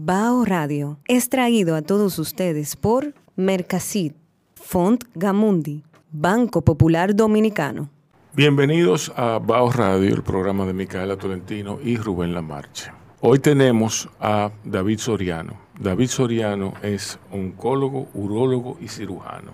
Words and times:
Bao 0.00 0.44
Radio 0.44 1.00
es 1.08 1.28
traído 1.28 1.74
a 1.74 1.82
todos 1.82 2.20
ustedes 2.20 2.76
por 2.76 3.14
Mercasit, 3.34 4.14
Font 4.54 5.02
Gamundi, 5.16 5.82
Banco 6.12 6.62
Popular 6.62 7.16
Dominicano. 7.16 7.90
Bienvenidos 8.32 9.12
a 9.16 9.40
Bao 9.40 9.72
Radio, 9.72 10.14
el 10.14 10.22
programa 10.22 10.66
de 10.66 10.72
Micaela 10.72 11.16
Tolentino 11.16 11.80
y 11.82 11.96
Rubén 11.96 12.32
Lamarche. 12.32 12.92
Hoy 13.20 13.40
tenemos 13.40 14.08
a 14.20 14.52
David 14.62 14.98
Soriano. 15.00 15.54
David 15.80 16.06
Soriano 16.10 16.74
es 16.80 17.18
oncólogo, 17.32 18.06
urólogo 18.14 18.78
y 18.80 18.86
cirujano. 18.86 19.50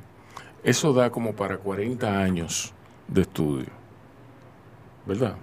Eso 0.62 0.92
da 0.92 1.08
como 1.08 1.32
para 1.32 1.56
40 1.56 2.20
años 2.20 2.74
de 3.08 3.22
estudio. 3.22 3.70
¿Verdad? 5.06 5.36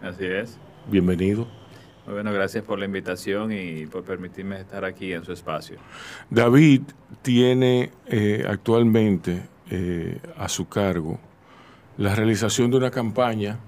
Así 0.00 0.24
es. 0.24 0.56
Bienvenido. 0.88 1.63
Muy 2.06 2.14
bueno, 2.14 2.32
gracias 2.32 2.62
por 2.64 2.78
la 2.78 2.84
invitación 2.84 3.50
y 3.52 3.86
por 3.86 4.04
permitirme 4.04 4.60
estar 4.60 4.84
aquí 4.84 5.12
en 5.12 5.24
su 5.24 5.32
espacio. 5.32 5.78
David 6.28 6.82
tiene 7.22 7.90
eh, 8.06 8.44
actualmente 8.46 9.42
eh, 9.70 10.18
a 10.36 10.48
su 10.50 10.68
cargo 10.68 11.18
la 11.96 12.14
realización 12.14 12.70
de 12.70 12.76
una 12.76 12.90
campaña 12.90 13.58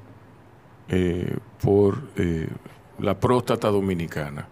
eh, 0.89 1.35
por 1.63 1.99
la 2.99 3.19
próstata 3.19 3.69
dominicana. 3.69 4.49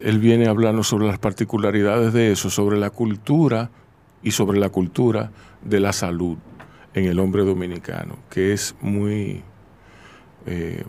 Él 0.00 0.18
viene 0.18 0.48
hablando 0.48 0.82
sobre 0.82 1.06
las 1.06 1.18
particularidades 1.18 2.12
de 2.12 2.32
eso, 2.32 2.50
sobre 2.50 2.76
la 2.76 2.90
cultura 2.90 3.70
y 4.22 4.32
sobre 4.32 4.58
la 4.58 4.68
cultura 4.68 5.30
de 5.62 5.80
la 5.80 5.92
salud 5.92 6.36
en 6.92 7.06
el 7.06 7.18
hombre 7.18 7.44
dominicano, 7.44 8.18
que 8.28 8.52
es 8.52 8.74
muy 8.80 9.42
eh, 10.46 10.84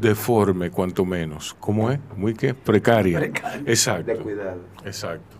deforme, 0.00 0.70
cuanto 0.70 1.04
menos. 1.04 1.54
¿Cómo 1.60 1.90
es? 1.90 1.98
Muy 2.16 2.34
qué? 2.34 2.54
Precaria. 2.54 3.30
Exacto. 3.66 4.12
De 4.12 4.16
cuidado. 4.16 4.60
Exacto. 4.84 5.36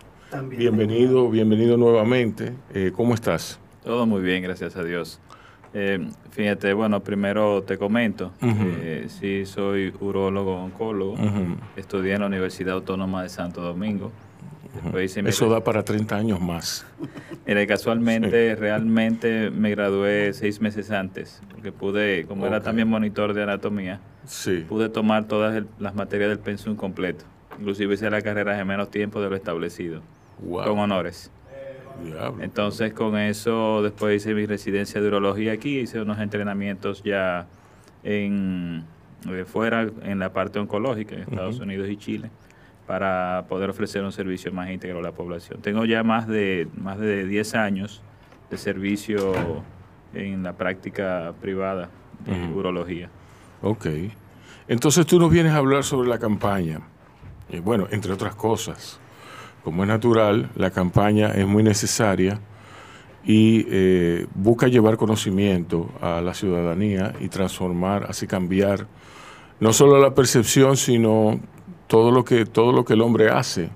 bienvenido, 0.49 1.29
bienvenido 1.31 1.77
nuevamente. 1.77 2.53
Eh, 2.73 2.93
¿Cómo 2.95 3.15
estás? 3.15 3.59
Todo 3.83 4.07
muy 4.07 4.23
bien, 4.23 4.43
gracias 4.43 4.77
a 4.77 4.83
Dios. 4.83 5.21
Eh, 5.75 6.09
fíjate, 6.31 6.73
bueno, 6.73 7.01
primero 7.01 7.63
te 7.65 7.77
comento, 7.77 8.33
sí 9.09 9.45
soy 9.45 9.93
urólogo 10.01 10.63
oncólogo, 10.63 11.17
estudié 11.75 12.15
en 12.15 12.21
la 12.21 12.27
Universidad 12.29 12.75
Autónoma 12.75 13.25
de 13.25 13.29
Santo 13.29 13.61
Domingo, 13.61 14.13
eso 15.27 15.49
da 15.49 15.63
para 15.63 15.83
30 15.83 16.17
años 16.17 16.41
más. 16.41 16.87
Mira, 17.47 17.67
casualmente, 17.67 18.55
realmente 18.57 19.51
me 19.51 19.71
gradué 19.71 20.33
seis 20.33 20.61
meses 20.61 20.91
antes, 20.91 21.43
porque 21.51 21.73
pude, 21.73 22.25
como 22.27 22.47
era 22.47 22.61
también 22.63 22.89
monitor 22.89 23.35
de 23.35 23.43
anatomía, 23.43 24.01
pude 24.69 24.89
tomar 24.89 25.25
todas 25.27 25.65
las 25.79 25.95
materias 25.95 26.31
del 26.31 26.39
pensum 26.39 26.77
completo. 26.77 27.25
Inclusive 27.59 27.95
hice 27.95 28.11
la 28.11 28.23
carrera 28.23 28.59
en 28.59 28.67
menos 28.67 28.91
tiempo 28.91 29.21
de 29.21 29.31
lo 29.31 29.37
establecido, 29.37 30.01
con 30.41 30.79
honores. 30.79 31.31
Entonces, 32.41 32.93
con 32.93 33.17
eso, 33.17 33.83
después 33.83 34.17
hice 34.17 34.35
mi 34.35 34.47
residencia 34.47 35.01
de 35.01 35.07
urología 35.07 35.53
aquí, 35.53 35.79
hice 35.79 36.01
unos 36.01 36.19
entrenamientos 36.19 37.03
ya 37.05 37.47
en 38.03 38.85
eh, 39.31 39.45
fuera, 39.47 39.89
en 40.03 40.19
la 40.19 40.33
parte 40.33 40.59
oncológica, 40.59 41.15
en 41.15 41.23
Estados 41.23 41.61
Unidos 41.61 41.89
y 41.89 41.97
Chile 41.97 42.31
para 42.87 43.47
poder 43.49 43.71
ofrecer 43.71 44.03
un 44.03 44.13
servicio 44.13 44.53
más 44.53 44.71
íntegro 44.71 44.99
a 44.99 45.03
la 45.03 45.13
población. 45.13 45.61
Tengo 45.63 45.85
ya 45.85 46.03
más 46.03 46.27
de, 46.27 46.69
más 46.77 46.99
de 46.99 47.27
10 47.27 47.55
años 47.55 48.03
de 48.51 48.59
servicio 48.59 49.33
en 50.13 50.43
la 50.43 50.53
práctica 50.53 51.33
privada 51.41 51.91
de 52.27 52.53
urología. 52.55 53.09
Ok. 53.63 53.87
Entonces 54.69 55.07
tú 55.07 55.19
nos 55.19 55.31
vienes 55.31 55.53
a 55.53 55.57
hablar 55.57 55.85
sobre 55.85 56.09
la 56.09 56.19
campaña. 56.19 56.81
Eh, 57.51 57.61
bueno, 57.61 57.87
entre 57.91 58.13
otras 58.13 58.35
cosas, 58.35 59.01
como 59.63 59.83
es 59.83 59.89
natural, 59.89 60.51
la 60.57 60.71
campaña 60.71 61.29
es 61.29 61.47
muy 61.47 61.63
necesaria 61.63 62.41
y 63.25 63.67
eh, 63.71 64.27
busca 64.35 64.69
llevar 64.69 64.97
conocimiento 64.97 65.91
a 66.01 66.21
la 66.21 66.35
ciudadanía 66.35 67.15
y 67.21 67.29
transformar, 67.29 68.07
así 68.09 68.27
cambiar 68.27 68.87
no 69.61 69.73
solo 69.73 69.99
la 69.99 70.15
percepción, 70.15 70.77
sino 70.77 71.41
todo 71.95 72.11
lo 72.11 72.25
que, 72.25 72.45
todo 72.45 72.73
lo 72.73 72.85
que 72.85 72.95
el 72.95 73.03
hombre 73.03 73.31
hace. 73.31 73.71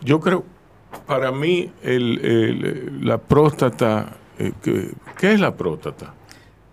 Yo 0.00 0.18
creo, 0.18 0.44
para 1.06 1.30
mí, 1.30 1.70
la 1.84 3.18
próstata, 3.18 4.16
eh, 4.40 4.50
¿qué, 4.60 5.32
es 5.32 5.38
la 5.38 5.54
próstata? 5.54 6.14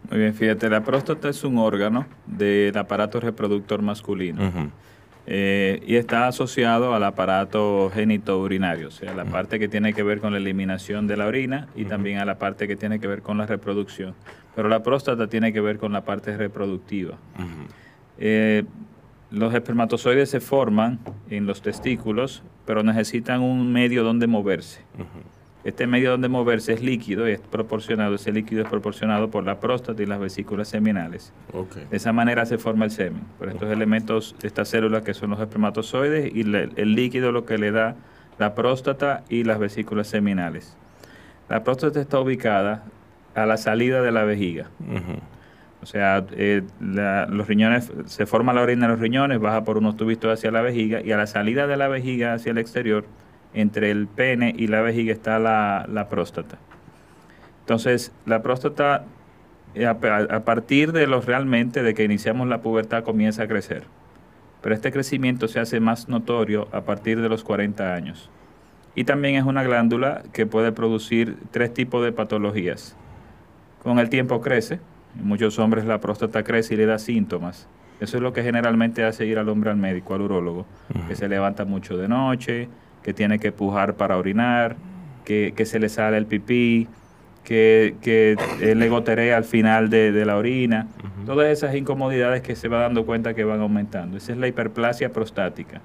Muy 0.10 0.22
bien, 0.22 0.34
fíjate, 0.34 0.72
la 0.72 0.84
próstata 0.84 1.30
es 1.30 1.44
un 1.44 1.60
órgano 1.60 2.08
del 2.26 2.76
aparato 2.76 3.20
reproductor 3.20 3.84
masculino. 3.84 4.72
Eh, 5.28 5.84
y 5.86 5.98
está 5.98 6.28
asociado 6.28 6.96
al 6.96 7.04
aparato 7.04 7.92
genitourinario, 7.94 8.88
o 8.88 8.92
sea, 8.92 9.14
la 9.14 9.26
parte 9.26 9.60
que 9.60 9.68
tiene 9.68 9.94
que 9.94 10.02
ver 10.02 10.20
con 10.20 10.32
la 10.32 10.40
eliminación 10.40 11.06
de 11.06 11.16
la 11.16 11.28
orina 11.28 11.68
y 11.76 11.86
también 11.86 12.18
a 12.18 12.26
la 12.26 12.40
parte 12.40 12.68
que 12.68 12.76
tiene 12.76 13.00
que 13.00 13.06
ver 13.06 13.22
con 13.22 13.38
la 13.38 13.46
reproducción. 13.46 14.16
Pero 14.56 14.68
la 14.68 14.82
próstata 14.82 15.28
tiene 15.28 15.54
que 15.54 15.62
ver 15.62 15.78
con 15.78 15.94
la 15.94 16.04
parte 16.04 16.36
reproductiva. 16.36 17.20
Los 19.32 19.54
espermatozoides 19.54 20.30
se 20.30 20.42
forman 20.42 21.00
en 21.30 21.46
los 21.46 21.62
testículos, 21.62 22.44
pero 22.66 22.84
necesitan 22.84 23.42
un 23.42 23.72
medio 23.72 24.04
donde 24.04 24.28
moverse. 24.28 24.82
Este 25.64 25.88
medio 25.88 26.12
donde 26.12 26.28
moverse 26.28 26.74
es 26.74 26.82
líquido 26.82 27.30
y 27.30 27.34
es 27.34 27.40
proporcionado, 27.40 28.16
ese 28.16 28.32
líquido 28.32 28.64
es 28.64 28.70
proporcionado 28.70 29.30
por 29.30 29.46
la 29.46 29.60
próstata 29.60 30.02
y 30.04 30.06
las 30.06 30.20
vesículas 30.20 30.68
seminales. 30.68 31.32
De 31.90 31.98
esa 31.98 32.12
manera 32.12 32.46
se 32.46 32.58
forma 32.58 32.84
el 32.86 32.92
semen, 32.92 33.22
por 33.38 33.48
estos 33.48 33.72
elementos 33.72 34.36
de 34.42 34.48
estas 34.48 34.68
células 34.68 35.04
que 35.04 35.14
son 35.14 35.30
los 35.30 35.40
espermatozoides 35.40 36.36
y 36.36 36.42
el 36.42 36.96
líquido 36.96 37.32
lo 37.32 37.46
que 37.46 37.58
le 37.58 37.72
da 37.72 37.96
la 38.38 38.54
próstata 38.54 39.24
y 39.30 39.44
las 39.44 39.60
vesículas 39.60 40.08
seminales. 40.08 40.76
La 41.48 41.64
próstata 41.64 42.02
está 42.02 42.20
ubicada 42.20 42.84
a 43.36 43.46
la 43.46 43.58
salida 43.58 44.02
de 44.02 44.12
la 44.12 44.24
vejiga. 44.24 44.70
O 45.82 45.86
sea, 45.88 46.26
eh, 46.34 46.62
los 46.80 47.48
riñones, 47.48 47.92
se 48.06 48.26
forma 48.28 48.54
la 48.54 48.62
orina 48.62 48.86
en 48.86 48.92
los 48.92 49.00
riñones, 49.00 49.40
baja 49.40 49.64
por 49.64 49.78
unos 49.78 49.98
tubitos 49.98 50.32
hacia 50.32 50.52
la 50.52 50.62
vejiga 50.62 51.02
y 51.02 51.12
a 51.12 51.18
la 51.18 51.26
salida 51.26 51.66
de 51.66 51.76
la 51.76 51.88
vejiga 51.88 52.34
hacia 52.34 52.52
el 52.52 52.60
exterior, 52.60 53.06
entre 53.54 53.90
el 53.90 54.08
pene 54.08 54.54
y 54.56 54.68
la 54.68 54.82
vejiga 54.82 55.12
está 55.12 55.40
la, 55.40 56.08
próstata. 56.10 56.60
Entonces, 57.62 58.12
la 58.26 58.44
próstata, 58.44 59.06
eh, 59.74 59.88
a, 59.88 59.92
a, 59.92 60.46
partir 60.46 60.92
de 60.92 61.08
los 61.08 61.26
realmente, 61.26 61.82
de 61.82 61.96
que 61.96 62.04
iniciamos 62.04 62.48
la 62.48 62.62
pubertad, 62.62 63.04
comienza 63.04 63.44
a 63.44 63.48
crecer. 63.48 63.84
Pero 64.62 64.76
este 64.76 64.92
crecimiento 64.92 65.48
se 65.48 65.60
hace 65.60 65.80
más 65.80 66.08
notorio 66.10 66.68
a 66.72 66.82
partir 66.82 67.20
de 67.22 67.30
los 67.30 67.44
40 67.44 67.96
años. 67.96 68.30
Y 68.94 69.06
también 69.06 69.36
es 69.36 69.46
una 69.46 69.64
glándula 69.64 70.22
que 70.32 70.46
puede 70.46 70.72
producir 70.72 71.38
tres 71.50 71.74
tipos 71.74 72.04
de 72.04 72.12
patologías. 72.12 72.96
Con 73.82 73.98
el 73.98 74.10
tiempo 74.10 74.42
crece, 74.42 74.80
en 75.20 75.28
muchos 75.28 75.60
hombres 75.60 75.86
la 75.86 76.00
próstata 76.00 76.44
crece 76.44 76.74
y 76.74 76.78
le 76.78 76.86
da 76.86 77.00
síntomas. 77.00 77.68
Eso 78.00 78.18
es 78.18 78.24
lo 78.24 78.34
que 78.34 78.42
generalmente 78.42 79.04
hace 79.04 79.26
ir 79.28 79.38
al 79.38 79.48
hombre 79.50 79.70
al 79.70 79.78
médico, 79.78 80.16
al 80.16 80.22
urólogo, 80.22 80.66
que 81.08 81.16
se 81.16 81.30
levanta 81.30 81.66
mucho 81.66 81.98
de 81.98 82.08
noche, 82.08 82.68
que 83.04 83.14
tiene 83.14 83.38
que 83.38 83.52
pujar 83.52 83.94
para 83.94 84.18
orinar, 84.18 84.76
que, 85.24 85.54
se 85.66 85.80
le 85.80 85.88
sale 85.88 86.18
el 86.18 86.26
pipí, 86.26 86.88
que, 87.44 87.96
que 88.02 88.36
le 88.60 88.90
goterea 88.90 89.38
al 89.38 89.44
final 89.44 89.90
de, 89.90 90.26
la 90.26 90.38
orina. 90.38 90.88
Todas 91.28 91.50
esas 91.50 91.76
incomodidades 91.76 92.42
que 92.42 92.56
se 92.56 92.68
va 92.68 92.82
dando 92.82 93.06
cuenta 93.06 93.36
que 93.36 93.44
van 93.44 93.62
aumentando. 93.62 94.18
Esa 94.18 94.32
es 94.32 94.40
la 94.40 94.48
hiperplasia 94.48 95.12
prostática. 95.12 95.82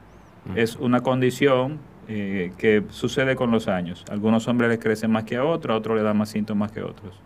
Es 0.54 0.76
una 0.76 1.00
condición 1.02 1.78
eh, 2.08 2.52
que 2.56 2.84
sucede 2.90 3.34
con 3.34 3.50
los 3.50 3.66
años. 3.68 4.04
algunos 4.10 4.46
hombres 4.46 4.70
les 4.70 4.78
crecen 4.78 5.10
más 5.10 5.24
que 5.24 5.36
a 5.36 5.44
otros, 5.44 5.74
a 5.74 5.78
otros 5.78 5.96
le 5.96 6.02
dan 6.02 6.16
más 6.16 6.28
síntomas 6.28 6.70
que 6.70 6.80
a 6.80 6.86
otros. 6.86 7.20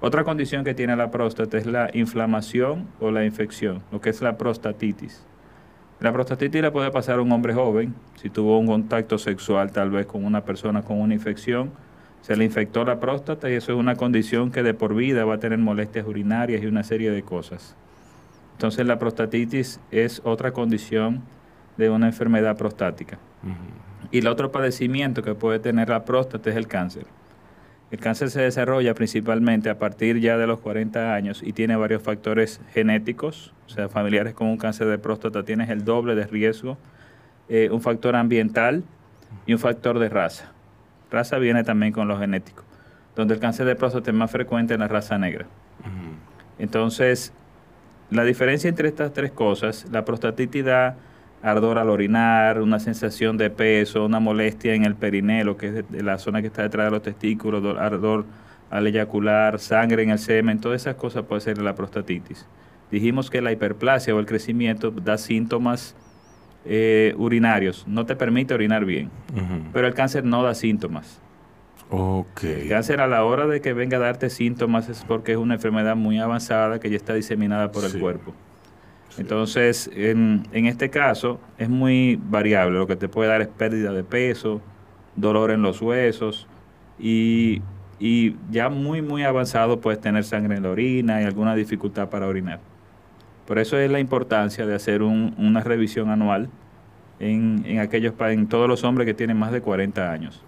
Otra 0.00 0.22
condición 0.22 0.62
que 0.62 0.74
tiene 0.74 0.94
la 0.94 1.10
próstata 1.10 1.58
es 1.58 1.66
la 1.66 1.90
inflamación 1.92 2.86
o 3.00 3.10
la 3.10 3.24
infección, 3.24 3.82
lo 3.90 4.00
que 4.00 4.10
es 4.10 4.22
la 4.22 4.38
prostatitis. 4.38 5.24
La 5.98 6.12
prostatitis 6.12 6.62
la 6.62 6.72
puede 6.72 6.92
pasar 6.92 7.18
a 7.18 7.22
un 7.22 7.32
hombre 7.32 7.52
joven, 7.52 7.94
si 8.14 8.30
tuvo 8.30 8.58
un 8.60 8.68
contacto 8.68 9.18
sexual 9.18 9.72
tal 9.72 9.90
vez 9.90 10.06
con 10.06 10.24
una 10.24 10.44
persona 10.44 10.82
con 10.82 11.00
una 11.00 11.14
infección, 11.14 11.72
se 12.20 12.36
le 12.36 12.44
infectó 12.44 12.84
la 12.84 13.00
próstata 13.00 13.50
y 13.50 13.54
eso 13.54 13.72
es 13.72 13.78
una 13.78 13.96
condición 13.96 14.52
que 14.52 14.62
de 14.62 14.72
por 14.72 14.94
vida 14.94 15.24
va 15.24 15.34
a 15.34 15.40
tener 15.40 15.58
molestias 15.58 16.06
urinarias 16.06 16.62
y 16.62 16.66
una 16.66 16.84
serie 16.84 17.10
de 17.10 17.22
cosas. 17.22 17.74
Entonces 18.52 18.86
la 18.86 19.00
prostatitis 19.00 19.80
es 19.90 20.22
otra 20.24 20.52
condición 20.52 21.22
de 21.76 21.90
una 21.90 22.06
enfermedad 22.06 22.56
prostática. 22.56 23.18
Y 24.12 24.18
el 24.18 24.28
otro 24.28 24.52
padecimiento 24.52 25.22
que 25.22 25.34
puede 25.34 25.58
tener 25.58 25.88
la 25.88 26.04
próstata 26.04 26.50
es 26.50 26.56
el 26.56 26.68
cáncer. 26.68 27.06
El 27.90 28.00
cáncer 28.00 28.30
se 28.30 28.42
desarrolla 28.42 28.92
principalmente 28.92 29.70
a 29.70 29.78
partir 29.78 30.20
ya 30.20 30.36
de 30.36 30.46
los 30.46 30.60
40 30.60 31.14
años 31.14 31.42
y 31.42 31.54
tiene 31.54 31.74
varios 31.76 32.02
factores 32.02 32.60
genéticos, 32.72 33.54
o 33.66 33.70
sea, 33.70 33.88
familiares 33.88 34.34
con 34.34 34.48
un 34.48 34.58
cáncer 34.58 34.88
de 34.88 34.98
próstata 34.98 35.42
tienes 35.42 35.70
el 35.70 35.84
doble 35.84 36.14
de 36.14 36.26
riesgo, 36.26 36.76
eh, 37.48 37.70
un 37.72 37.80
factor 37.80 38.14
ambiental 38.14 38.84
y 39.46 39.54
un 39.54 39.58
factor 39.58 39.98
de 39.98 40.10
raza. 40.10 40.52
Raza 41.10 41.38
viene 41.38 41.64
también 41.64 41.92
con 41.92 42.08
lo 42.08 42.18
genético, 42.18 42.62
donde 43.16 43.34
el 43.34 43.40
cáncer 43.40 43.64
de 43.64 43.74
próstata 43.74 44.10
es 44.10 44.16
más 44.16 44.30
frecuente 44.30 44.74
en 44.74 44.80
la 44.80 44.88
raza 44.88 45.16
negra. 45.16 45.46
Entonces, 46.58 47.32
la 48.10 48.24
diferencia 48.24 48.68
entre 48.68 48.88
estas 48.88 49.14
tres 49.14 49.32
cosas, 49.32 49.86
la 49.90 50.04
prostatitis 50.04 50.64
da 50.64 50.96
ardor 51.42 51.78
al 51.78 51.90
orinar, 51.90 52.60
una 52.60 52.78
sensación 52.78 53.36
de 53.36 53.50
peso, 53.50 54.04
una 54.04 54.20
molestia 54.20 54.74
en 54.74 54.84
el 54.84 54.94
perineo, 54.94 55.56
que 55.56 55.68
es 55.68 55.90
de, 55.90 56.02
la 56.02 56.18
zona 56.18 56.40
que 56.40 56.48
está 56.48 56.62
detrás 56.62 56.86
de 56.86 56.90
los 56.90 57.02
testículos, 57.02 57.62
ardor 57.78 58.26
al 58.70 58.86
eyacular, 58.86 59.58
sangre 59.58 60.02
en 60.02 60.10
el 60.10 60.18
semen, 60.18 60.60
todas 60.60 60.82
esas 60.82 60.96
cosas 60.96 61.24
puede 61.24 61.40
ser 61.40 61.58
la 61.58 61.74
prostatitis. 61.74 62.46
Dijimos 62.90 63.30
que 63.30 63.40
la 63.40 63.52
hiperplasia 63.52 64.14
o 64.14 64.18
el 64.18 64.26
crecimiento 64.26 64.90
da 64.90 65.18
síntomas 65.18 65.94
eh, 66.64 67.14
urinarios, 67.16 67.86
no 67.86 68.04
te 68.04 68.16
permite 68.16 68.54
orinar 68.54 68.84
bien, 68.84 69.10
pero 69.72 69.86
el 69.86 69.94
cáncer 69.94 70.24
no 70.24 70.42
da 70.42 70.54
síntomas. 70.54 71.20
Okay. 71.90 72.62
El 72.62 72.68
cáncer 72.68 73.00
a 73.00 73.06
la 73.06 73.24
hora 73.24 73.46
de 73.46 73.62
que 73.62 73.72
venga 73.72 73.96
a 73.96 74.00
darte 74.00 74.28
síntomas 74.28 74.90
es 74.90 75.04
porque 75.04 75.32
es 75.32 75.38
una 75.38 75.54
enfermedad 75.54 75.96
muy 75.96 76.18
avanzada 76.18 76.80
que 76.80 76.90
ya 76.90 76.96
está 76.96 77.14
diseminada 77.14 77.72
por 77.72 77.84
el 77.84 77.98
cuerpo. 77.98 78.34
Entonces, 79.18 79.90
en, 79.94 80.46
en, 80.52 80.66
este 80.66 80.90
caso 80.90 81.40
es 81.58 81.68
muy 81.68 82.20
variable. 82.22 82.78
Lo 82.78 82.86
que 82.86 82.96
te 82.96 83.08
puede 83.08 83.28
dar 83.28 83.40
es 83.40 83.48
pérdida 83.48 83.92
de 83.92 84.04
peso, 84.04 84.60
dolor 85.16 85.50
en 85.50 85.62
los 85.62 85.82
huesos 85.82 86.46
y, 86.98 87.62
y 87.98 88.36
ya 88.50 88.68
muy, 88.68 89.02
muy 89.02 89.24
avanzado 89.24 89.80
puedes 89.80 90.00
tener 90.00 90.24
sangre 90.24 90.56
en 90.56 90.62
la 90.62 90.70
orina 90.70 91.20
y 91.20 91.24
alguna 91.24 91.54
dificultad 91.54 92.08
para 92.08 92.26
orinar. 92.26 92.60
Por 93.46 93.58
eso 93.58 93.78
es 93.78 93.90
la 93.90 93.98
importancia 93.98 94.66
de 94.66 94.74
hacer 94.74 95.02
una 95.02 95.62
revisión 95.62 96.10
anual 96.10 96.50
en, 97.18 97.62
en, 97.64 97.78
aquellos, 97.80 98.12
en 98.20 98.46
todos 98.46 98.68
los 98.68 98.84
hombres 98.84 99.06
que 99.06 99.14
tienen 99.14 99.38
más 99.38 99.52
de 99.52 99.62
40 99.62 100.12
años. 100.12 100.44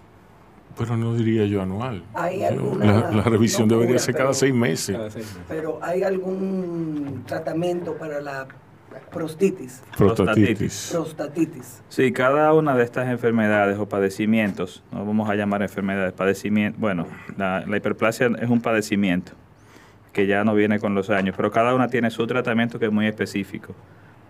Pero 0.77 0.97
no 0.97 1.13
diría 1.15 1.45
yo 1.45 1.61
anual. 1.61 2.03
la, 2.13 3.23
revisión 3.23 3.67
debería 3.67 3.99
ser 3.99 4.15
cada, 4.15 4.33
seis 4.33 4.53
meses. 4.53 4.97
Pero 5.47 5.79
¿hay 5.81 6.03
algún 6.03 7.23
tratamiento 7.25 7.95
para 7.95 8.21
la 8.21 8.47
prostitis? 9.11 9.83
Prostatitis. 9.97 10.89
Prostatitis. 10.91 11.81
Sí, 11.89 12.11
cada 12.11 12.53
una 12.53 12.75
de 12.75 12.83
estas 12.83 13.09
enfermedades 13.09 13.77
o 13.77 13.87
padecimientos, 13.87 14.83
no 14.91 15.05
vamos 15.05 15.29
a 15.29 15.35
llamar 15.35 15.61
enfermedades, 15.61 16.13
padecimientos, 16.13 16.79
bueno, 16.79 17.07
la, 17.37 17.63
la 17.67 17.77
hiperplasia 17.77 18.31
es 18.39 18.49
un 18.49 18.61
padecimiento 18.61 19.33
que 20.13 20.27
ya 20.27 20.43
no 20.43 20.53
viene 20.53 20.79
con 20.79 20.93
los 20.93 21.09
años, 21.09 21.35
pero 21.35 21.51
cada 21.51 21.73
una 21.73 21.87
tiene 21.87 22.09
su 22.11 22.25
tratamiento 22.27 22.79
que 22.79 22.85
es 22.85 22.91
muy 22.91 23.07
específico. 23.07 23.73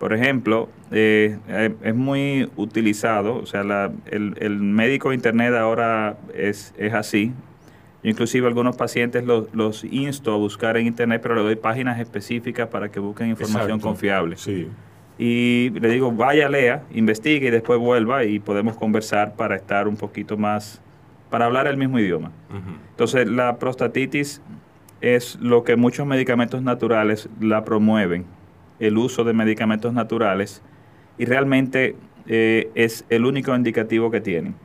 Por 0.02 0.14
ejemplo, 0.14 0.68
eh, 0.90 1.38
eh, 1.48 1.76
es 1.84 1.94
muy 1.94 2.50
utilizado, 2.56 3.36
o 3.36 3.46
sea, 3.46 3.62
el, 4.10 4.34
el, 4.40 4.58
médico 4.58 5.14
internet 5.14 5.54
ahora 5.54 6.18
es, 6.34 6.74
es 6.80 6.96
así. 6.96 7.32
Yo 8.02 8.10
inclusive 8.10 8.48
algunos 8.48 8.76
pacientes 8.76 9.24
los, 9.26 9.54
los, 9.54 9.84
insto 9.84 10.34
a 10.34 10.38
buscar 10.38 10.76
en 10.78 10.88
internet, 10.88 11.20
pero 11.22 11.36
le 11.36 11.44
doy 11.44 11.56
páginas 11.56 12.00
específicas 12.00 12.68
para 12.68 12.90
que 12.90 13.00
busquen 13.00 13.30
información 13.30 13.80
confiable. 13.80 14.38
Sí. 14.38 14.70
Y 15.20 15.70
le 15.80 15.90
digo, 15.90 16.12
vaya, 16.12 16.50
lea, 16.50 16.82
investigue 16.96 17.50
y 17.50 17.52
después 17.52 17.80
vuelva 17.80 18.24
y 18.24 18.40
podemos 18.40 18.76
conversar 18.78 19.36
para 19.36 19.56
estar 19.56 19.88
un 19.88 19.98
poquito 19.98 20.36
más, 20.36 20.82
para 21.30 21.46
hablar 21.46 21.68
el 21.68 21.78
mismo 21.78 22.00
idioma. 22.00 22.32
Entonces, 22.90 23.30
la 23.30 23.60
prostatitis 23.60 24.42
es 25.00 25.38
lo 25.40 25.64
que 25.64 25.76
muchos 25.76 26.08
medicamentos 26.08 26.64
naturales 26.64 27.30
la 27.40 27.64
promueven, 27.64 28.26
el 28.82 28.98
uso 28.98 29.24
de 29.24 29.32
medicamentos 29.32 29.94
naturales, 29.94 30.62
y 31.18 31.26
realmente 31.26 31.96
eh, 32.28 32.70
es 32.76 33.06
el 33.10 33.26
único 33.26 33.56
indicativo 33.56 34.12
que 34.12 34.20
tienen. 34.20 34.56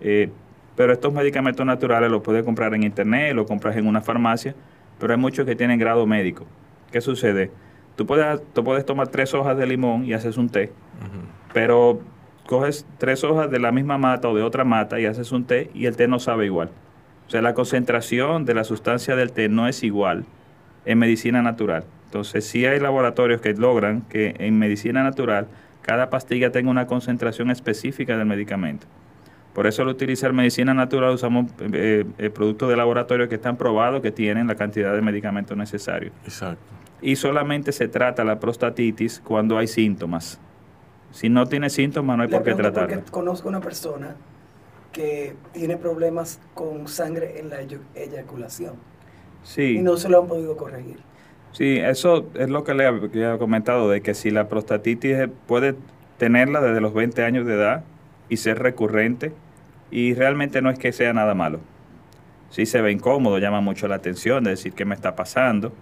Eh, 0.00 0.30
pero 0.74 0.92
estos 0.92 1.12
medicamentos 1.12 1.64
naturales 1.64 2.10
los 2.10 2.22
puedes 2.22 2.44
comprar 2.44 2.74
en 2.74 2.82
internet, 2.82 3.34
los 3.34 3.46
compras 3.46 3.76
en 3.76 3.86
una 3.86 4.02
farmacia, 4.02 4.54
pero 4.98 5.14
hay 5.14 5.18
muchos 5.18 5.46
que 5.46 5.56
tienen 5.56 5.78
grado 5.78 6.06
médico. 6.06 6.44
¿Qué 6.90 7.00
sucede? 7.00 7.50
Tú 7.96 8.04
puedes, 8.06 8.42
tú 8.52 8.62
puedes 8.62 8.84
tomar 8.84 9.08
tres 9.08 9.32
hojas 9.32 9.56
de 9.56 9.66
limón 9.66 10.04
y 10.04 10.12
haces 10.12 10.36
un 10.36 10.50
té, 10.50 10.70
pero 11.54 12.00
coges 12.46 12.86
tres 12.98 13.24
hojas 13.24 13.50
de 13.50 13.58
la 13.58 13.72
misma 13.72 13.96
mata 13.96 14.28
o 14.28 14.36
de 14.36 14.42
otra 14.42 14.64
mata 14.64 15.00
y 15.00 15.06
haces 15.06 15.32
un 15.32 15.44
té 15.44 15.70
y 15.72 15.86
el 15.86 15.96
té 15.96 16.06
no 16.08 16.18
sabe 16.18 16.44
igual. 16.44 16.70
O 17.26 17.30
sea, 17.30 17.42
la 17.42 17.54
concentración 17.54 18.44
de 18.44 18.54
la 18.54 18.64
sustancia 18.64 19.16
del 19.16 19.32
té 19.32 19.48
no 19.48 19.66
es 19.66 19.82
igual 19.82 20.26
en 20.84 20.98
medicina 20.98 21.42
natural. 21.42 21.84
Entonces, 22.16 22.46
sí 22.46 22.64
hay 22.64 22.80
laboratorios 22.80 23.42
que 23.42 23.52
logran 23.52 24.00
que 24.08 24.34
en 24.38 24.58
medicina 24.58 25.02
natural 25.02 25.48
cada 25.82 26.08
pastilla 26.08 26.50
tenga 26.50 26.70
una 26.70 26.86
concentración 26.86 27.50
específica 27.50 28.16
del 28.16 28.24
medicamento. 28.24 28.86
Por 29.52 29.66
eso 29.66 29.82
al 29.82 29.88
utilizar 29.88 30.32
medicina 30.32 30.72
natural 30.72 31.12
usamos 31.12 31.52
eh, 31.60 32.06
eh, 32.16 32.30
productos 32.30 32.70
de 32.70 32.76
laboratorio 32.76 33.28
que 33.28 33.34
están 33.34 33.58
probados 33.58 34.00
que 34.00 34.12
tienen 34.12 34.46
la 34.46 34.54
cantidad 34.54 34.94
de 34.94 35.02
medicamentos 35.02 35.58
necesarios. 35.58 36.14
Exacto. 36.24 36.62
Y 37.02 37.16
solamente 37.16 37.70
se 37.70 37.86
trata 37.86 38.24
la 38.24 38.40
prostatitis 38.40 39.20
cuando 39.20 39.58
hay 39.58 39.66
síntomas. 39.66 40.40
Si 41.10 41.28
no 41.28 41.46
tiene 41.46 41.68
síntomas 41.68 42.16
no 42.16 42.22
hay 42.22 42.30
por 42.30 42.42
qué 42.42 42.54
tratarla. 42.54 43.02
Conozco 43.10 43.46
una 43.50 43.60
persona 43.60 44.16
que 44.90 45.36
tiene 45.52 45.76
problemas 45.76 46.40
con 46.54 46.88
sangre 46.88 47.40
en 47.40 47.50
la 47.50 47.58
eyaculación. 47.94 48.76
Sí. 49.42 49.76
Y 49.76 49.82
no 49.82 49.98
se 49.98 50.08
lo 50.08 50.22
han 50.22 50.28
podido 50.28 50.56
corregir. 50.56 50.98
Sí, 51.56 51.78
eso 51.78 52.26
es 52.34 52.50
lo 52.50 52.64
que 52.64 52.74
le 52.74 52.86
he 52.86 53.38
comentado, 53.38 53.88
de 53.88 54.02
que 54.02 54.12
si 54.12 54.30
la 54.30 54.46
prostatitis 54.46 55.16
puede 55.46 55.74
tenerla 56.18 56.60
desde 56.60 56.82
los 56.82 56.92
20 56.92 57.24
años 57.24 57.46
de 57.46 57.54
edad 57.54 57.82
y 58.28 58.36
ser 58.36 58.58
recurrente, 58.58 59.32
y 59.90 60.12
realmente 60.12 60.60
no 60.60 60.68
es 60.68 60.78
que 60.78 60.92
sea 60.92 61.14
nada 61.14 61.32
malo. 61.32 61.60
Si 62.50 62.66
se 62.66 62.82
ve 62.82 62.92
incómodo, 62.92 63.38
llama 63.38 63.62
mucho 63.62 63.88
la 63.88 63.94
atención 63.94 64.44
de 64.44 64.50
decir 64.50 64.74
qué 64.74 64.84
me 64.84 64.94
está 64.94 65.16
pasando, 65.16 65.72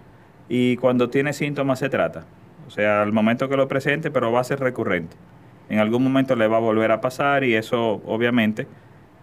y 0.48 0.76
cuando 0.76 1.10
tiene 1.10 1.32
síntomas 1.32 1.80
se 1.80 1.88
trata. 1.88 2.24
O 2.68 2.70
sea, 2.70 3.02
al 3.02 3.10
momento 3.10 3.48
que 3.48 3.56
lo 3.56 3.66
presente, 3.66 4.12
pero 4.12 4.30
va 4.30 4.42
a 4.42 4.44
ser 4.44 4.60
recurrente. 4.60 5.16
En 5.68 5.80
algún 5.80 6.04
momento 6.04 6.36
le 6.36 6.46
va 6.46 6.58
a 6.58 6.60
volver 6.60 6.92
a 6.92 7.00
pasar 7.00 7.42
y 7.42 7.56
eso 7.56 8.00
obviamente 8.06 8.68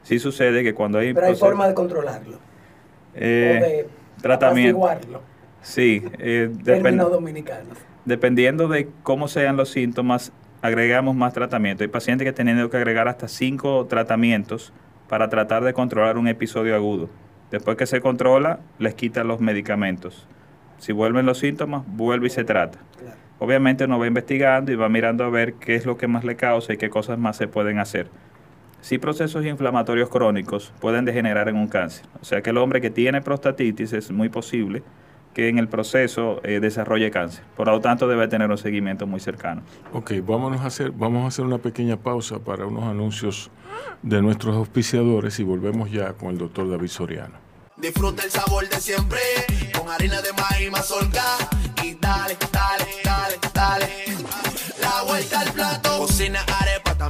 sí 0.03 0.19
sucede 0.19 0.63
que 0.63 0.73
cuando 0.73 0.97
hay... 0.99 1.13
Pero 1.13 1.27
hay 1.27 1.35
forma 1.35 1.65
de 1.69 1.73
controlarlo. 1.73 2.39
Eh, 3.15 3.57
o 3.57 3.65
de 3.65 3.89
tratamiento. 4.21 4.81
Sí, 5.61 6.03
eh, 6.19 6.49
dominicanos. 6.53 7.77
Dependiendo 8.05 8.67
de 8.67 8.89
cómo 9.03 9.27
sean 9.27 9.57
los 9.57 9.69
síntomas, 9.69 10.31
agregamos 10.61 11.15
más 11.15 11.33
tratamiento. 11.33 11.83
Hay 11.83 11.87
pacientes 11.87 12.25
que 12.25 12.33
tienen 12.33 12.69
que 12.69 12.77
agregar 12.77 13.07
hasta 13.07 13.27
cinco 13.27 13.85
tratamientos 13.85 14.73
para 15.07 15.29
tratar 15.29 15.63
de 15.63 15.73
controlar 15.73 16.17
un 16.17 16.27
episodio 16.27 16.75
agudo. 16.75 17.09
Después 17.51 17.77
que 17.77 17.85
se 17.85 18.01
controla, 18.01 18.59
les 18.79 18.95
quitan 18.95 19.27
los 19.27 19.39
medicamentos. 19.39 20.27
Si 20.79 20.93
vuelven 20.93 21.25
los 21.25 21.37
síntomas, 21.37 21.83
vuelve 21.85 22.27
y 22.27 22.31
se 22.31 22.43
trata. 22.43 22.79
Obviamente 23.37 23.85
uno 23.85 23.99
va 23.99 24.07
investigando 24.07 24.71
y 24.71 24.75
va 24.75 24.89
mirando 24.89 25.23
a 25.23 25.29
ver 25.29 25.53
qué 25.55 25.75
es 25.75 25.85
lo 25.85 25.97
que 25.97 26.07
más 26.07 26.23
le 26.23 26.35
causa 26.35 26.73
y 26.73 26.77
qué 26.77 26.89
cosas 26.89 27.19
más 27.19 27.37
se 27.37 27.47
pueden 27.47 27.79
hacer 27.79 28.09
si 28.81 28.97
procesos 28.97 29.45
inflamatorios 29.45 30.09
crónicos 30.09 30.73
pueden 30.79 31.05
degenerar 31.05 31.47
en 31.47 31.55
un 31.55 31.67
cáncer. 31.67 32.05
O 32.19 32.25
sea 32.25 32.41
que 32.41 32.49
el 32.49 32.57
hombre 32.57 32.81
que 32.81 32.89
tiene 32.89 33.21
prostatitis 33.21 33.93
es 33.93 34.11
muy 34.11 34.29
posible 34.29 34.83
que 35.33 35.49
en 35.49 35.57
el 35.57 35.67
proceso 35.67 36.41
eh, 36.43 36.59
desarrolle 36.59 37.11
cáncer. 37.11 37.43
Por 37.55 37.67
lo 37.67 37.79
tanto, 37.79 38.07
debe 38.07 38.27
tener 38.27 38.49
un 38.49 38.57
seguimiento 38.57 39.07
muy 39.07 39.19
cercano. 39.19 39.61
Ok, 39.93 40.13
vámonos 40.23 40.61
a 40.61 40.67
hacer, 40.67 40.91
vamos 40.91 41.23
a 41.23 41.27
hacer 41.27 41.45
una 41.45 41.57
pequeña 41.57 41.97
pausa 41.97 42.39
para 42.39 42.65
unos 42.65 42.83
anuncios 42.83 43.49
de 44.01 44.21
nuestros 44.21 44.55
auspiciadores 44.55 45.39
y 45.39 45.43
volvemos 45.43 45.91
ya 45.91 46.13
con 46.13 46.29
el 46.29 46.37
doctor 46.37 46.69
David 46.69 46.89
Soriano. 46.89 47.35
Disfruta 47.77 48.23
el 48.23 48.31
sabor 48.31 48.67
de 48.69 48.79
siempre 48.79 49.19
con 49.77 49.89
harina 49.89 50.21
de 50.21 50.33
maíz 50.33 50.71
mazorca 50.71 51.23
y 51.83 51.95
dale, 51.95 52.37
dale. 52.51 53.00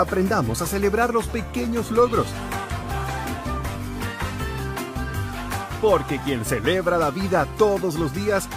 Aprendamos 0.00 0.62
a 0.62 0.66
celebrar 0.66 1.12
los 1.12 1.26
pequeños 1.26 1.90
logros. 1.90 2.26
Porque 5.82 6.18
quien 6.20 6.46
celebra 6.46 6.96
la 6.96 7.10
vida 7.10 7.46
todos 7.58 7.96
los 7.96 8.14
días 8.14 8.48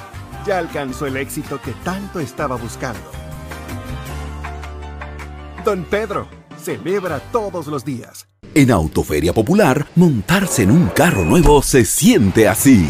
ya 0.45 0.57
alcanzó 0.57 1.05
el 1.05 1.17
éxito 1.17 1.61
que 1.61 1.73
tanto 1.83 2.21
estaba 2.21 2.55
buscando. 2.55 3.01
Don 5.65 5.83
Pedro, 5.83 6.29
celebra 6.63 7.19
todos 7.19 7.67
los 7.67 7.83
días. 7.83 8.25
En 8.55 8.71
Autoferia 8.71 9.33
Popular, 9.33 9.85
montarse 9.95 10.63
en 10.63 10.71
un 10.71 10.87
carro 10.87 11.25
nuevo 11.25 11.61
se 11.61 11.83
siente 11.83 12.47
así. 12.47 12.89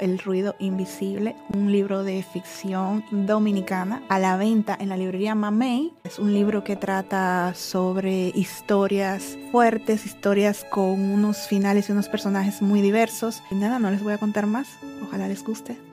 El 0.00 0.18
ruido 0.18 0.56
invisible, 0.58 1.36
un 1.52 1.70
libro 1.70 2.02
de 2.02 2.22
ficción 2.22 3.04
dominicana 3.10 4.02
a 4.08 4.18
la 4.18 4.38
venta 4.38 4.74
en 4.80 4.88
la 4.88 4.96
librería 4.96 5.34
Mamey. 5.34 5.92
Es 6.04 6.18
un 6.18 6.32
libro 6.32 6.64
que 6.64 6.74
trata 6.74 7.52
sobre 7.54 8.32
historias 8.34 9.36
fuertes, 9.52 10.06
historias 10.06 10.64
con 10.70 10.98
unos 11.00 11.46
finales 11.46 11.88
y 11.88 11.92
unos 11.92 12.08
personajes 12.08 12.62
muy 12.62 12.80
diversos. 12.80 13.42
Y 13.50 13.56
nada, 13.56 13.78
no 13.78 13.90
les 13.90 14.02
voy 14.02 14.14
a 14.14 14.18
contar 14.18 14.46
más. 14.46 14.68
Ojalá 15.02 15.28
les 15.28 15.44
guste. 15.44 15.89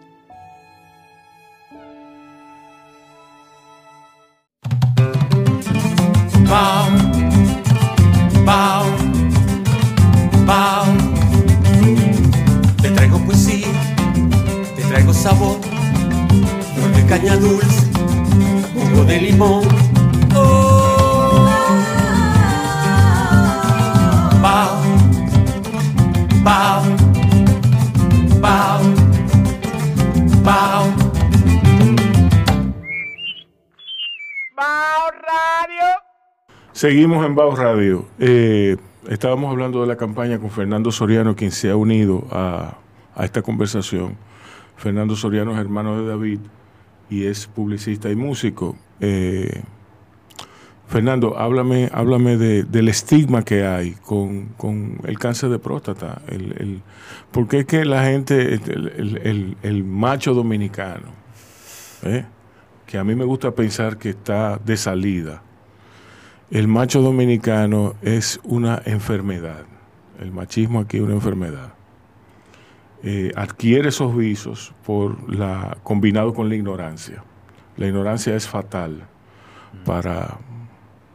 Sabor, 15.27 15.59
flor 16.73 16.91
de 16.95 17.05
caña 17.05 17.35
dulce, 17.35 17.85
jugo 18.73 19.03
de 19.03 19.21
limón. 19.23 19.63
Oh. 20.33 21.49
Pau. 24.41 24.77
Seguimos 36.71 37.25
en 37.25 37.35
Bao 37.35 37.53
Radio. 37.53 38.05
Eh, 38.17 38.77
estábamos 39.09 39.51
hablando 39.51 39.81
de 39.81 39.87
la 39.87 39.97
campaña 39.97 40.39
con 40.39 40.51
Fernando 40.51 40.89
Soriano, 40.89 41.35
quien 41.35 41.51
se 41.51 41.69
ha 41.69 41.75
unido 41.75 42.25
a, 42.31 42.77
a 43.13 43.25
esta 43.25 43.41
conversación. 43.41 44.26
Fernando 44.77 45.15
Soriano 45.15 45.51
es 45.53 45.57
hermano 45.59 46.01
de 46.01 46.07
David 46.07 46.39
y 47.09 47.25
es 47.25 47.47
publicista 47.47 48.09
y 48.09 48.15
músico. 48.15 48.77
Eh, 48.99 49.61
Fernando, 50.87 51.37
háblame, 51.37 51.89
háblame 51.93 52.37
de- 52.37 52.63
del 52.63 52.87
estigma 52.87 53.43
que 53.43 53.65
hay 53.65 53.91
con, 54.05 54.45
con 54.55 54.99
el 55.03 55.19
cáncer 55.19 55.49
de 55.49 55.59
próstata. 55.59 56.21
El, 56.27 56.53
el- 56.53 56.81
¿Por 57.31 57.47
qué 57.47 57.59
es 57.59 57.65
que 57.65 57.83
la 57.83 58.03
gente, 58.05 58.53
el- 58.53 59.57
el 59.61 59.83
macho 59.83 60.33
dominicano, 60.33 61.07
eh, 62.03 62.25
que 62.85 62.97
a 62.97 63.03
mí 63.03 63.15
me 63.15 63.25
gusta 63.25 63.51
pensar 63.51 63.97
que 63.97 64.11
está 64.11 64.57
de 64.63 64.77
salida, 64.77 65.41
el 66.51 66.69
macho 66.69 67.01
dominicano 67.01 67.95
es 68.01 68.39
una 68.45 68.81
enfermedad. 68.85 69.65
El 70.21 70.31
machismo 70.31 70.79
aquí 70.79 70.97
es 70.97 71.03
una 71.03 71.15
enfermedad. 71.15 71.73
Eh, 73.03 73.31
adquiere 73.35 73.89
esos 73.89 74.15
visos 74.15 74.73
por 74.85 75.31
la, 75.33 75.77
combinado 75.83 76.33
con 76.33 76.49
la 76.49 76.55
ignorancia. 76.55 77.23
La 77.77 77.87
ignorancia 77.87 78.35
es 78.35 78.47
fatal 78.47 79.03
para, 79.85 80.37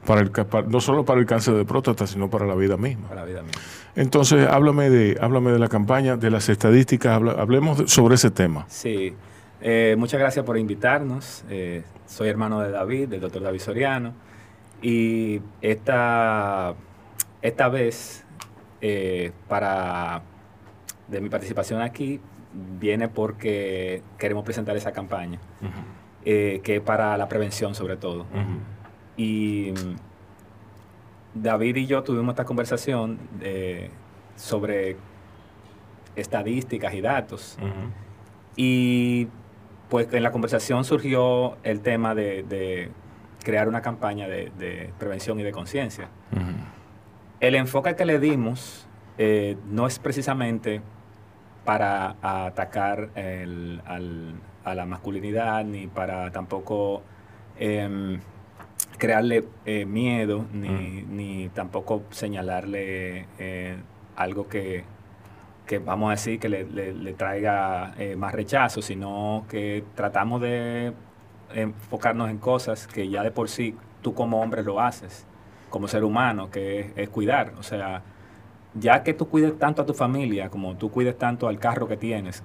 para 0.07 0.21
el, 0.21 0.31
para- 0.31 0.67
no 0.69 0.81
solo 0.81 1.05
para 1.05 1.19
el 1.21 1.27
cáncer 1.27 1.55
de 1.55 1.65
próstata, 1.65 2.07
sino 2.07 2.31
para 2.31 2.47
la 2.47 2.55
vida 2.55 2.77
misma. 2.77 3.09
Para 3.09 3.23
la 3.23 3.27
vida 3.27 3.43
misma. 3.43 3.61
Entonces, 3.97 4.47
háblame 4.49 4.89
de, 4.91 5.19
háblame 5.21 5.51
de 5.51 5.59
la 5.59 5.69
campaña, 5.69 6.17
de 6.17 6.31
las 6.31 6.49
estadísticas, 6.49 7.21
hablemos 7.37 7.91
sobre 7.91 8.15
ese 8.15 8.31
tema. 8.31 8.65
Sí, 8.69 9.15
Eh, 9.65 9.95
muchas 9.97 10.19
gracias 10.19 10.45
por 10.45 10.59
invitarnos. 10.59 11.45
Eh, 11.49 11.85
soy 12.07 12.29
hermano 12.29 12.61
de 12.61 12.71
David, 12.73 13.09
del 13.09 13.21
doctor 13.21 13.43
David 13.43 13.61
Soriano. 13.61 14.13
Y 14.83 15.41
esta, 15.61 16.75
esta 17.43 17.69
vez, 17.69 18.25
eh, 18.81 19.31
para 19.49 20.23
de 21.13 21.21
mi 21.21 21.29
participación 21.29 21.81
aquí, 21.81 22.21
viene 22.81 23.09
porque 23.09 24.03
queremos 24.19 24.45
presentar 24.45 24.77
esa 24.77 24.93
campaña, 24.93 25.39
eh, 26.25 26.61
que 26.65 26.77
es 26.77 26.81
para 26.81 27.17
la 27.17 27.29
prevención 27.29 27.75
sobre 27.75 27.97
todo. 27.97 28.27
Y 29.17 29.73
mm, 29.73 31.41
David 31.41 31.77
y 31.77 31.87
yo 31.87 32.03
tuvimos 32.03 32.33
esta 32.33 32.45
conversación 32.45 33.19
eh, 33.41 33.91
sobre 34.37 34.97
estadísticas 36.17 36.95
y 36.95 37.01
datos. 37.01 37.59
Y 38.57 39.29
pues 39.89 40.13
en 40.13 40.23
la 40.23 40.33
conversación 40.33 40.85
surgió 40.85 41.57
el 41.63 41.81
tema 41.81 42.15
de, 42.15 42.43
de 42.43 42.91
crear 43.45 43.69
una 43.69 43.83
campaña 43.83 44.27
de, 44.29 44.51
de 44.59 44.91
prevención 44.99 45.39
y 45.41 45.43
de 45.43 45.53
conciencia. 45.53 46.09
El 47.41 47.55
enfoque 47.55 47.97
que 47.97 48.05
le 48.05 48.19
dimos 48.19 48.87
eh, 49.19 49.57
no 49.69 49.87
es 49.87 49.99
precisamente 49.99 50.81
para 51.65 52.17
atacar 52.23 53.11
el- 53.15 53.81
al- 53.87 54.35
a 54.65 54.75
la 54.75 54.87
masculinidad 54.87 55.65
ni 55.65 55.87
para 55.87 56.31
tampoco 56.31 57.03
em, 57.59 58.21
crearle 58.99 59.45
eh, 59.67 59.85
miedo 59.85 60.47
ni, 60.53 61.03
ni 61.03 61.49
tampoco 61.51 62.03
señalarle 62.11 63.27
eh, 63.39 63.77
algo 64.17 64.49
que, 64.49 64.85
que 65.67 65.79
vamos 65.79 66.09
a 66.09 66.11
decir 66.13 66.39
que 66.41 66.49
le, 66.49 66.65
le- 66.65 66.93
le 66.95 67.13
traiga 67.15 67.95
eh, 67.99 68.17
más 68.17 68.33
rechazo, 68.33 68.83
sino 68.83 69.45
que 69.49 69.85
tratamos 69.95 70.41
de 70.41 70.93
enfocarnos 71.55 72.31
en 72.31 72.39
cosas 72.39 72.87
que 72.87 73.09
ya 73.09 73.23
de 73.23 73.31
por 73.31 73.49
sí 73.49 73.77
tú 74.03 74.15
como 74.15 74.41
hombre 74.41 74.63
lo 74.63 74.81
haces, 74.81 75.27
como 75.71 75.87
ser 75.89 76.05
humano, 76.05 76.51
que 76.51 76.81
es, 76.81 76.87
es 76.97 77.09
cuidar. 77.09 77.53
O 77.59 77.63
sea, 77.63 78.03
ya 78.75 79.03
que 79.03 79.13
tú 79.13 79.29
cuides 79.29 79.59
tanto 79.59 79.83
a 79.83 79.87
tu 79.87 79.93
familia, 79.95 80.49
como 80.49 80.77
tú 80.77 80.91
cuides 80.91 81.19
tanto 81.19 81.47
al 81.49 81.59
carro 81.59 81.87
que 81.87 81.97
tienes, 81.99 82.43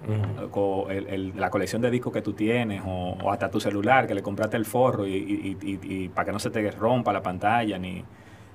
o 0.51 0.87
el- 0.89 1.07
el- 1.07 1.33
la 1.39 1.49
colección 1.49 1.81
de 1.81 1.89
discos 1.89 2.11
que 2.11 2.21
tú 2.21 2.33
tienes, 2.33 2.81
o, 2.85 3.17
o 3.23 3.31
hasta 3.31 3.49
tu 3.49 3.59
celular, 3.59 4.07
que 4.07 4.13
le 4.13 4.21
compraste 4.21 4.57
el 4.57 4.65
forro 4.65 5.07
y, 5.07 5.13
y- 5.15 5.57
y- 5.61 5.71
y- 5.71 6.03
y 6.03 6.09
para 6.09 6.25
que 6.25 6.31
no 6.33 6.39
se 6.39 6.49
te 6.49 6.69
rompa 6.71 7.13
la 7.13 7.21
pantalla, 7.23 7.77
ni, 7.77 8.03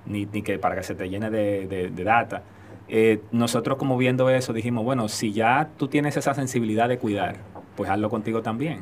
ni, 0.07 0.27
ni 0.27 0.43
que 0.43 0.59
para 0.59 0.75
que 0.75 0.83
se 0.83 0.95
te 0.95 1.09
llene 1.09 1.31
de, 1.31 1.67
de- 1.67 1.89
de 1.91 2.05
data. 2.05 2.43
Eh, 2.89 3.21
nosotros 3.31 3.79
como 3.79 3.97
viendo 3.97 4.29
eso 4.29 4.53
dijimos, 4.53 4.85
bueno, 4.85 5.09
si 5.09 5.33
ya 5.33 5.71
tú 5.79 5.89
tienes 5.89 6.17
esa 6.19 6.35
sensibilidad 6.35 6.89
de 6.89 6.99
cuidar, 6.99 7.37
pues 7.77 7.89
hazlo 7.89 8.11
contigo 8.11 8.43
también. 8.43 8.81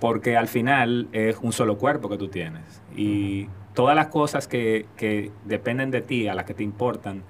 Porque 0.00 0.36
al 0.36 0.48
final 0.48 1.08
es 1.12 1.36
un 1.42 1.52
solo 1.52 1.76
cuerpo 1.78 2.08
que 2.08 2.16
tú 2.16 2.28
tienes. 2.28 2.80
Y 2.96 3.48
todas 3.74 3.94
las 3.94 4.06
cosas 4.08 4.48
que, 4.48 4.86
que 4.96 5.30
dependen 5.44 5.90
de 5.90 6.00
ti, 6.00 6.26
a 6.26 6.34
las 6.34 6.44
que 6.46 6.54
te 6.54 6.64
importan, 6.64 7.22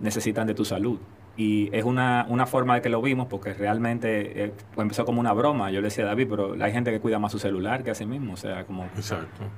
necesitan 0.00 0.46
de 0.46 0.54
tu 0.54 0.64
salud. 0.64 0.98
Y 1.36 1.68
es 1.76 1.82
una, 1.82 2.26
una 2.28 2.46
forma 2.46 2.76
de 2.76 2.80
que 2.80 2.88
lo 2.88 3.02
vimos 3.02 3.26
porque 3.26 3.54
realmente 3.54 4.44
eh, 4.44 4.52
empezó 4.76 5.04
como 5.04 5.18
una 5.18 5.32
broma. 5.32 5.72
Yo 5.72 5.80
le 5.80 5.88
decía 5.88 6.04
a 6.04 6.06
David, 6.06 6.28
pero 6.30 6.54
hay 6.62 6.70
gente 6.70 6.92
que 6.92 7.00
cuida 7.00 7.18
más 7.18 7.32
su 7.32 7.40
celular 7.40 7.82
que 7.82 7.90
a 7.90 7.94
sí 7.96 8.06
mismo. 8.06 8.34
O 8.34 8.36
sea, 8.36 8.64
como 8.66 8.86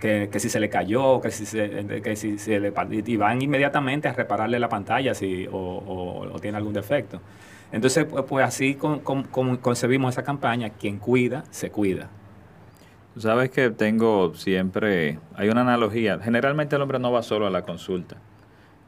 Que, 0.00 0.30
que 0.32 0.40
si 0.40 0.48
se 0.48 0.58
le 0.58 0.70
cayó, 0.70 1.20
que 1.20 1.30
si 1.30 1.44
se, 1.44 2.00
que 2.02 2.16
si 2.16 2.38
se 2.38 2.60
le... 2.60 2.72
Y 3.04 3.16
van 3.18 3.42
inmediatamente 3.42 4.08
a 4.08 4.14
repararle 4.14 4.58
la 4.58 4.70
pantalla 4.70 5.12
si, 5.12 5.46
o, 5.48 5.58
o, 5.58 6.32
o 6.32 6.38
tiene 6.38 6.56
algún 6.56 6.72
defecto. 6.72 7.20
Entonces, 7.72 8.06
pues, 8.06 8.24
pues 8.26 8.46
así 8.46 8.74
con, 8.76 9.00
con, 9.00 9.24
con 9.24 9.58
concebimos 9.58 10.14
esa 10.14 10.24
campaña. 10.24 10.70
Quien 10.70 10.98
cuida, 10.98 11.44
se 11.50 11.70
cuida. 11.70 12.08
Tú 13.12 13.20
sabes 13.20 13.50
que 13.50 13.68
tengo 13.68 14.34
siempre... 14.34 15.18
Hay 15.34 15.50
una 15.50 15.60
analogía. 15.60 16.18
Generalmente 16.20 16.76
el 16.76 16.80
hombre 16.80 16.98
no 16.98 17.12
va 17.12 17.22
solo 17.22 17.46
a 17.46 17.50
la 17.50 17.62
consulta. 17.62 18.16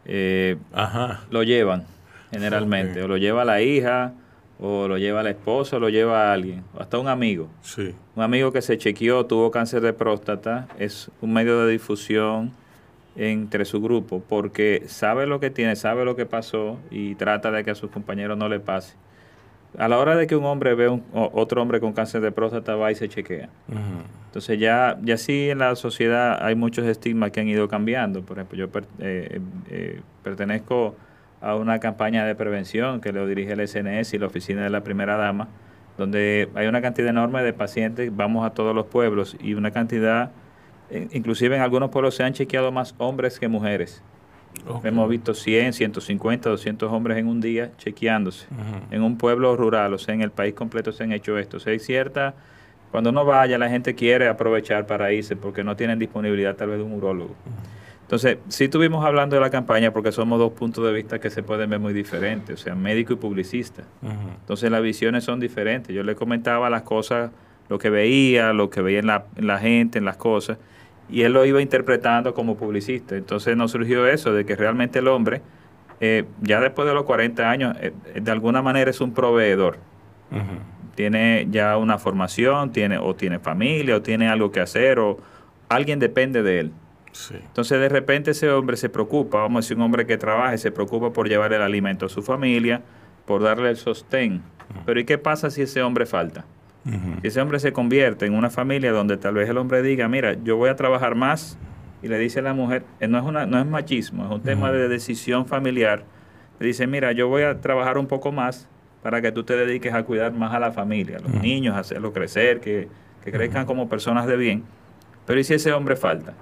Eh, 0.08 0.56
Ajá. 0.72 1.20
Lo 1.30 1.42
llevan 1.42 1.84
generalmente. 2.30 3.02
O 3.02 3.08
lo 3.08 3.16
lleva 3.16 3.44
la 3.44 3.62
hija, 3.62 4.12
o 4.60 4.88
lo 4.88 4.98
lleva 4.98 5.22
la 5.22 5.30
esposa, 5.30 5.76
o 5.76 5.80
lo 5.80 5.88
lleva 5.88 6.28
a 6.28 6.32
alguien, 6.32 6.64
o 6.74 6.80
hasta 6.80 6.98
un 6.98 7.08
amigo. 7.08 7.48
Sí. 7.62 7.94
Un 8.16 8.22
amigo 8.22 8.52
que 8.52 8.62
se 8.62 8.78
chequeó, 8.78 9.26
tuvo 9.26 9.50
cáncer 9.50 9.80
de 9.82 9.92
próstata, 9.92 10.68
es 10.78 11.10
un 11.20 11.32
medio 11.32 11.64
de 11.64 11.72
difusión 11.72 12.52
entre 13.16 13.64
su 13.64 13.80
grupo, 13.80 14.22
porque 14.28 14.84
sabe 14.86 15.26
lo 15.26 15.40
que 15.40 15.50
tiene, 15.50 15.76
sabe 15.76 16.04
lo 16.04 16.16
que 16.16 16.26
pasó 16.26 16.78
y 16.90 17.14
trata 17.16 17.50
de 17.50 17.64
que 17.64 17.70
a 17.72 17.74
sus 17.74 17.90
compañeros 17.90 18.38
no 18.38 18.48
le 18.48 18.60
pase. 18.60 18.94
A 19.76 19.86
la 19.88 19.98
hora 19.98 20.16
de 20.16 20.26
que 20.26 20.34
un 20.34 20.44
hombre 20.44 20.74
ve 20.74 20.88
un, 20.88 21.04
otro 21.12 21.60
hombre 21.60 21.80
con 21.80 21.92
cáncer 21.92 22.22
de 22.22 22.32
próstata, 22.32 22.74
va 22.76 22.90
y 22.90 22.94
se 22.94 23.08
chequea. 23.08 23.48
Entonces 24.26 24.58
ya, 24.58 24.98
ya 25.02 25.16
sí 25.16 25.50
en 25.50 25.58
la 25.58 25.74
sociedad 25.76 26.38
hay 26.44 26.54
muchos 26.54 26.86
estigmas 26.86 27.30
que 27.32 27.40
han 27.40 27.48
ido 27.48 27.68
cambiando. 27.68 28.22
Por 28.22 28.38
ejemplo, 28.38 28.56
yo 28.58 28.70
per, 28.70 28.84
eh, 28.98 29.40
eh, 29.68 30.00
pertenezco 30.22 30.96
a 31.40 31.54
una 31.54 31.78
campaña 31.80 32.24
de 32.24 32.34
prevención 32.34 33.00
que 33.00 33.12
lo 33.12 33.26
dirige 33.26 33.52
el 33.52 33.66
SNS 33.66 34.14
y 34.14 34.18
la 34.18 34.26
oficina 34.26 34.64
de 34.64 34.70
la 34.70 34.82
primera 34.82 35.16
dama, 35.16 35.48
donde 35.96 36.48
hay 36.54 36.66
una 36.66 36.80
cantidad 36.80 37.10
enorme 37.10 37.42
de 37.42 37.52
pacientes, 37.52 38.14
vamos 38.14 38.46
a 38.46 38.50
todos 38.50 38.74
los 38.74 38.86
pueblos 38.86 39.36
y 39.40 39.54
una 39.54 39.70
cantidad, 39.70 40.30
inclusive 41.12 41.56
en 41.56 41.62
algunos 41.62 41.90
pueblos 41.90 42.14
se 42.14 42.24
han 42.24 42.32
chequeado 42.32 42.72
más 42.72 42.94
hombres 42.98 43.38
que 43.38 43.48
mujeres. 43.48 44.02
Okay. 44.66 44.90
Hemos 44.90 45.08
visto 45.08 45.34
100, 45.34 45.72
150, 45.72 46.50
200 46.50 46.90
hombres 46.92 47.18
en 47.18 47.26
un 47.26 47.40
día 47.40 47.70
chequeándose. 47.78 48.46
Uh 48.50 48.54
-huh. 48.54 48.94
En 48.94 49.02
un 49.02 49.16
pueblo 49.18 49.56
rural, 49.56 49.94
o 49.94 49.98
sea, 49.98 50.14
en 50.14 50.22
el 50.22 50.30
país 50.30 50.54
completo 50.54 50.92
se 50.92 51.04
han 51.04 51.12
hecho 51.12 51.38
esto. 51.38 51.56
O 51.58 51.60
sea, 51.60 51.72
hay 51.72 51.78
cierta... 51.78 52.34
Cuando 52.90 53.10
uno 53.10 53.24
vaya, 53.26 53.58
la 53.58 53.68
gente 53.68 53.94
quiere 53.94 54.28
aprovechar 54.28 54.86
para 54.86 55.12
irse 55.12 55.36
porque 55.36 55.62
no 55.62 55.76
tienen 55.76 55.98
disponibilidad 55.98 56.56
tal 56.56 56.70
vez 56.70 56.78
de 56.78 56.84
un 56.84 56.92
urólogo. 56.94 57.30
Uh 57.30 57.50
-huh. 57.50 58.00
Entonces, 58.02 58.38
sí 58.48 58.64
estuvimos 58.64 59.04
hablando 59.04 59.36
de 59.36 59.42
la 59.42 59.50
campaña 59.50 59.92
porque 59.92 60.10
somos 60.12 60.38
dos 60.38 60.52
puntos 60.52 60.82
de 60.86 60.94
vista 60.94 61.18
que 61.18 61.28
se 61.28 61.42
pueden 61.42 61.68
ver 61.68 61.78
muy 61.78 61.92
diferentes, 61.92 62.58
o 62.58 62.62
sea, 62.64 62.74
médico 62.74 63.12
y 63.12 63.16
publicista. 63.16 63.82
Uh 64.00 64.06
-huh. 64.06 64.12
Entonces, 64.40 64.70
las 64.70 64.80
visiones 64.82 65.24
son 65.24 65.38
diferentes. 65.40 65.94
Yo 65.94 66.02
le 66.02 66.14
comentaba 66.14 66.70
las 66.70 66.82
cosas, 66.82 67.30
lo 67.68 67.78
que 67.78 67.90
veía, 67.90 68.54
lo 68.54 68.70
que 68.70 68.80
veía 68.80 69.00
en 69.00 69.06
la, 69.08 69.24
en 69.36 69.46
la 69.46 69.58
gente, 69.58 69.98
en 69.98 70.06
las 70.06 70.16
cosas, 70.16 70.56
y 71.08 71.22
él 71.22 71.32
lo 71.32 71.44
iba 71.44 71.60
interpretando 71.60 72.34
como 72.34 72.56
publicista. 72.56 73.16
Entonces, 73.16 73.56
nos 73.56 73.70
surgió 73.70 74.06
eso, 74.06 74.32
de 74.32 74.44
que 74.44 74.56
realmente 74.56 74.98
el 74.98 75.08
hombre, 75.08 75.42
eh, 76.00 76.24
ya 76.40 76.60
después 76.60 76.86
de 76.86 76.94
los 76.94 77.04
40 77.04 77.50
años, 77.50 77.76
eh, 77.80 77.92
de 78.14 78.30
alguna 78.30 78.62
manera 78.62 78.90
es 78.90 79.00
un 79.00 79.12
proveedor. 79.12 79.78
Uh 80.30 80.36
-huh. 80.36 80.94
Tiene 80.94 81.46
ya 81.50 81.76
una 81.76 81.98
formación, 81.98 82.72
tiene, 82.72 82.98
o 82.98 83.14
tiene 83.14 83.38
familia, 83.38 83.96
o 83.96 84.02
tiene 84.02 84.28
algo 84.28 84.50
que 84.50 84.60
hacer, 84.60 84.98
o 84.98 85.18
alguien 85.68 85.98
depende 85.98 86.42
de 86.42 86.60
él. 86.60 86.72
Sí. 87.12 87.34
Entonces 87.34 87.80
de 87.80 87.88
repente 87.88 88.32
ese 88.32 88.50
hombre 88.50 88.76
se 88.76 88.88
preocupa, 88.88 89.38
vamos 89.38 89.56
a 89.56 89.60
decir 89.64 89.76
un 89.76 89.84
hombre 89.84 90.06
que 90.06 90.18
trabaje, 90.18 90.58
se 90.58 90.70
preocupa 90.70 91.12
por 91.12 91.28
llevar 91.28 91.52
el 91.52 91.62
alimento 91.62 92.06
a 92.06 92.08
su 92.08 92.22
familia, 92.22 92.82
por 93.26 93.42
darle 93.42 93.70
el 93.70 93.76
sostén. 93.76 94.34
Uh 94.34 94.36
-huh. 94.36 94.82
Pero 94.86 95.00
¿y 95.00 95.04
qué 95.04 95.18
pasa 95.18 95.50
si 95.50 95.62
ese 95.62 95.82
hombre 95.82 96.04
falta? 96.04 96.44
Uh 96.86 96.90
-huh. 96.90 97.20
Si 97.22 97.28
ese 97.28 97.40
hombre 97.40 97.58
se 97.58 97.72
convierte 97.72 98.26
en 98.26 98.34
una 98.34 98.50
familia 98.50 98.92
donde 98.92 99.16
tal 99.16 99.34
vez 99.34 99.48
el 99.48 99.58
hombre 99.58 99.82
diga, 99.82 100.08
mira, 100.08 100.34
yo 100.42 100.56
voy 100.56 100.70
a 100.70 100.76
trabajar 100.76 101.14
más, 101.14 101.58
y 102.02 102.08
le 102.08 102.18
dice 102.18 102.38
a 102.38 102.42
la 102.42 102.54
mujer, 102.54 102.84
eh, 103.00 103.08
no 103.08 103.18
es, 103.18 103.24
una, 103.24 103.44
no 103.46 103.58
es 103.58 103.66
machismo, 103.66 104.24
es 104.24 104.30
un 104.30 104.36
uh 104.36 104.38
-huh. 104.38 104.44
tema 104.44 104.72
de 104.72 104.88
decisión 104.88 105.46
familiar, 105.46 106.04
le 106.60 106.66
dice, 106.66 106.86
mira, 106.86 107.12
yo 107.12 107.28
voy 107.28 107.42
a 107.42 107.60
trabajar 107.60 107.98
un 107.98 108.06
poco 108.06 108.32
más 108.32 108.68
para 109.02 109.20
que 109.20 109.30
tú 109.32 109.44
te 109.44 109.56
dediques 109.56 109.94
a 109.94 110.02
cuidar 110.02 110.32
más 110.32 110.52
a 110.54 110.58
la 110.58 110.72
familia, 110.72 111.18
a 111.18 111.20
los 111.20 111.32
niños, 111.42 111.76
a 111.76 111.80
hacerlos 111.80 112.12
crecer, 112.12 112.60
que, 112.60 112.88
que 113.24 113.30
crezcan 113.30 113.64
como 113.66 113.88
personas 113.88 114.26
de 114.26 114.36
bien. 114.36 114.64
Pero 115.26 115.38
¿y 115.38 115.44
si 115.44 115.54
ese 115.54 115.72
hombre 115.72 115.94
falta? 115.94 116.34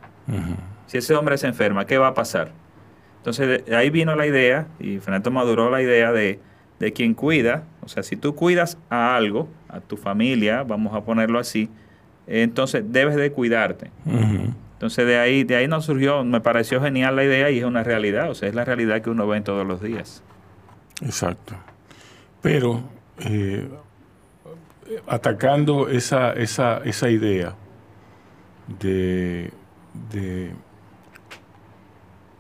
Si 0.87 0.99
ese 0.99 1.15
hombre 1.15 1.37
se 1.37 1.49
enferma, 1.49 1.85
¿qué 1.87 1.99
va 1.99 2.09
a 2.09 2.15
pasar? 2.15 2.53
Entonces 3.19 3.65
de 3.67 3.77
ahí 3.77 3.91
vino 3.91 4.15
la 4.17 4.27
idea, 4.27 4.67
y 4.79 4.99
Fernando 5.01 5.31
maduró 5.31 5.71
la 5.71 5.83
idea 5.83 6.13
de, 6.13 6.39
de 6.79 6.93
quien 6.93 7.15
cuida, 7.15 7.65
o 7.83 7.89
sea, 7.89 8.03
si 8.03 8.17
tú 8.17 8.35
cuidas 8.35 8.79
a 8.91 9.17
algo, 9.17 9.49
a 9.69 9.81
tu 9.81 9.97
familia, 9.97 10.63
vamos 10.63 10.95
a 10.95 11.03
ponerlo 11.05 11.39
así, 11.39 11.71
entonces 12.27 12.85
debes 12.87 13.17
de 13.17 13.33
cuidarte. 13.33 13.91
Uh 14.05 14.11
-huh. 14.11 14.55
Entonces 14.75 15.07
de 15.07 15.19
ahí, 15.19 15.45
de 15.45 15.57
ahí 15.57 15.69
nos 15.69 15.87
surgió, 15.87 16.23
me 16.23 16.41
pareció 16.41 16.83
genial 16.83 17.17
la 17.17 17.25
idea 17.25 17.51
y 17.51 17.59
es 17.59 17.65
una 17.65 17.83
realidad, 17.83 18.31
o 18.31 18.35
sea, 18.35 18.49
es 18.49 18.55
la 18.55 18.65
realidad 18.65 19.01
que 19.01 19.09
uno 19.09 19.27
ve 19.27 19.39
en 19.39 19.45
todos 19.45 19.67
los 19.67 19.81
días. 19.81 20.23
Exacto. 21.01 21.55
Pero 22.43 22.83
eh, 23.21 23.67
atacando 25.07 25.89
esa, 25.89 26.33
esa, 26.33 26.79
esa 26.85 27.09
idea 27.09 27.55
de, 28.81 29.51
de 30.13 30.51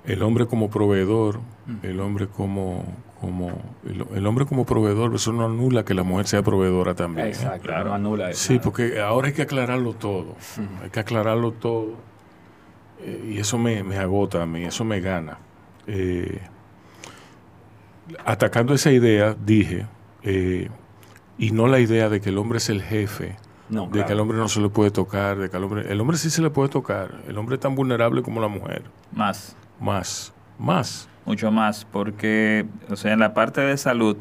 el 0.04 0.22
hombre 0.22 0.46
como 0.46 0.70
proveedor, 0.70 1.40
el 1.82 2.00
hombre 2.00 2.28
como, 2.28 2.84
como 3.20 3.48
el, 3.86 4.06
el, 4.14 4.26
hombre 4.26 4.44
como 4.44 4.66
proveedor, 4.66 5.14
eso 5.14 5.32
no 5.32 5.46
anula 5.46 5.84
que 5.84 5.94
la 5.94 6.02
mujer 6.02 6.26
sea 6.26 6.42
proveedora 6.42 6.94
también. 6.94 7.28
Exacto, 7.28 7.56
¿eh? 7.56 7.60
claro, 7.60 7.88
no 7.90 7.94
anula 7.94 8.30
eso. 8.30 8.48
Sí, 8.48 8.58
porque 8.62 9.00
ahora 9.00 9.28
hay 9.28 9.34
que 9.34 9.42
aclararlo 9.42 9.94
todo, 9.94 10.32
uh 10.32 10.60
-huh. 10.60 10.82
hay 10.84 10.90
que 10.90 11.00
aclararlo 11.00 11.52
todo, 11.52 11.94
eh, 13.00 13.32
y 13.34 13.38
eso 13.38 13.58
me, 13.58 13.82
me, 13.82 13.96
agota 13.96 14.42
a 14.42 14.46
mí, 14.46 14.64
eso 14.64 14.84
me 14.84 15.00
gana. 15.00 15.38
Eh, 15.86 16.40
atacando 18.24 18.74
esa 18.74 18.90
idea, 18.90 19.34
dije, 19.34 19.86
eh, 20.22 20.68
y 21.38 21.50
no 21.50 21.66
la 21.66 21.80
idea 21.80 22.08
de 22.08 22.20
que 22.20 22.28
el 22.30 22.38
hombre 22.38 22.58
es 22.58 22.68
el 22.68 22.82
jefe, 22.82 23.36
no, 23.68 23.86
de 23.86 23.92
claro. 23.92 24.06
que 24.06 24.12
al 24.12 24.20
hombre 24.20 24.38
no 24.38 24.48
se 24.48 24.60
le 24.60 24.68
puede 24.68 24.90
tocar, 24.90 25.38
de 25.38 25.50
que 25.50 25.56
al 25.56 25.64
hombre, 25.64 25.90
el 25.90 26.00
hombre 26.00 26.16
sí 26.16 26.30
se 26.30 26.42
le 26.42 26.50
puede 26.50 26.68
tocar, 26.68 27.22
el 27.26 27.36
hombre 27.38 27.54
es 27.56 27.60
tan 27.60 27.74
vulnerable 27.74 28.22
como 28.22 28.40
la 28.40 28.48
mujer. 28.48 28.84
Más. 29.12 29.56
Más, 29.80 30.32
más. 30.58 31.08
Mucho 31.26 31.50
más, 31.50 31.84
porque, 31.84 32.66
o 32.88 32.96
sea, 32.96 33.12
en 33.12 33.18
la 33.18 33.34
parte 33.34 33.60
de 33.60 33.76
salud, 33.76 34.16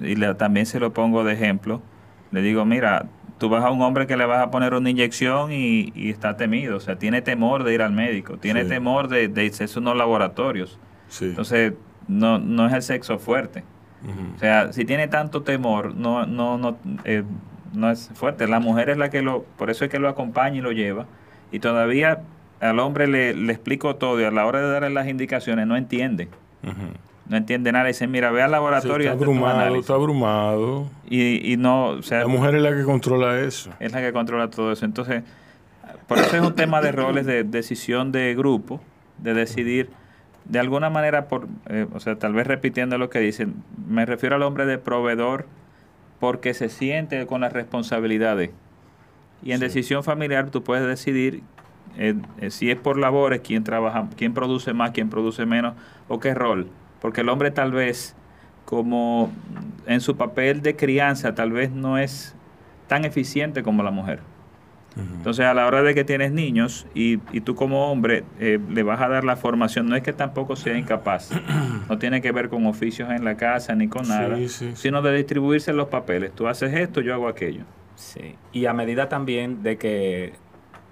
y 0.00 0.16
le, 0.16 0.34
también 0.34 0.66
se 0.66 0.80
lo 0.80 0.92
pongo 0.92 1.24
de 1.24 1.34
ejemplo, 1.34 1.82
le 2.30 2.40
digo, 2.40 2.64
mira, 2.64 3.06
tú 3.38 3.50
vas 3.50 3.64
a 3.64 3.70
un 3.70 3.82
hombre 3.82 4.06
que 4.06 4.16
le 4.16 4.24
vas 4.24 4.40
a 4.42 4.50
poner 4.50 4.72
una 4.72 4.88
inyección 4.88 5.52
y, 5.52 5.92
y 5.94 6.10
está 6.10 6.36
temido, 6.36 6.78
o 6.78 6.80
sea, 6.80 6.96
tiene 6.96 7.20
temor 7.20 7.64
de 7.64 7.74
ir 7.74 7.82
al 7.82 7.92
médico, 7.92 8.38
tiene 8.38 8.62
sí. 8.62 8.70
temor 8.70 9.08
de, 9.08 9.28
de 9.28 9.44
irse 9.44 9.64
a 9.64 9.78
unos 9.78 9.96
laboratorios. 9.96 10.78
Sí. 11.08 11.26
Entonces, 11.26 11.74
no, 12.08 12.38
no 12.38 12.66
es 12.66 12.72
el 12.72 12.82
sexo 12.82 13.18
fuerte. 13.18 13.64
Uh 14.02 14.06
-huh. 14.08 14.36
O 14.36 14.38
sea, 14.38 14.72
si 14.72 14.84
tiene 14.84 15.08
tanto 15.08 15.42
temor, 15.42 15.94
no, 15.94 16.24
no, 16.26 16.56
no, 16.56 16.78
eh, 17.04 17.24
no 17.74 17.90
es 17.90 18.10
fuerte. 18.14 18.48
La 18.48 18.58
mujer 18.60 18.88
es 18.88 18.96
la 18.96 19.10
que 19.10 19.20
lo, 19.22 19.44
por 19.58 19.68
eso 19.70 19.84
es 19.84 19.90
que 19.90 19.98
lo 19.98 20.08
acompaña 20.08 20.56
y 20.56 20.60
lo 20.60 20.72
lleva. 20.72 21.06
Y 21.52 21.58
todavía 21.58 22.22
al 22.62 22.78
hombre 22.78 23.06
le, 23.06 23.34
le 23.34 23.52
explico 23.52 23.96
todo 23.96 24.20
y 24.20 24.24
a 24.24 24.30
la 24.30 24.46
hora 24.46 24.60
de 24.60 24.70
darle 24.70 24.90
las 24.90 25.08
indicaciones 25.08 25.66
no 25.66 25.76
entiende. 25.76 26.28
Uh 26.62 26.68
-huh. 26.68 26.72
No 27.28 27.36
entiende 27.36 27.72
nada. 27.72 27.86
Dice, 27.86 28.06
mira, 28.06 28.30
ve 28.30 28.42
al 28.42 28.50
laboratorio. 28.50 29.08
Sí, 29.08 29.12
está 29.12 29.24
abrumado, 29.24 29.76
está 29.76 29.94
abrumado. 29.94 30.90
Y, 31.08 31.52
y 31.52 31.56
no, 31.56 31.88
o 31.88 32.02
sea, 32.02 32.20
La 32.20 32.26
mujer 32.28 32.54
es 32.56 32.62
la 32.62 32.74
que 32.74 32.84
controla 32.84 33.40
eso. 33.40 33.70
Es 33.80 33.92
la 33.92 34.00
que 34.00 34.12
controla 34.12 34.48
todo 34.48 34.72
eso. 34.72 34.84
Entonces, 34.84 35.22
por 36.06 36.18
eso 36.18 36.36
es 36.36 36.42
un 36.42 36.54
tema 36.54 36.80
de 36.80 36.92
roles 36.92 37.26
de 37.26 37.44
decisión 37.44 38.12
de 38.12 38.34
grupo, 38.34 38.80
de 39.18 39.34
decidir 39.34 39.90
de 40.44 40.58
alguna 40.58 40.90
manera, 40.90 41.28
por, 41.28 41.46
eh, 41.68 41.86
o 41.94 42.00
sea, 42.00 42.16
tal 42.16 42.32
vez 42.32 42.46
repitiendo 42.46 42.98
lo 42.98 43.08
que 43.10 43.20
dicen, 43.20 43.54
me 43.88 44.04
refiero 44.04 44.36
al 44.36 44.42
hombre 44.42 44.66
de 44.66 44.78
proveedor 44.78 45.46
porque 46.18 46.54
se 46.54 46.68
siente 46.68 47.26
con 47.26 47.40
las 47.40 47.52
responsabilidades. 47.52 48.50
Y 49.44 49.52
en 49.52 49.58
sí. 49.58 49.64
decisión 49.64 50.04
familiar 50.04 50.50
tú 50.50 50.62
puedes 50.62 50.86
decidir 50.86 51.42
eh, 51.96 52.14
eh, 52.40 52.50
si 52.50 52.70
es 52.70 52.76
por 52.78 52.98
labores, 52.98 53.40
quién 53.40 53.64
trabaja, 53.64 54.08
quién 54.16 54.34
produce 54.34 54.72
más, 54.72 54.92
quién 54.92 55.10
produce 55.10 55.46
menos, 55.46 55.74
o 56.08 56.20
qué 56.20 56.34
rol. 56.34 56.68
Porque 57.00 57.22
el 57.22 57.28
hombre 57.28 57.50
tal 57.50 57.72
vez, 57.72 58.14
como 58.64 59.30
en 59.86 60.00
su 60.00 60.16
papel 60.16 60.62
de 60.62 60.76
crianza, 60.76 61.34
tal 61.34 61.52
vez 61.52 61.70
no 61.70 61.98
es 61.98 62.34
tan 62.88 63.04
eficiente 63.04 63.62
como 63.62 63.82
la 63.82 63.90
mujer. 63.90 64.20
Entonces, 64.96 65.46
a 65.46 65.54
la 65.54 65.66
hora 65.66 65.82
de 65.82 65.94
que 65.94 66.04
tienes 66.04 66.32
niños 66.32 66.86
y, 66.94 67.18
y 67.32 67.40
tú 67.40 67.54
como 67.54 67.90
hombre 67.90 68.24
eh, 68.38 68.58
le 68.68 68.82
vas 68.82 69.00
a 69.00 69.08
dar 69.08 69.24
la 69.24 69.36
formación, 69.36 69.88
no 69.88 69.96
es 69.96 70.02
que 70.02 70.12
tampoco 70.12 70.54
sea 70.54 70.76
incapaz, 70.76 71.30
no 71.88 71.98
tiene 71.98 72.20
que 72.20 72.30
ver 72.30 72.50
con 72.50 72.66
oficios 72.66 73.10
en 73.10 73.24
la 73.24 73.36
casa 73.36 73.74
ni 73.74 73.88
con 73.88 74.06
nada, 74.06 74.36
sí, 74.36 74.48
sí, 74.48 74.72
sino 74.74 75.00
de 75.00 75.16
distribuirse 75.16 75.72
los 75.72 75.88
papeles. 75.88 76.32
Tú 76.32 76.46
haces 76.46 76.74
esto, 76.74 77.00
yo 77.00 77.14
hago 77.14 77.28
aquello. 77.28 77.64
Sí, 77.94 78.36
y 78.52 78.66
a 78.66 78.74
medida 78.74 79.08
también 79.08 79.62
de 79.62 79.78
que 79.78 80.34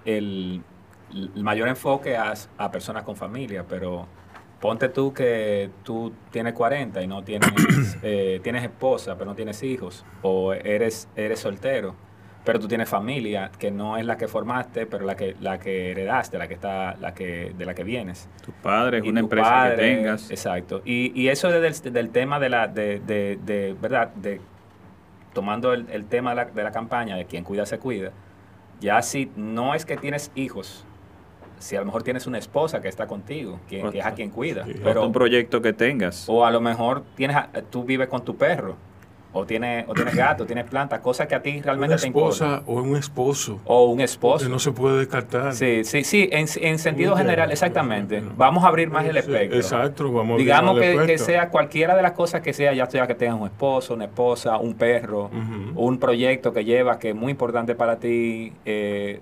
el, 0.05 0.61
el 1.13 1.43
mayor 1.43 1.67
enfoque 1.67 2.15
a, 2.17 2.33
a 2.57 2.71
personas 2.71 3.03
con 3.03 3.15
familia, 3.15 3.65
pero 3.67 4.07
ponte 4.61 4.89
tú 4.89 5.13
que 5.13 5.69
tú 5.83 6.13
tienes 6.29 6.53
40 6.53 7.01
y 7.01 7.07
no 7.07 7.23
tienes, 7.23 7.49
eh, 8.03 8.39
tienes 8.43 8.63
esposa, 8.63 9.15
pero 9.15 9.25
no 9.25 9.35
tienes 9.35 9.61
hijos, 9.63 10.05
o 10.21 10.53
eres, 10.53 11.09
eres 11.15 11.39
soltero, 11.39 11.95
pero 12.45 12.59
tú 12.59 12.67
tienes 12.67 12.87
familia 12.87 13.51
que 13.59 13.71
no 13.71 13.97
es 13.97 14.05
la 14.05 14.17
que 14.17 14.27
formaste, 14.27 14.85
pero 14.85 15.05
la 15.05 15.15
que, 15.15 15.35
la 15.41 15.59
que 15.59 15.91
heredaste, 15.91 16.37
la 16.37 16.47
que 16.47 16.53
está, 16.53 16.95
la 16.95 17.13
que, 17.13 17.53
de 17.57 17.65
la 17.65 17.73
que 17.73 17.83
vienes. 17.83 18.29
Tu 18.45 18.51
padre, 18.51 19.01
Y 19.03 19.09
una 19.09 19.21
tu 19.21 19.25
empresa 19.25 19.49
padre, 19.49 19.75
que 19.75 19.95
tengas. 19.95 20.31
Exacto. 20.31 20.81
Y, 20.85 21.19
y 21.19 21.27
eso 21.29 21.49
es 21.49 21.83
del, 21.83 21.93
del 21.93 22.09
tema 22.09 22.39
de 22.39 22.49
la, 22.49 22.67
de, 22.67 22.99
de, 22.99 23.39
de, 23.43 23.75
¿verdad? 23.79 24.09
De, 24.15 24.39
tomando 25.33 25.73
el, 25.73 25.87
el 25.91 26.05
tema 26.05 26.31
de 26.31 26.35
la, 26.35 26.45
de 26.45 26.63
la 26.63 26.71
campaña 26.71 27.15
de 27.15 27.25
quien 27.25 27.43
cuida 27.43 27.65
se 27.65 27.79
cuida, 27.79 28.11
ya 28.79 29.01
si 29.01 29.31
no 29.35 29.75
es 29.75 29.85
que 29.85 29.95
tienes 29.97 30.31
hijos, 30.35 30.85
si 31.61 31.75
a 31.75 31.79
lo 31.79 31.85
mejor 31.85 32.03
tienes 32.03 32.27
una 32.27 32.37
esposa 32.37 32.81
que 32.81 32.87
está 32.89 33.07
contigo, 33.07 33.59
que, 33.69 33.81
que 33.91 33.99
es 33.99 34.05
a 34.05 34.13
quien 34.13 34.29
cuida, 34.29 34.65
Pero 34.83 35.05
un 35.05 35.11
proyecto 35.13 35.61
que 35.61 35.73
tengas. 35.73 36.27
o 36.27 36.45
a 36.45 36.51
lo 36.51 36.59
mejor 36.61 37.03
tienes 37.15 37.37
a- 37.37 37.49
tú 37.69 37.83
vives 37.83 38.07
con 38.07 38.23
tu 38.25 38.35
perro, 38.35 38.75
o 39.33 39.45
tienes, 39.45 39.85
o 39.87 39.93
tienes 39.93 40.13
gato, 40.13 40.45
tienes 40.45 40.65
plantas, 40.65 40.99
cosas 40.99 41.25
que 41.25 41.35
a 41.35 41.41
ti 41.41 41.61
realmente 41.61 41.93
Una 41.93 42.01
te 42.01 42.07
importan. 42.07 42.49
esposa 42.49 42.63
o 42.69 42.81
un 42.81 42.97
esposo. 42.97 43.61
O 43.63 43.85
un 43.85 44.01
esposo. 44.01 44.43
Que 44.43 44.51
no 44.51 44.59
se 44.59 44.73
puede 44.73 44.97
descartar. 44.97 45.53
Sí, 45.53 45.85
sí, 45.85 46.03
sí, 46.03 46.27
en, 46.33 46.47
en 46.61 46.77
sentido 46.77 47.15
general, 47.15 47.49
exactamente. 47.49 48.21
Vamos 48.35 48.65
a 48.65 48.67
abrir 48.67 48.89
más 48.89 49.05
el 49.05 49.15
espectro. 49.15 49.57
Exacto, 49.57 50.03
vamos 50.11 50.17
a 50.17 50.33
abrir 50.33 50.37
Digamos 50.47 50.75
más 50.75 50.83
el 50.83 50.89
que, 50.91 50.97
que 50.97 51.13
espectro. 51.13 51.25
sea 51.27 51.47
cualquiera 51.49 51.95
de 51.95 52.01
las 52.01 52.11
cosas 52.11 52.41
que 52.41 52.51
sea, 52.51 52.73
ya 52.73 52.85
sea 52.87 53.07
que 53.07 53.15
tengas 53.15 53.39
un 53.39 53.45
esposo, 53.47 53.93
una 53.93 54.03
esposa, 54.03 54.57
un 54.57 54.73
perro, 54.73 55.29
un 55.75 55.97
proyecto 55.97 56.51
que 56.51 56.65
llevas 56.65 56.97
que 56.97 57.11
es 57.11 57.15
muy 57.15 57.31
importante 57.31 57.73
para 57.73 57.99
ti, 57.99 58.51
eh, 58.65 59.21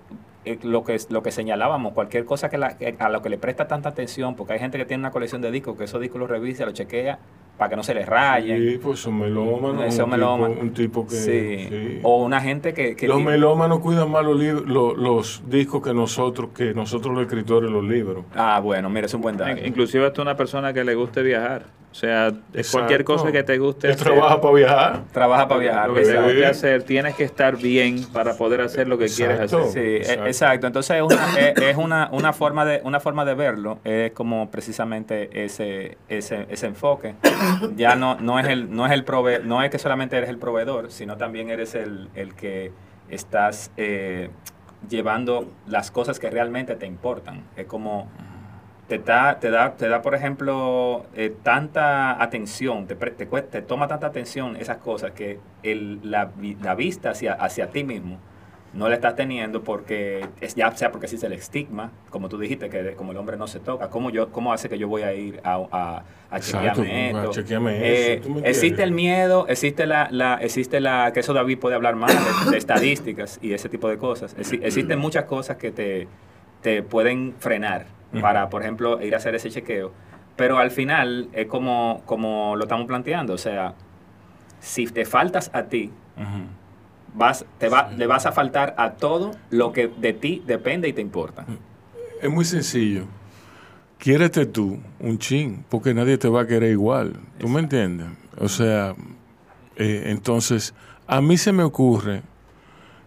lo 0.62 0.84
que 0.84 0.96
lo 1.10 1.22
que 1.22 1.30
señalábamos, 1.32 1.92
cualquier 1.92 2.24
cosa 2.24 2.48
que, 2.48 2.56
la- 2.58 2.76
que 2.78 2.94
a 2.98 3.08
lo 3.10 3.20
que 3.22 3.28
le 3.28 3.38
presta 3.38 3.68
tanta 3.68 3.90
atención, 3.90 4.34
porque 4.36 4.54
hay 4.54 4.58
gente 4.58 4.78
que 4.78 4.84
tiene 4.86 5.02
una 5.02 5.10
colección 5.10 5.40
de 5.42 5.50
discos, 5.50 5.76
que 5.76 5.84
esos 5.84 6.00
discos 6.00 6.18
los 6.20 6.30
revisa, 6.30 6.64
los 6.64 6.74
chequea 6.74 7.18
para 7.58 7.68
que 7.68 7.76
no 7.76 7.82
se 7.82 7.92
les 7.92 8.06
rayen. 8.06 8.56
Sí, 8.58 8.78
pues 8.78 9.00
son 9.00 9.18
melómanos. 9.18 9.94
Son 9.94 10.04
un 10.06 10.10
melómanos. 10.12 10.56
Tipo, 10.56 10.62
un 10.62 10.72
tipo 10.72 11.06
que. 11.06 11.14
Sí. 11.16 11.68
sí. 11.68 12.00
O 12.02 12.24
una 12.24 12.40
gente 12.40 12.72
que... 12.72 12.96
que 12.96 13.06
los 13.06 13.18
tiene- 13.18 13.32
melómanos 13.32 13.80
cuidan 13.80 14.10
más 14.10 14.24
los, 14.24 14.38
lib- 14.40 14.64
lo- 14.64 14.94
los 14.96 15.42
discos 15.46 15.82
que 15.82 15.92
nosotros, 15.92 16.50
que 16.56 16.72
nosotros 16.72 17.14
los 17.14 17.24
escritores 17.24 17.70
los 17.70 17.84
libros. 17.84 18.24
Ah, 18.34 18.60
bueno, 18.64 18.88
mira, 18.88 19.04
es 19.06 19.12
un 19.14 19.20
buen 19.20 19.36
dato. 19.36 19.50
In- 19.58 19.66
Inclusive 19.66 20.06
hasta 20.06 20.22
una 20.22 20.36
persona 20.38 20.72
que 20.72 20.82
le 20.84 20.94
guste 20.94 21.22
viajar. 21.22 21.66
O 21.90 21.94
sea, 21.94 22.28
Exacto. 22.28 22.70
cualquier 22.70 23.04
cosa 23.04 23.32
que 23.32 23.42
te 23.42 23.58
guste 23.58 23.92
trabaja 23.96 24.40
para 24.40 24.54
viajar. 24.54 25.02
Trabaja 25.12 25.48
para 25.48 25.60
viajar. 25.60 25.88
Lo 25.88 25.94
que 25.94 26.02
te 26.02 26.20
guste 26.20 26.46
hacer, 26.46 26.82
tienes 26.84 27.16
que 27.16 27.24
estar 27.24 27.56
bien 27.56 28.04
para 28.12 28.34
poder 28.36 28.60
hacer 28.60 28.86
lo 28.86 28.96
que 28.96 29.06
quieres 29.06 29.40
hacer. 29.40 29.64
Sí, 29.72 29.78
e- 29.80 30.20
exacto. 30.26 30.68
Entonces 30.68 30.96
es, 30.98 31.02
una, 31.02 31.38
es, 31.38 31.58
es 31.60 31.76
una, 31.76 32.08
una 32.12 32.32
forma 32.32 32.64
de 32.64 32.80
una 32.84 33.00
forma 33.00 33.24
de 33.24 33.34
verlo 33.34 33.80
es 33.82 34.12
como 34.12 34.50
precisamente 34.52 35.44
ese 35.44 35.98
ese, 36.08 36.46
ese 36.48 36.66
enfoque. 36.66 37.16
Ya 37.74 37.96
no 37.96 38.14
no 38.20 38.38
es 38.38 38.46
el 38.46 38.70
no 38.74 38.86
es 38.86 38.92
el 38.92 39.04
prove 39.04 39.40
no 39.40 39.60
es 39.62 39.70
que 39.70 39.78
solamente 39.80 40.16
eres 40.16 40.30
el 40.30 40.38
proveedor, 40.38 40.92
sino 40.92 41.16
también 41.16 41.50
eres 41.50 41.74
el, 41.74 42.08
el 42.14 42.34
que 42.34 42.70
estás 43.08 43.72
eh, 43.76 44.30
llevando 44.88 45.50
las 45.66 45.90
cosas 45.90 46.20
que 46.20 46.30
realmente 46.30 46.76
te 46.76 46.86
importan. 46.86 47.42
Es 47.56 47.66
como 47.66 48.08
te 48.98 48.98
da, 48.98 49.38
te 49.38 49.50
da, 49.50 49.74
te 49.76 49.88
da 49.88 50.02
por 50.02 50.14
ejemplo, 50.14 51.06
eh, 51.14 51.32
tanta 51.42 52.20
atención, 52.22 52.86
te, 52.86 52.94
te, 52.96 53.26
te 53.26 53.62
toma 53.62 53.86
tanta 53.88 54.08
atención 54.08 54.56
esas 54.56 54.78
cosas 54.78 55.12
que 55.12 55.38
el, 55.62 56.00
la, 56.02 56.26
vi- 56.26 56.56
la 56.60 56.74
vista 56.74 57.10
hacia, 57.10 57.34
hacia 57.34 57.70
ti 57.70 57.84
mismo 57.84 58.18
no 58.72 58.88
la 58.88 58.94
estás 58.94 59.16
teniendo 59.16 59.62
porque 59.64 60.24
es 60.40 60.54
ya 60.54 60.70
sea 60.76 60.92
porque 60.92 61.06
existe 61.06 61.26
el 61.26 61.32
estigma, 61.32 61.90
como 62.10 62.28
tú 62.28 62.38
dijiste, 62.38 62.68
que 62.68 62.94
como 62.94 63.10
el 63.12 63.18
hombre 63.18 63.36
no 63.36 63.46
se 63.48 63.58
toca, 63.58 63.88
¿cómo, 63.90 64.10
yo, 64.10 64.30
cómo 64.30 64.52
hace 64.52 64.68
que 64.68 64.78
yo 64.78 64.86
voy 64.88 65.02
a 65.02 65.12
ir 65.12 65.40
a, 65.42 65.54
a, 65.72 66.02
a 66.30 66.36
Exacto, 66.36 66.82
chequearme 66.82 66.92
a 66.92 67.10
esto? 67.24 67.32
chequearme 67.32 67.70
Eh, 67.82 68.22
existe 68.44 68.82
el 68.82 68.92
miedo, 68.92 69.46
existe 69.48 69.86
la, 69.86 70.08
la, 70.12 70.34
existe 70.40 70.80
la, 70.80 71.10
que 71.12 71.20
eso 71.20 71.32
David 71.32 71.58
puede 71.58 71.74
hablar 71.74 71.96
más 71.96 72.12
de, 72.44 72.50
de 72.52 72.58
estadísticas 72.58 73.38
y 73.42 73.52
ese 73.54 73.68
tipo 73.68 73.88
de 73.88 73.98
cosas. 73.98 74.36
Exi- 74.36 74.60
existen 74.62 74.98
muchas 75.00 75.24
cosas 75.24 75.56
que 75.56 75.72
te, 75.72 76.06
te 76.62 76.82
pueden 76.82 77.34
frenar 77.40 77.86
para, 78.20 78.48
por 78.48 78.62
ejemplo, 78.62 79.00
ir 79.02 79.14
a 79.14 79.18
hacer 79.18 79.34
ese 79.34 79.50
chequeo. 79.50 79.92
Pero 80.36 80.58
al 80.58 80.70
final 80.70 81.28
es 81.32 81.46
como, 81.46 82.02
como 82.06 82.56
lo 82.56 82.62
estamos 82.64 82.86
planteando. 82.86 83.34
O 83.34 83.38
sea, 83.38 83.74
si 84.60 84.86
te 84.86 85.04
faltas 85.04 85.50
a 85.52 85.64
ti, 85.64 85.90
vas, 87.14 87.44
te 87.58 87.68
va, 87.68 87.90
le 87.90 88.06
vas 88.06 88.26
a 88.26 88.32
faltar 88.32 88.74
a 88.78 88.92
todo 88.92 89.32
lo 89.50 89.72
que 89.72 89.88
de 89.88 90.12
ti 90.12 90.42
depende 90.46 90.88
y 90.88 90.92
te 90.92 91.00
importa. 91.00 91.44
Es 92.20 92.30
muy 92.30 92.44
sencillo. 92.44 93.04
Quiérete 93.98 94.46
tú 94.46 94.78
un 94.98 95.18
chin, 95.18 95.64
porque 95.68 95.92
nadie 95.92 96.16
te 96.16 96.28
va 96.28 96.42
a 96.42 96.46
querer 96.46 96.70
igual. 96.70 97.16
¿Tú 97.38 97.48
me 97.48 97.60
entiendes? 97.60 98.08
O 98.38 98.48
sea, 98.48 98.94
eh, 99.76 100.04
entonces, 100.06 100.74
a 101.06 101.20
mí 101.20 101.36
se 101.36 101.52
me 101.52 101.62
ocurre 101.62 102.22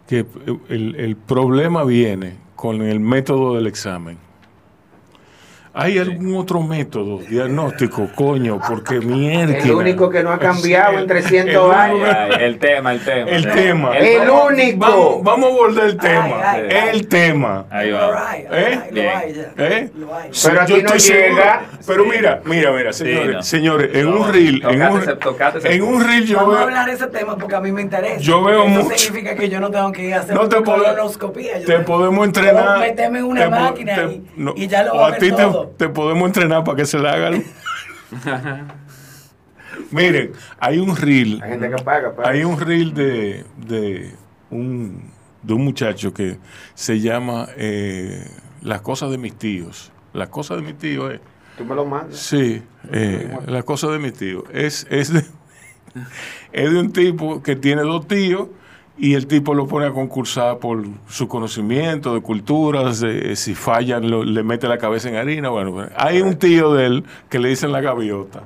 que 0.07 0.25
el, 0.69 0.95
el 0.95 1.15
problema 1.15 1.83
viene 1.83 2.37
con 2.55 2.81
el 2.81 2.99
método 2.99 3.55
del 3.55 3.65
examen. 3.67 4.17
¿Hay 5.75 5.97
algún 5.97 6.35
otro 6.35 6.61
método 6.61 7.17
diagnóstico, 7.17 8.07
coño? 8.13 8.59
Porque 8.67 8.99
mierda. 8.99 9.57
El 9.57 9.71
único 9.71 10.07
que 10.07 10.21
no 10.21 10.31
ha 10.31 10.37
cambiado 10.37 10.99
en 10.99 11.07
300 11.07 11.75
años. 11.75 12.15
el 12.39 12.59
tema, 12.59 12.93
el 12.93 13.03
tema. 13.03 13.31
El 13.31 13.51
tema. 13.51 13.97
El 13.97 14.29
único. 14.29 14.77
Vamos, 14.77 15.23
vamos 15.23 15.49
a 15.49 15.53
abordar 15.53 15.85
el 15.87 15.97
tema. 15.97 16.41
ay, 16.43 16.67
ay. 16.69 16.89
el 16.93 17.07
tema. 17.07 17.65
Ahí 17.71 17.91
va. 17.91 18.35
¿Eh? 18.37 18.79
lo 18.91 19.01
hay 19.01 19.33
ya. 19.33 19.51
¿Eh? 19.57 19.89
Pero 20.43 20.61
aquí 20.61 20.73
yo 20.73 20.83
no 20.83 20.95
llega. 20.95 21.61
Pero 21.87 22.05
mira, 22.05 22.41
mira, 22.45 22.71
mira, 22.71 22.93
señores, 22.93 23.35
no. 23.35 23.41
señores, 23.41 23.89
en 23.95 24.11
No, 24.11 24.17
un 24.17 24.31
reel, 24.31 24.63
en 24.63 24.81
un, 24.83 25.01
en 25.65 25.81
un 25.81 26.07
reel 26.07 26.25
yo 26.25 26.37
Vamos 26.37 26.57
a 26.57 26.61
hablar 26.61 26.85
de 26.85 26.93
ese 26.93 27.07
tema 27.07 27.35
porque 27.35 27.55
a 27.55 27.59
mí 27.59 27.71
me 27.71 27.81
interesa. 27.81 28.19
Yo 28.21 28.43
veo 28.43 28.65
Eso 28.65 28.83
mucho. 28.83 28.97
significa 28.97 29.35
que 29.35 29.49
yo 29.49 29.59
no 29.59 29.71
tengo 29.71 29.91
que 29.91 30.03
ir 30.03 30.13
a 30.13 30.19
hacer 30.19 30.35
no 30.35 30.47
te, 30.47 30.61
colonoscopía. 30.61 31.65
Te 31.65 31.79
podemos 31.79 32.27
entrenar. 32.27 32.63
Puedo 32.63 32.79
meterme 32.79 33.19
en 33.19 33.25
una 33.25 33.49
máquina 33.49 34.09
y, 34.55 34.67
ya 34.67 34.83
lo 34.83 34.91
o 34.91 34.95
voy 34.95 35.03
a 35.03 35.07
a 35.07 35.09
ver 35.11 35.19
ti 35.19 35.31
te, 35.69 35.89
podemos 35.89 36.27
entrenar 36.27 36.63
para 36.63 36.77
que 36.77 36.85
se 36.85 36.99
le 36.99 37.09
haga. 37.09 37.27
el- 37.29 37.43
Miren, 39.91 40.31
hay 40.59 40.77
un 40.79 40.95
reel. 40.95 41.41
Hay 41.43 41.51
gente 41.51 41.69
que 41.69 41.83
paga. 41.83 42.15
paga. 42.15 42.29
Hay 42.29 42.43
un 42.43 42.59
reel 42.59 42.93
de, 42.93 43.45
de, 43.57 44.11
un, 44.49 45.11
de 45.41 45.53
un 45.53 45.63
muchacho 45.63 46.13
que 46.13 46.37
se 46.75 46.99
llama 46.99 47.47
eh, 47.57 48.25
Las 48.61 48.81
cosas 48.81 49.09
de 49.11 49.17
mis 49.17 49.35
tíos. 49.35 49.91
Las 50.13 50.29
cosas 50.29 50.57
de 50.57 50.63
mis 50.63 50.77
tíos 50.77 51.13
es. 51.13 51.21
Tú 51.57 51.65
me 51.65 51.75
lo 51.75 51.85
mandas. 51.85 52.17
Sí, 52.17 52.61
eh, 52.91 53.35
Las 53.47 53.63
cosas 53.63 53.91
de 53.91 53.99
mis 53.99 54.13
tíos. 54.13 54.43
Es, 54.51 54.85
es, 54.89 55.11
de, 55.13 55.23
es 56.51 56.71
de 56.71 56.79
un 56.79 56.91
tipo 56.91 57.41
que 57.41 57.55
tiene 57.55 57.81
dos 57.81 58.07
tíos 58.07 58.47
y 58.97 59.15
el 59.15 59.25
tipo 59.27 59.53
lo 59.55 59.65
pone 59.67 59.87
a 59.87 59.91
concursar 59.91 60.59
por 60.59 60.83
su 61.07 61.27
conocimiento 61.27 62.13
de 62.13 62.21
culturas. 62.21 62.99
de- 62.99 63.35
si 63.35 63.55
fallan, 63.55 64.09
lo- 64.09 64.23
le 64.23 64.43
mete 64.43 64.67
la 64.67 64.77
cabeza 64.77 65.09
en 65.09 65.15
harina. 65.15 65.49
Bueno, 65.49 65.71
bueno, 65.71 65.89
hay 65.97 66.21
un 66.21 66.35
tío 66.37 66.73
de 66.73 66.85
él 66.85 67.03
que 67.29 67.39
le 67.39 67.49
dicen 67.49 67.71
la 67.71 67.81
gaviota. 67.81 68.43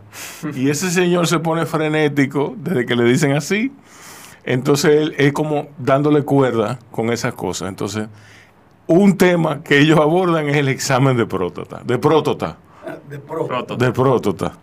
Y 0.56 0.70
ese 0.70 0.90
señor 0.90 1.28
se 1.28 1.40
pone 1.40 1.66
frenético 1.66 2.56
desde 2.58 2.86
que 2.86 2.96
le 2.96 3.04
dicen 3.04 3.34
así. 3.34 3.72
Entonces 4.46 4.96
él 4.96 5.16
es 5.18 5.34
como 5.34 5.68
dándole 5.78 6.24
cuerda 6.24 6.80
con 6.92 7.10
esas 7.12 7.34
cosas. 7.34 7.68
Entonces, 7.68 8.08
un 8.88 9.18
tema 9.18 9.62
que 9.62 9.80
ellos 9.80 10.00
abordan 10.00 10.48
es 10.48 10.56
el 10.56 10.70
examen 10.70 11.18
de 11.18 11.26
próstata. 11.26 11.82
De 11.84 11.98
próstata. 11.98 12.58
De 13.10 13.20
pro. 13.20 13.48
De 13.78 13.92
próstata. 13.92 14.54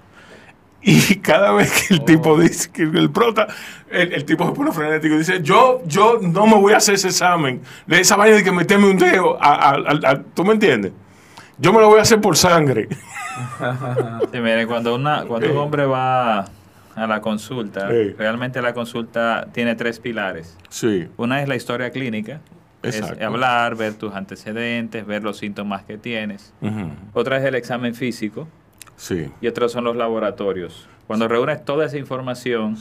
Y 1.11 1.17
cada 1.17 1.53
vez 1.53 1.73
que 1.89 1.95
el 1.95 2.05
tipo 2.05 2.39
dice 2.39 2.71
que 2.71 2.83
el 2.83 3.11
prota, 3.11 3.47
el, 3.91 4.13
el 4.13 4.25
tipo 4.25 4.45
se 4.47 4.53
pone 4.53 4.71
frenético 4.73 5.15
y 5.15 5.19
dice, 5.19 5.41
yo, 5.43 5.81
yo 5.87 6.19
no 6.21 6.47
me 6.47 6.57
voy 6.57 6.75
a 6.75 6.77
hacer 6.77 6.95
ese 6.97 7.09
examen. 7.09 7.63
De 7.87 8.01
esa 8.01 8.17
vaina 8.17 8.37
de 8.37 8.45
que 8.45 8.53
meterme 8.53 8.91
un 8.91 8.99
dedo. 8.99 9.43
A, 9.43 9.55
a- 9.55 9.71
a- 9.77 10.11
a- 10.11 10.23
¿Tú 10.23 10.45
me 10.45 10.53
entiendes? 10.53 10.93
Yo 11.57 11.73
me 11.73 11.81
lo 11.81 11.89
voy 11.89 12.01
a 12.01 12.03
hacer 12.03 12.21
por 12.21 12.37
sangre. 12.37 12.89
Sí, 14.33 14.39
mire, 14.41 14.67
cuando, 14.67 14.95
una, 14.95 15.25
cuando 15.25 15.51
un 15.51 15.57
hombre 15.59 15.87
va 15.87 16.41
a 16.95 17.07
la 17.09 17.21
consulta, 17.21 17.89
realmente 18.17 18.63
la 18.63 18.73
consulta 18.73 19.49
tiene 19.53 19.75
tres 19.75 19.99
pilares. 19.99 20.57
Sí. 20.69 21.09
Una 21.17 21.43
es 21.43 21.49
la 21.49 21.57
historia 21.57 21.91
clínica, 21.91 22.41
es 22.83 22.97
Exacto. 23.01 23.27
hablar, 23.27 23.75
ver 23.75 23.95
tus 23.95 24.15
antecedentes, 24.15 25.05
ver 25.05 25.25
los 25.25 25.39
síntomas 25.39 25.83
que 25.85 25.99
tienes. 25.99 26.53
Otra 27.13 27.39
es 27.39 27.45
el 27.45 27.55
examen 27.57 27.95
físico 27.97 28.47
Sí. 28.97 29.31
y 29.41 29.47
otros 29.49 29.73
son 29.73 29.85
los 29.85 29.97
laboratorios. 29.97 30.89
Cuando 31.07 31.29
reúnes 31.29 31.65
toda 31.65 31.87
esa 31.87 31.99
información, 31.99 32.77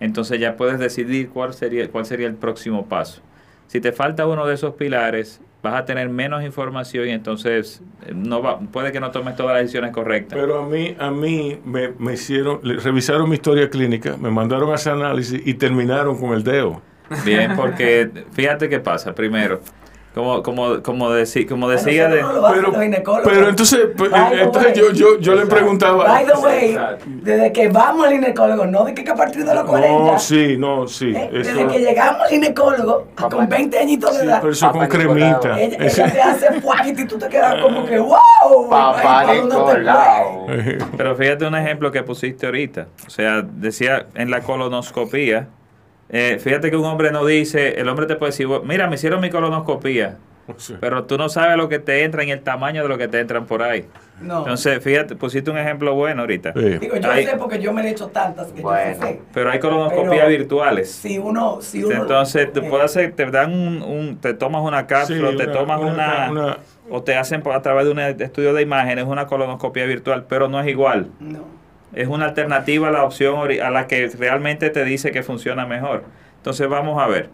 entonces 0.00 0.40
ya 0.40 0.56
puedes 0.56 0.78
decidir 0.78 1.28
cuál 1.30 1.54
sería, 1.54 1.88
cuál 1.90 2.06
sería 2.06 2.26
el 2.26 2.34
próximo 2.34 2.86
paso. 2.86 3.20
Si 3.66 3.80
te 3.80 3.92
falta 3.92 4.26
uno 4.26 4.46
de 4.46 4.54
esos 4.54 4.74
pilares, 4.74 5.40
vas 5.62 5.74
a 5.74 5.84
tener 5.84 6.08
menos 6.08 6.44
información 6.44 7.08
y 7.08 7.10
entonces 7.10 7.82
eh, 8.06 8.12
no 8.14 8.40
va, 8.40 8.60
puede 8.60 8.92
que 8.92 9.00
no 9.00 9.10
tomes 9.10 9.34
todas 9.36 9.54
las 9.54 9.62
decisiones 9.62 9.90
correctas. 9.92 10.38
Pero 10.38 10.62
a 10.62 10.68
mí, 10.68 10.96
a 10.98 11.10
mí 11.10 11.58
me, 11.64 11.88
me 11.98 12.14
hicieron, 12.14 12.60
revisaron 12.62 13.28
mi 13.28 13.34
historia 13.34 13.68
clínica, 13.68 14.16
me 14.16 14.30
mandaron 14.30 14.70
a 14.70 14.74
hacer 14.74 14.92
análisis 14.92 15.42
y 15.44 15.54
terminaron 15.54 16.18
con 16.18 16.32
el 16.32 16.44
dedo. 16.44 16.80
Bien, 17.24 17.54
porque 17.56 18.10
fíjate 18.32 18.68
qué 18.68 18.80
pasa. 18.80 19.14
Primero, 19.14 19.60
Como, 20.16 20.42
como, 20.42 20.82
como, 20.82 21.10
deci- 21.10 21.46
como 21.46 21.68
decía 21.68 22.08
de... 22.08 22.24
Pero, 22.50 22.72
pero 23.22 23.48
entonces, 23.50 23.80
pues, 23.94 24.10
the 24.10 24.42
entonces 24.44 24.72
yo, 24.72 24.90
yo, 24.92 25.18
yo 25.20 25.34
le 25.34 25.44
preguntaba. 25.44 26.04
By 26.06 26.24
the 26.24 26.32
way, 26.38 26.74
desde 27.06 27.52
que 27.52 27.68
vamos 27.68 28.06
al 28.06 28.14
ginecólogo, 28.14 28.64
no 28.64 28.86
de 28.86 28.94
que 28.94 29.10
a 29.10 29.14
partir 29.14 29.44
de 29.44 29.54
los 29.54 29.64
40, 29.64 30.12
No, 30.12 30.18
sí, 30.18 30.56
no, 30.56 30.88
sí. 30.88 31.12
eh, 31.14 31.28
Eso, 31.34 31.50
desde 31.52 31.66
que 31.66 31.78
llegamos 31.80 32.22
al 32.22 32.28
ginecólogo, 32.30 33.08
con 33.30 33.46
20 33.46 33.78
añitos 33.78 34.14
de 34.14 34.20
sí, 34.20 34.26
edad, 34.26 34.38
pero 34.40 34.52
eso 34.54 34.72
con 34.72 34.86
cremita. 34.86 35.60
ella, 35.60 35.76
ella 35.84 36.10
te 36.10 36.22
hace 36.22 36.60
fuaquito 36.62 37.02
y 37.02 37.06
tú 37.06 37.18
te 37.18 37.28
quedas 37.28 37.60
como 37.60 37.84
que, 37.84 37.98
wow. 38.00 38.70
Papá 38.70 39.18
ay, 39.20 39.40
¿por 39.40 39.48
dónde 39.50 39.72
te 39.74 39.78
Nicolau. 39.80 40.46
Pero 40.96 41.14
fíjate 41.14 41.46
un 41.46 41.56
ejemplo 41.56 41.92
que 41.92 42.02
pusiste 42.02 42.46
ahorita. 42.46 42.86
O 43.06 43.10
sea, 43.10 43.42
decía 43.42 44.06
en 44.14 44.30
la 44.30 44.40
colonoscopía. 44.40 45.48
Eh, 46.08 46.38
fíjate 46.40 46.70
que 46.70 46.76
un 46.76 46.84
hombre 46.84 47.10
no 47.10 47.24
dice, 47.24 47.80
el 47.80 47.88
hombre 47.88 48.06
te 48.06 48.16
puede 48.16 48.30
decir, 48.32 48.46
mira, 48.64 48.86
me 48.88 48.94
hicieron 48.96 49.20
mi 49.20 49.30
colonoscopía. 49.30 50.16
Pero 50.80 51.04
tú 51.04 51.18
no 51.18 51.28
sabes 51.28 51.56
lo 51.56 51.68
que 51.68 51.80
te 51.80 52.04
entra 52.04 52.22
y 52.22 52.30
el 52.30 52.40
tamaño 52.40 52.82
de 52.84 52.88
lo 52.88 52.96
que 52.96 53.08
te 53.08 53.18
entran 53.18 53.46
por 53.46 53.64
ahí. 53.64 53.84
No. 54.20 54.38
Entonces, 54.38 54.80
fíjate, 54.82 55.16
pusiste 55.16 55.50
un 55.50 55.58
ejemplo 55.58 55.92
bueno 55.96 56.20
ahorita. 56.22 56.52
Digo, 56.52 56.96
yo 56.96 57.10
Hay- 57.10 57.26
sé 57.26 57.36
porque 57.36 57.58
yo 57.60 57.72
me 57.72 57.82
he 57.82 57.90
hecho 57.90 58.06
tantas 58.06 58.52
que 58.52 58.62
yo 58.62 58.70
sé. 58.70 59.20
pero 59.34 59.50
hay 59.50 59.58
colonoscopías 59.58 60.10
Pero 60.10 60.28
virtuales. 60.28 60.90
Si 60.92 61.18
uno, 61.18 61.60
si 61.60 61.82
uno 61.82 61.96
Entonces, 62.02 62.52
te 62.52 62.62
puede 62.62 62.84
hacer, 62.84 63.12
te 63.12 63.26
dan 63.26 63.52
un, 63.52 63.82
un- 63.82 64.16
te 64.20 64.34
tomas 64.34 64.62
una 64.62 64.86
cápsula, 64.86 65.32
Sí, 65.32 65.36
te 65.36 65.44
una- 65.44 65.52
tomas 65.52 65.80
una- 65.80 65.90
una, 65.90 66.30
una- 66.30 66.58
o 66.90 67.02
te 67.02 67.16
hacen 67.16 67.42
a 67.52 67.60
través 67.62 67.84
de 67.84 67.90
un 67.90 67.98
estudio 67.98 68.54
de 68.54 68.62
imágenes 68.62 69.04
una 69.06 69.26
colonoscopia 69.26 69.84
virtual, 69.84 70.26
pero 70.28 70.46
no 70.48 70.60
es 70.60 70.68
igual. 70.68 71.08
No. 71.18 71.40
Es 71.92 72.08
una 72.08 72.26
alternativa 72.26 72.88
a 72.88 72.90
la 72.90 73.04
opción 73.04 73.48
a 73.62 73.70
la 73.70 73.86
que 73.86 74.08
realmente 74.08 74.70
te 74.70 74.84
dice 74.84 75.12
que 75.12 75.22
funciona 75.22 75.66
mejor. 75.66 76.04
Entonces, 76.38 76.68
vamos 76.68 77.00
a 77.02 77.06
ver. 77.06 77.30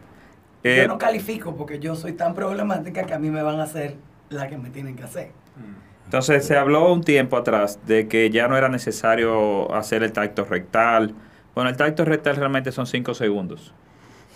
Eh, 0.65 0.83
yo 0.83 0.89
no 0.89 0.99
califico 0.99 1.57
porque 1.57 1.79
yo 1.79 1.97
soy 1.97 2.13
tan 2.13 2.35
problemática 2.35 3.05
que 3.05 3.15
a 3.15 3.19
mí 3.19 3.31
me 3.31 3.43
van 3.43 3.59
a 3.61 3.65
hacer 3.65 3.97
la 4.31 4.49
que 4.49 4.59
me 4.59 4.71
tienen 4.71 4.97
que 4.97 5.03
hacer. 5.03 5.31
Entonces 6.05 6.45
se 6.45 6.57
habló 6.57 6.93
un 6.93 7.03
tiempo 7.03 7.37
atrás 7.37 7.79
de 7.87 8.07
que 8.07 8.31
ya 8.31 8.47
no 8.47 8.57
era 8.57 8.69
necesario 8.69 9.75
hacer 9.75 10.03
el 10.03 10.13
tacto 10.13 10.45
rectal. 10.45 11.15
Bueno, 11.55 11.71
el 11.71 11.77
tacto 11.77 12.05
rectal 12.05 12.37
realmente 12.37 12.71
son 12.71 12.87
5 12.87 13.15
segundos. 13.15 13.75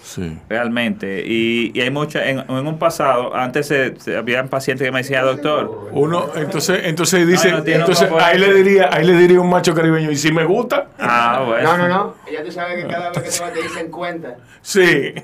Sí. 0.06 0.38
Realmente. 0.48 1.24
Y, 1.26 1.72
y 1.74 1.80
hay 1.80 1.90
mucha, 1.90 2.24
en, 2.30 2.38
en 2.48 2.66
un 2.66 2.78
pasado, 2.78 3.34
antes 3.34 3.66
se, 3.66 3.98
se- 3.98 4.16
habían 4.16 4.46
pacientes 4.48 4.86
que 4.86 4.92
me 4.92 4.98
decían, 5.00 5.24
doctor, 5.24 5.88
Uno, 5.90 6.28
entonces, 6.36 6.82
entonces 6.84 7.26
dice, 7.26 7.50
no 7.50 7.64
tiene 7.64 7.80
entonces 7.80 8.08
ahí 8.20 8.38
le 8.38 8.54
diría, 8.54 8.88
ahí 8.92 9.04
le 9.04 9.14
diría 9.14 9.40
un 9.40 9.50
macho 9.50 9.74
caribeño, 9.74 10.12
y 10.12 10.16
si 10.16 10.30
me 10.30 10.44
gusta, 10.44 10.86
ah, 11.00 11.42
bueno. 11.44 11.76
No, 11.76 11.78
no, 11.78 11.88
no. 11.88 12.14
Ya 12.32 12.44
tú 12.44 12.52
sabes 12.52 12.84
que 12.84 12.88
cada 12.88 13.10
vez 13.10 13.18
que 13.20 13.30
te 13.30 13.40
vas 13.40 13.52
te 13.52 13.62
dicen 13.62 13.90
cuenta. 13.90 14.36
sí. 14.62 15.14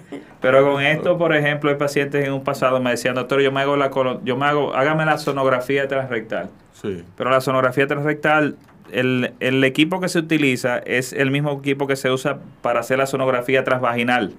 Pero 0.41 0.73
con 0.73 0.83
esto, 0.83 1.17
por 1.17 1.33
ejemplo, 1.37 1.71
hay 1.71 1.77
pacientes 1.77 2.27
en 2.27 2.33
un 2.33 2.43
pasado 2.43 2.81
me 2.81 2.91
decían, 2.91 3.15
doctor, 3.15 3.41
yo 3.41 3.53
me 3.53 3.61
hago 3.61 3.77
la 3.77 3.89
yo 4.25 4.37
me 4.37 4.47
hago, 4.47 4.75
hágame 4.75 5.05
la 5.07 5.17
sonografía 5.19 5.87
transrectal. 5.87 6.51
Sí. 6.73 7.05
Pero 7.17 7.31
la 7.31 7.41
sonografía 7.41 7.87
transrectal, 7.87 8.57
el, 8.91 9.33
el 9.39 9.63
equipo 9.63 10.01
que 10.01 10.09
se 10.09 10.19
utiliza 10.19 10.79
es 10.79 11.13
el 11.13 11.31
mismo 11.31 11.53
equipo 11.61 11.87
que 11.87 11.95
se 11.95 12.11
usa 12.11 12.39
para 12.63 12.81
hacer 12.81 12.99
la 12.99 13.07
sonografía 13.07 13.63
transvaginal. 13.63 14.33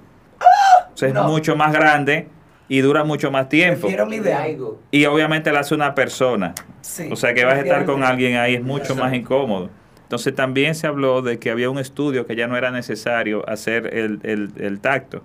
O 0.93 0.97
sea, 0.97 1.09
es 1.09 1.15
mucho 1.15 1.55
más 1.55 1.73
grande 1.73 2.27
y 2.69 2.79
dura 2.81 3.03
mucho 3.03 3.31
más 3.31 3.49
tiempo. 3.49 3.81
Prefiero 3.81 4.05
mi 4.05 4.19
de 4.19 4.57
Y 4.91 5.05
obviamente 5.05 5.51
la 5.51 5.59
hace 5.61 5.75
una 5.75 5.95
persona. 5.95 6.53
Sí, 6.81 7.09
o 7.11 7.15
sea 7.15 7.33
que 7.33 7.45
vas 7.45 7.55
a 7.55 7.61
estar 7.61 7.85
con 7.85 8.03
alguien 8.03 8.37
ahí, 8.37 8.55
es 8.55 8.63
mucho 8.63 8.95
más 8.95 9.13
incómodo. 9.13 9.69
Entonces 10.03 10.35
también 10.35 10.75
se 10.75 10.85
habló 10.85 11.21
de 11.21 11.39
que 11.39 11.49
había 11.49 11.69
un 11.69 11.79
estudio 11.79 12.27
que 12.27 12.35
ya 12.35 12.47
no 12.47 12.55
era 12.55 12.69
necesario 12.71 13.47
hacer 13.49 13.87
el, 13.97 14.19
el- 14.23 14.51
el 14.57 14.79
tacto. 14.79 15.23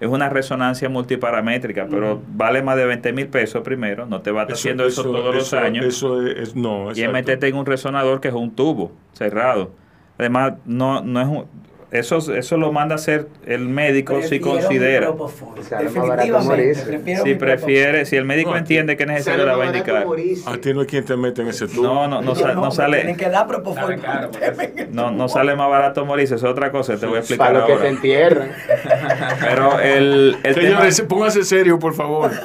Es 0.00 0.08
una 0.08 0.30
resonancia 0.30 0.88
multiparamétrica, 0.88 1.86
pero 1.90 2.22
vale 2.28 2.62
más 2.62 2.76
de 2.76 2.86
20 2.86 3.12
mil 3.12 3.26
pesos 3.28 3.62
primero. 3.62 4.06
No 4.06 4.22
te 4.22 4.30
va 4.30 4.40
a 4.40 4.44
estar 4.44 4.54
haciendo 4.54 4.86
eso, 4.86 5.02
todos 5.02 5.34
los 5.34 5.52
años. 5.52 5.84
Eso 5.84 6.26
es, 6.26 6.54
no, 6.56 6.86
y 6.88 6.92
es 6.92 6.98
exacto. 6.98 7.12
meterte 7.12 7.48
en 7.48 7.56
un 7.56 7.66
resonador 7.66 8.20
que 8.20 8.28
es 8.28 8.34
un 8.34 8.50
tubo 8.54 8.92
cerrado. 9.12 9.72
Además, 10.16 10.54
no, 10.64 11.02
no 11.02 11.20
es 11.20 11.26
un- 11.26 11.44
eso, 11.92 12.18
eso 12.34 12.56
lo 12.56 12.72
manda 12.72 12.94
a 12.94 12.96
hacer 12.96 13.26
el 13.46 13.68
médico 13.68 14.14
si 14.22 14.38
Prefiero 14.38 14.50
considera. 14.60 15.06
Propofol. 15.08 15.62
Sale 15.64 15.90
más 15.90 15.94
barato 15.94 16.10
Definitivamente, 16.16 16.48
morirse. 16.48 16.82
prefiero 16.86 17.22
Si 17.24 17.28
mi 17.30 17.34
prefiere, 17.34 18.06
si 18.06 18.16
el 18.16 18.24
médico 18.24 18.50
No, 18.50 18.56
entiende 18.58 18.96
que 18.96 19.02
es 19.02 19.08
necesario, 19.08 19.44
la 19.44 19.56
va 19.56 19.64
a 19.64 19.66
indicar. 19.66 20.06
A 20.46 20.56
ti 20.58 20.72
no 20.72 20.80
hay 20.82 20.86
quien 20.86 21.04
te 21.04 21.16
mete 21.16 21.42
en 21.42 21.48
ese 21.48 21.66
tubo. 21.66 21.82
No, 21.82 22.06
no, 22.06 22.22
no, 22.22 22.70
sale. 22.70 22.98
Tienen 22.98 23.16
que 23.16 23.28
dar 23.28 23.46
Propofol. 23.46 23.96
No, 24.90 25.10
no 25.10 25.28
sale 25.28 25.56
más 25.56 25.68
barato 25.68 26.04
morirse, 26.04 26.36
es 26.36 26.44
otra 26.44 26.70
cosa, 26.70 26.96
te 26.96 27.06
voy 27.06 27.16
a 27.16 27.20
explicar 27.20 27.48
Para 27.48 27.58
los 27.58 27.66
que 27.66 27.72
ahora. 27.72 27.84
te 27.84 27.90
entierran. 27.90 28.52
Pero 29.40 29.80
el, 29.80 30.36
el 30.42 30.54
tema, 30.54 30.66
Señores, 30.68 31.00
pónganse 31.08 31.44
serio, 31.44 31.78
por 31.78 31.94
favor. 31.94 32.30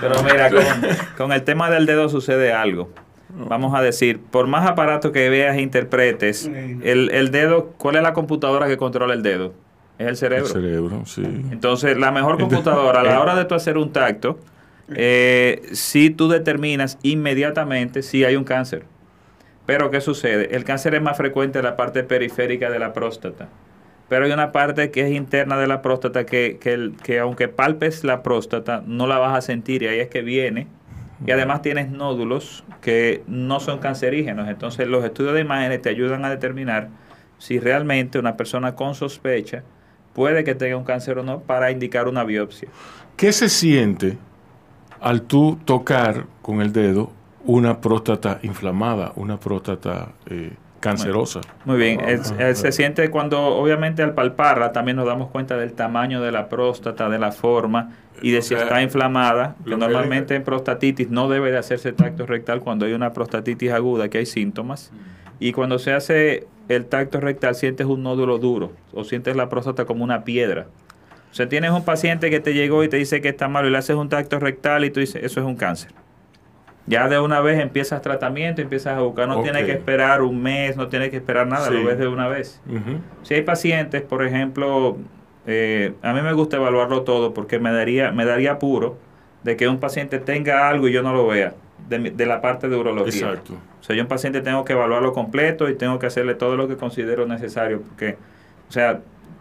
pero 0.00 0.22
mira, 0.22 0.50
con, 0.50 0.62
con 1.16 1.32
el 1.32 1.42
tema 1.42 1.70
del 1.70 1.86
dedo 1.86 2.08
sucede 2.08 2.52
algo. 2.52 2.90
Vamos 3.38 3.74
a 3.74 3.82
decir, 3.82 4.18
por 4.20 4.46
más 4.46 4.66
aparato 4.68 5.12
que 5.12 5.28
veas 5.28 5.56
e 5.56 5.60
interpretes, 5.60 6.46
el, 6.82 7.10
el 7.12 7.30
dedo, 7.30 7.72
¿cuál 7.78 7.96
es 7.96 8.02
la 8.02 8.12
computadora 8.14 8.66
que 8.66 8.76
controla 8.76 9.14
el 9.14 9.22
dedo? 9.22 9.52
Es 9.98 10.06
el 10.08 10.16
cerebro. 10.16 10.46
El 10.46 10.52
cerebro, 10.52 11.02
sí. 11.06 11.22
Entonces, 11.50 11.96
la 11.98 12.10
mejor 12.12 12.38
computadora 12.38 13.00
a 13.00 13.04
la 13.04 13.20
hora 13.20 13.34
de 13.34 13.44
tú 13.44 13.54
hacer 13.54 13.76
un 13.78 13.92
tacto, 13.92 14.38
eh, 14.94 15.62
si 15.72 16.10
tú 16.10 16.28
determinas 16.28 16.98
inmediatamente 17.02 18.02
si 18.02 18.24
hay 18.24 18.36
un 18.36 18.44
cáncer. 18.44 18.84
Pero, 19.66 19.90
¿qué 19.90 20.00
sucede? 20.00 20.54
El 20.54 20.64
cáncer 20.64 20.94
es 20.94 21.02
más 21.02 21.16
frecuente 21.16 21.58
en 21.58 21.64
la 21.64 21.76
parte 21.76 22.04
periférica 22.04 22.70
de 22.70 22.78
la 22.78 22.92
próstata. 22.92 23.48
Pero 24.08 24.24
hay 24.26 24.30
una 24.32 24.52
parte 24.52 24.92
que 24.92 25.00
es 25.00 25.10
interna 25.10 25.58
de 25.58 25.66
la 25.66 25.82
próstata 25.82 26.24
que, 26.24 26.58
que, 26.60 26.72
el- 26.74 26.94
que 27.02 27.18
aunque 27.18 27.48
palpes 27.48 28.04
la 28.04 28.22
próstata, 28.22 28.82
no 28.86 29.06
la 29.08 29.18
vas 29.18 29.36
a 29.36 29.40
sentir 29.40 29.82
y 29.82 29.88
ahí 29.88 29.98
es 29.98 30.08
que 30.08 30.22
viene. 30.22 30.68
Y 31.24 31.30
además 31.30 31.62
tienes 31.62 31.90
nódulos 31.90 32.64
que 32.80 33.22
no 33.26 33.60
son 33.60 33.78
cancerígenos. 33.78 34.48
Entonces 34.48 34.86
los 34.86 35.04
estudios 35.04 35.34
de 35.34 35.40
imágenes 35.40 35.80
te 35.80 35.88
ayudan 35.88 36.24
a 36.24 36.30
determinar 36.30 36.88
si 37.38 37.58
realmente 37.58 38.18
una 38.18 38.36
persona 38.36 38.74
con 38.74 38.94
sospecha 38.94 39.62
puede 40.14 40.44
que 40.44 40.54
tenga 40.54 40.76
un 40.76 40.84
cáncer 40.84 41.18
o 41.18 41.22
no 41.22 41.40
para 41.40 41.70
indicar 41.70 42.08
una 42.08 42.24
biopsia. 42.24 42.68
¿Qué 43.16 43.32
se 43.32 43.48
siente 43.48 44.18
al 45.00 45.22
tú 45.22 45.58
tocar 45.64 46.26
con 46.42 46.60
el 46.60 46.72
dedo 46.72 47.12
una 47.44 47.80
próstata 47.80 48.40
inflamada, 48.42 49.12
una 49.16 49.38
próstata 49.38 50.12
eh, 50.28 50.52
cancerosa? 50.80 51.40
Muy 51.64 51.78
bien, 51.78 52.00
se 52.54 52.72
siente 52.72 53.10
cuando 53.10 53.40
obviamente 53.40 54.02
al 54.02 54.14
palparla 54.14 54.72
también 54.72 54.96
nos 54.96 55.06
damos 55.06 55.30
cuenta 55.30 55.56
del 55.56 55.72
tamaño 55.72 56.20
de 56.22 56.32
la 56.32 56.48
próstata, 56.48 57.08
de 57.08 57.18
la 57.18 57.32
forma 57.32 57.92
y 58.22 58.30
de 58.30 58.42
si 58.42 58.54
está 58.54 58.82
inflamada, 58.82 59.56
que 59.64 59.76
normalmente 59.76 60.34
en 60.34 60.44
prostatitis 60.44 61.10
no 61.10 61.28
debe 61.28 61.50
de 61.50 61.58
hacerse 61.58 61.92
tacto 61.92 62.26
rectal 62.26 62.60
cuando 62.60 62.86
hay 62.86 62.92
una 62.92 63.12
prostatitis 63.12 63.72
aguda, 63.72 64.08
que 64.08 64.18
hay 64.18 64.26
síntomas. 64.26 64.90
Y 65.38 65.52
cuando 65.52 65.78
se 65.78 65.92
hace 65.92 66.46
el 66.68 66.86
tacto 66.86 67.20
rectal 67.20 67.54
sientes 67.54 67.86
un 67.86 68.02
nódulo 68.02 68.38
duro 68.38 68.72
o 68.92 69.04
sientes 69.04 69.36
la 69.36 69.48
próstata 69.48 69.84
como 69.84 70.02
una 70.02 70.24
piedra. 70.24 70.66
O 71.30 71.34
sea, 71.34 71.48
tienes 71.48 71.70
un 71.72 71.84
paciente 71.84 72.30
que 72.30 72.40
te 72.40 72.54
llegó 72.54 72.82
y 72.82 72.88
te 72.88 72.96
dice 72.96 73.20
que 73.20 73.28
está 73.28 73.46
malo 73.46 73.68
y 73.68 73.70
le 73.70 73.76
haces 73.76 73.96
un 73.96 74.08
tacto 74.08 74.38
rectal 74.38 74.86
y 74.86 74.90
tú 74.90 75.00
dices, 75.00 75.22
eso 75.22 75.40
es 75.40 75.46
un 75.46 75.56
cáncer. 75.56 75.92
Ya 76.86 77.08
de 77.08 77.18
una 77.18 77.40
vez 77.40 77.58
empiezas 77.60 78.00
tratamiento, 78.00 78.62
empiezas 78.62 78.96
a 78.96 79.00
buscar, 79.00 79.26
no 79.26 79.38
Ok. 79.38 79.42
tienes 79.44 79.64
que 79.64 79.72
esperar 79.72 80.22
un 80.22 80.40
mes, 80.40 80.76
no 80.76 80.86
tienes 80.88 81.10
que 81.10 81.16
esperar 81.16 81.46
nada, 81.46 81.66
Sí. 81.68 81.74
lo 81.74 81.84
ves 81.84 81.98
de 81.98 82.06
una 82.06 82.28
vez. 82.28 82.60
Si 83.22 83.34
hay 83.34 83.42
pacientes, 83.42 84.02
por 84.02 84.24
ejemplo, 84.24 84.96
eh, 85.46 85.94
a 86.02 86.12
mí 86.12 86.22
me 86.22 86.32
gusta 86.32 86.56
evaluarlo 86.58 87.02
todo 87.02 87.34
porque 87.34 87.58
me 87.58 87.72
daría, 87.72 88.12
me 88.12 88.24
daría 88.24 88.52
apuro 88.52 88.96
de 89.42 89.56
que 89.56 89.66
un 89.68 89.78
paciente 89.78 90.18
tenga 90.20 90.68
algo 90.68 90.86
y 90.88 90.92
yo 90.92 91.02
no 91.02 91.12
lo 91.12 91.26
vea, 91.26 91.54
de, 91.88 91.98
de 92.10 92.26
la 92.26 92.40
parte 92.40 92.68
de 92.68 92.76
urología. 92.76 93.28
Exacto. 93.30 93.54
O 93.80 93.82
sea, 93.82 93.94
yo 93.96 94.02
un 94.02 94.08
paciente 94.08 94.40
tengo 94.40 94.64
que 94.64 94.72
evaluarlo 94.72 95.12
completo 95.12 95.68
y 95.68 95.74
tengo 95.74 95.98
que 95.98 96.06
hacerle 96.06 96.34
todo 96.34 96.56
lo 96.56 96.66
que 96.68 96.76
considero 96.76 97.26
necesario 97.26 97.80
porque, 97.82 98.16
o 98.68 98.72
sea, 98.72 99.00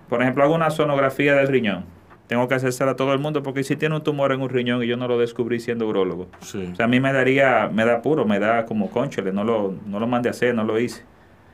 por 0.09 0.21
ejemplo, 0.21 0.43
hago 0.43 0.53
una 0.55 0.69
sonografía 0.71 1.33
del 1.35 1.47
riñón. 1.47 1.85
Tengo 2.27 2.47
que 2.47 2.55
hacérsela 2.55 2.91
a 2.91 2.95
todo 2.95 3.13
el 3.13 3.19
mundo 3.19 3.43
porque 3.43 3.63
si 3.63 3.75
tiene 3.75 3.95
un 3.95 4.03
tumor 4.03 4.31
en 4.31 4.41
un 4.41 4.49
riñón 4.49 4.81
y 4.83 4.87
yo 4.87 4.97
no 4.97 5.07
lo 5.07 5.19
descubrí 5.19 5.59
siendo 5.59 5.87
urólogo. 5.87 6.27
Sí. 6.41 6.69
O 6.71 6.75
sea, 6.75 6.85
a 6.85 6.87
mí 6.87 6.99
me 6.99 7.13
daría, 7.13 7.69
me 7.71 7.85
da 7.85 7.97
apuro, 7.97 8.25
me 8.25 8.39
da 8.39 8.65
como 8.65 8.89
conchole, 8.89 9.31
no 9.31 9.43
lo, 9.43 9.75
no 9.85 9.99
lo 9.99 10.07
mandé 10.07 10.29
a 10.29 10.31
hacer, 10.31 10.55
no 10.55 10.63
lo 10.63 10.79
hice. 10.79 11.03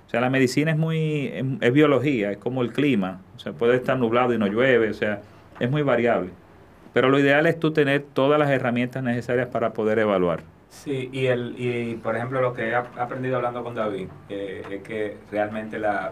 O 0.07 0.09
sea, 0.09 0.21
la 0.21 0.29
medicina 0.29 0.71
es 0.71 0.77
muy, 0.77 1.27
es, 1.33 1.43
es 1.59 1.73
biología, 1.73 2.31
es 2.31 2.37
como 2.37 2.61
el 2.61 2.71
clima. 2.71 3.21
O 3.35 3.39
sea, 3.39 3.51
puede 3.53 3.75
estar 3.75 3.97
nublado 3.97 4.33
y 4.33 4.37
no 4.37 4.47
llueve, 4.47 4.89
o 4.89 4.93
sea, 4.93 5.21
es 5.59 5.69
muy 5.69 5.81
variable. 5.81 6.29
Pero 6.93 7.09
lo 7.09 7.19
ideal 7.19 7.45
es 7.47 7.59
tú 7.59 7.71
tener 7.71 8.03
todas 8.13 8.39
las 8.39 8.49
herramientas 8.49 9.03
necesarias 9.03 9.47
para 9.47 9.73
poder 9.73 9.99
evaluar. 9.99 10.41
Sí, 10.69 11.09
y, 11.11 11.25
el, 11.25 11.55
y 11.57 11.95
por 11.95 12.15
ejemplo 12.15 12.39
lo 12.41 12.53
que 12.53 12.69
he 12.69 12.75
ap- 12.75 12.97
aprendido 12.97 13.35
hablando 13.35 13.61
con 13.63 13.75
David 13.75 14.07
eh, 14.29 14.61
es 14.71 14.81
que 14.83 15.17
realmente 15.29 15.77
la... 15.79 16.11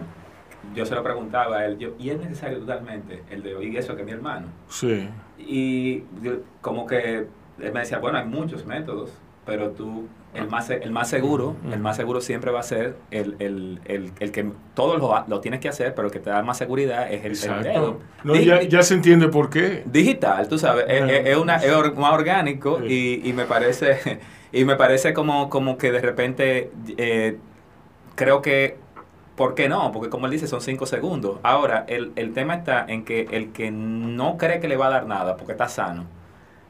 Yo 0.75 0.85
se 0.85 0.95
lo 0.95 1.03
preguntaba 1.03 1.57
a 1.59 1.65
él, 1.65 1.77
yo, 1.77 1.89
¿y 1.99 2.09
es 2.09 2.19
necesario 2.19 2.59
totalmente 2.59 3.23
el 3.31 3.41
de 3.43 3.63
y 3.65 3.75
eso 3.77 3.95
que 3.95 4.03
mi 4.03 4.11
hermano? 4.11 4.47
Sí. 4.69 5.07
Y 5.37 6.03
yo- 6.21 6.39
como 6.61 6.85
que 6.85 7.27
él 7.59 7.73
me 7.73 7.79
decía, 7.81 7.99
bueno, 7.99 8.17
hay 8.17 8.25
muchos 8.25 8.65
métodos, 8.65 9.11
pero 9.45 9.71
tú 9.71 10.07
El 10.35 10.47
más, 10.47 10.69
el 10.69 10.91
más 10.91 11.09
seguro, 11.09 11.55
el 11.73 11.79
más 11.79 11.95
seguro 11.97 12.21
siempre 12.21 12.51
va 12.51 12.59
a 12.59 12.63
ser 12.63 12.95
el, 13.09 13.35
el, 13.39 13.79
el, 13.85 14.11
el 14.19 14.31
que 14.31 14.45
todos 14.75 14.99
lo, 14.99 15.25
lo 15.27 15.39
tienes 15.39 15.59
que 15.59 15.69
hacer, 15.69 15.95
pero 15.95 16.07
el 16.07 16.13
que 16.13 16.19
te 16.19 16.29
da 16.29 16.43
más 16.43 16.57
seguridad 16.59 17.11
es 17.11 17.25
el, 17.25 17.31
Exacto. 17.31 17.67
dedo. 17.67 17.99
No, 18.23 18.35
ya, 18.35 18.61
ya 18.61 18.83
se 18.83 18.93
entiende 18.93 19.27
por 19.29 19.49
qué. 19.49 19.81
digital, 19.87 20.47
tú 20.47 20.59
sabes, 20.59 20.85
es, 20.87 21.01
es- 21.09 21.25
es 21.29 21.37
una, 21.37 21.55
es 21.55 21.71
or- 21.73 21.95
más 21.95 22.13
orgánico 22.13 22.79
y, 22.85 23.27
y 23.27 23.33
me 23.33 23.45
parece 23.45 24.19
y 24.51 24.65
me 24.65 24.75
parece 24.75 25.13
como, 25.13 25.49
como 25.49 25.79
que 25.79 25.91
de 25.91 26.01
repente 26.01 26.69
eh, 26.97 27.37
creo 28.15 28.41
que 28.43 28.77
¿por 29.39 29.55
qué 29.55 29.69
no? 29.69 29.93
Porque 29.93 30.09
como 30.09 30.25
él 30.25 30.33
dice 30.33 30.47
son 30.47 30.59
cinco 30.59 30.85
segundos. 30.85 31.39
Ahora, 31.43 31.85
el, 31.87 32.11
el 32.17 32.33
tema 32.33 32.55
está 32.55 32.85
en 32.85 33.05
que 33.05 33.25
el 33.31 33.53
que 33.53 33.71
no 33.71 34.37
cree 34.37 34.59
que 34.59 34.67
le 34.67 34.75
va 34.75 34.87
a 34.87 34.89
dar 34.89 35.07
nada 35.07 35.37
porque 35.37 35.53
está 35.53 35.69
sano. 35.69 36.05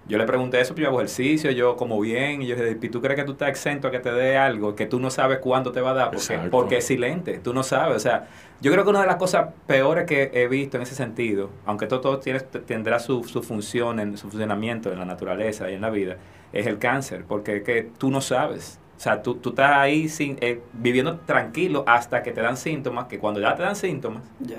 Yo 0.08 0.20
le 0.20 0.26
pregunté 0.26 0.62
eso, 0.62 0.76
yo 0.76 0.88
hago 0.88 1.00
ejercicio, 1.00 1.50
yo 1.50 1.76
como 1.76 2.00
bien, 2.00 2.44
y 2.44 2.48
yo 2.48 2.56
dije, 2.56 2.78
¿y 2.80 2.90
tú 2.90 3.02
crees 3.02 3.20
que 3.20 3.26
tú 3.26 3.32
estás 3.32 3.50
exento 3.50 3.88
a 3.88 3.92
que 3.92 4.00
te 4.00 4.12
dé 4.12 4.38
algo 4.38 4.76
que 4.76 4.86
tú 4.86 5.00
no 5.00 5.10
sabes 5.10 5.40
cuándo 5.40 5.72
te 5.72 5.82
va 5.82 5.92
a 5.92 5.94
dar? 5.96 6.12
Porque, 6.12 6.40
porque 6.52 6.78
es 6.78 6.86
silente, 6.86 7.40
tú 7.40 7.56
no 7.56 7.64
sabes. 7.64 7.98
O 7.98 8.00
sea, 8.00 8.28
yo 8.62 8.72
creo 8.72 8.84
que 8.84 8.92
una 8.92 9.02
de 9.02 9.08
las 9.08 9.16
cosas 9.16 9.50
peores 9.66 10.06
que 10.06 10.30
he 10.34 10.48
visto 10.48 10.78
en 10.78 10.84
ese 10.84 10.94
sentido, 10.94 11.50
aunque 11.66 11.88
todo, 11.88 12.02
todo 12.02 12.20
tiene, 12.20 12.40
tendrá 12.40 13.00
su, 13.00 13.24
su 13.24 13.42
función, 13.42 14.00
en, 14.00 14.16
su 14.16 14.30
funcionamiento 14.30 14.92
en 14.92 15.00
la 15.00 15.06
naturaleza 15.06 15.72
y 15.72 15.74
en 15.74 15.82
la 15.82 15.90
vida, 15.90 16.18
es 16.54 16.68
el 16.68 16.78
cáncer, 16.78 17.26
porque 17.28 17.58
es 17.58 17.64
que 17.64 17.90
tú 17.98 18.12
no 18.12 18.22
sabes. 18.22 18.79
O 19.00 19.02
sea, 19.02 19.22
tú, 19.24 19.36
tú 19.36 19.52
estás 19.52 19.78
ahí 19.78 20.10
sin, 20.10 20.38
eh, 20.42 20.60
viviendo 20.74 21.20
tranquilo 21.22 21.86
hasta 21.88 22.22
que 22.22 22.34
te 22.34 22.42
dan 22.42 22.58
síntomas, 22.58 23.06
que 23.08 23.18
cuando 23.18 23.40
ya 23.40 23.56
te 23.56 23.64
dan 23.64 23.78
síntomas, 23.78 24.24
Ya. 24.42 24.58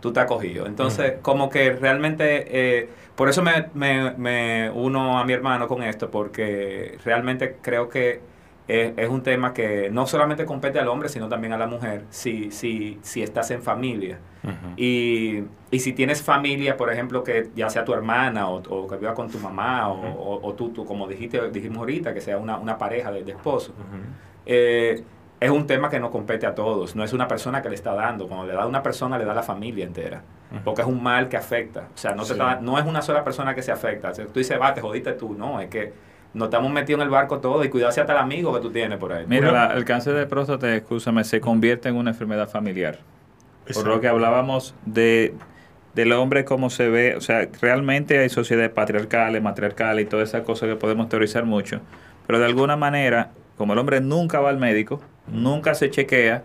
tú 0.00 0.08
estás 0.10 0.26
cogido. 0.26 0.66
Entonces, 0.66 1.14
como 1.20 1.50
que 1.50 1.72
realmente, 1.72 2.44
eh, 2.80 2.88
por 3.16 3.28
eso 3.28 3.42
me, 3.42 3.66
me, 3.74 4.12
me 4.12 4.70
uno 4.70 5.18
a 5.18 5.24
mi 5.24 5.32
hermano 5.32 5.66
con 5.66 5.82
esto, 5.82 6.12
porque 6.12 6.96
realmente 7.04 7.56
creo 7.60 7.88
que 7.88 8.20
es, 8.70 8.92
es 8.96 9.08
un 9.08 9.22
tema 9.22 9.52
que 9.52 9.90
no 9.90 10.06
solamente 10.06 10.44
compete 10.44 10.78
al 10.78 10.88
hombre, 10.88 11.08
sino 11.08 11.28
también 11.28 11.52
a 11.52 11.58
la 11.58 11.66
mujer, 11.66 12.04
si, 12.10 12.50
si, 12.50 12.98
si 13.02 13.22
estás 13.22 13.50
en 13.50 13.62
familia. 13.62 14.18
Y, 14.76 15.42
y 15.70 15.78
si 15.80 15.92
tienes 15.92 16.22
familia, 16.22 16.76
por 16.76 16.92
ejemplo, 16.92 17.22
que 17.24 17.50
ya 17.54 17.68
sea 17.70 17.84
tu 17.84 17.92
hermana 17.92 18.48
o, 18.48 18.56
o 18.68 18.86
que 18.88 18.96
viva 18.96 19.14
con 19.14 19.28
tu 19.30 19.38
mamá 19.38 19.88
o, 19.88 20.00
o- 20.00 20.40
o 20.48 20.54
tú, 20.54 20.70
tú, 20.70 20.84
como 20.84 21.06
dijiste, 21.06 21.50
dijimos 21.50 21.78
ahorita, 21.78 22.14
que 22.14 22.20
sea 22.20 22.38
una, 22.38 22.58
una 22.58 22.78
pareja 22.78 23.10
de, 23.12 23.24
de 23.24 23.32
esposos, 23.32 23.74
eh, 24.46 25.02
es 25.40 25.50
un 25.50 25.66
tema 25.66 25.88
que 25.88 25.98
no 25.98 26.10
compete 26.10 26.46
a 26.46 26.54
todos. 26.54 26.94
No 26.94 27.02
es 27.02 27.12
una 27.14 27.26
persona 27.26 27.62
que 27.62 27.70
le 27.70 27.74
está 27.74 27.94
dando. 27.94 28.28
Cuando 28.28 28.46
le 28.46 28.52
da 28.52 28.62
a 28.62 28.66
una 28.66 28.82
persona, 28.82 29.16
le 29.18 29.24
da 29.24 29.32
a 29.32 29.36
la 29.36 29.42
familia 29.42 29.84
entera. 29.86 30.22
Porque 30.64 30.82
es 30.82 30.88
un 30.88 31.02
mal 31.02 31.28
que 31.28 31.36
afecta. 31.38 31.88
O 31.94 31.96
sea, 31.96 32.10
no, 32.12 32.22
te 32.22 32.26
Sí. 32.28 32.32
está- 32.32 32.60
no 32.60 32.78
es 32.78 32.84
una 32.84 33.00
sola 33.02 33.24
persona 33.24 33.54
que 33.54 33.62
se 33.62 33.72
afecta. 33.72 34.10
O 34.10 34.14
sea, 34.14 34.26
tú 34.26 34.38
dices, 34.40 34.60
va, 34.60 34.74
te 34.74 34.80
jodiste 34.82 35.12
tú. 35.14 35.32
No, 35.34 35.58
es 35.60 35.68
que 35.68 35.92
nos 36.34 36.46
estamos 36.46 36.70
metidos 36.72 37.00
en 37.00 37.04
el 37.06 37.10
barco 37.10 37.38
todo 37.38 37.64
y 37.64 37.68
cuidado 37.68 37.88
hasta 37.90 38.02
el 38.12 38.18
amigo 38.18 38.52
que 38.54 38.60
tú 38.60 38.70
tienes 38.70 38.98
por 38.98 39.12
ahí. 39.12 39.24
Mira, 39.26 39.50
la- 39.52 39.74
el 39.74 39.84
cáncer 39.84 40.14
de 40.14 40.26
próstata, 40.26 40.74
escúchame, 40.74 41.24
se 41.24 41.40
convierte 41.40 41.88
en 41.88 41.96
una 41.96 42.10
enfermedad 42.10 42.48
familiar. 42.48 42.98
Por 43.74 43.86
lo 43.86 44.00
que 44.00 44.08
hablábamos 44.08 44.74
de 44.86 45.34
del 45.94 46.12
hombre 46.12 46.44
como 46.44 46.70
se 46.70 46.88
ve, 46.88 47.16
o 47.16 47.20
sea, 47.20 47.48
realmente 47.60 48.18
hay 48.20 48.28
sociedades 48.28 48.70
patriarcales, 48.70 49.42
matriarcales 49.42 50.06
y 50.06 50.08
todas 50.08 50.28
esas 50.28 50.42
cosas 50.42 50.68
que 50.68 50.76
podemos 50.76 51.08
teorizar 51.08 51.44
mucho, 51.44 51.80
pero 52.28 52.38
de 52.38 52.44
alguna 52.46 52.76
manera, 52.76 53.30
como 53.58 53.72
el 53.72 53.78
hombre 53.80 54.00
nunca 54.00 54.38
va 54.38 54.50
al 54.50 54.58
médico, 54.58 55.00
nunca 55.26 55.74
se 55.74 55.90
chequea, 55.90 56.44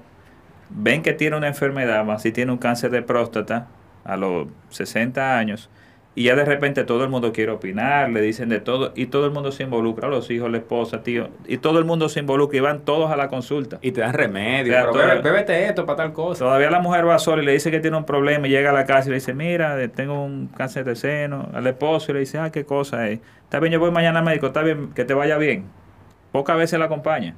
ven 0.72 1.04
que 1.04 1.14
tiene 1.14 1.38
una 1.38 1.48
enfermedad, 1.48 2.04
más 2.04 2.24
si 2.24 2.32
tiene 2.32 2.52
un 2.52 2.58
cáncer 2.58 2.90
de 2.90 3.04
próstata 3.04 3.68
a 4.04 4.18
los 4.18 4.48
60 4.70 5.38
años, 5.38 5.70
y 6.18 6.24
ya 6.24 6.36
de 6.36 6.46
repente 6.46 6.86
todo 6.86 7.04
el 7.04 7.10
mundo 7.10 7.34
quiere 7.34 7.52
opinar, 7.52 8.10
le 8.10 8.22
dicen 8.22 8.48
de 8.48 8.62
todo, 8.62 8.94
y 8.96 9.08
todo 9.08 9.26
el 9.26 9.32
mundo 9.32 9.52
se 9.52 9.64
involucra, 9.64 10.08
los 10.08 10.32
hijos, 10.32 10.50
la 10.50 10.60
esposa, 10.60 11.04
tío, 11.04 11.28
y 11.46 11.58
todo 11.58 11.78
el 11.78 11.84
mundo 11.84 12.08
se 12.08 12.22
involucra 12.22 12.58
y 12.58 12.62
van 12.62 12.86
todos 12.86 13.12
a 13.12 13.18
la 13.18 13.28
consulta. 13.28 13.80
Y 13.82 13.92
te 13.92 14.00
dan 14.00 14.14
remedio, 14.14 14.72
O 14.72 14.94
sea, 14.94 15.08
pero 15.08 15.22
bébete 15.22 15.66
esto 15.68 15.86
para 15.86 15.98
tal 15.98 16.14
cosa. 16.14 16.46
Todavía 16.46 16.72
la 16.72 16.80
mujer 16.80 17.06
va 17.06 17.20
sola 17.20 17.44
y 17.44 17.46
le 17.46 17.52
dice 17.52 17.70
que 17.70 17.82
tiene 17.82 17.98
un 17.98 18.06
problema 18.06 18.48
y 18.48 18.52
llega 18.52 18.70
a 18.70 18.74
la 18.74 18.86
casa 18.86 19.10
y 19.10 19.10
le 19.10 19.16
dice, 19.16 19.34
mira, 19.34 19.76
tengo 19.90 20.24
un 20.24 20.48
cáncer 20.48 20.86
de 20.86 20.96
seno. 20.96 21.50
Al 21.54 21.68
esposo 21.68 22.12
y 22.12 22.14
le 22.14 22.20
dice, 22.22 22.38
ah, 22.38 22.50
qué 22.50 22.64
cosa 22.64 23.10
es. 23.10 23.20
Está 23.44 23.60
bien, 23.60 23.74
yo 23.74 23.80
voy 23.82 23.92
mañana 23.92 24.20
al 24.20 24.26
médico, 24.26 24.48
está 24.48 24.62
bien, 24.62 24.94
que 24.94 25.04
te 25.04 25.14
vaya 25.14 25.38
bien. 25.38 25.66
Pocas 26.32 26.58
veces 26.58 26.80
la 26.80 26.86
acompaña, 26.86 27.36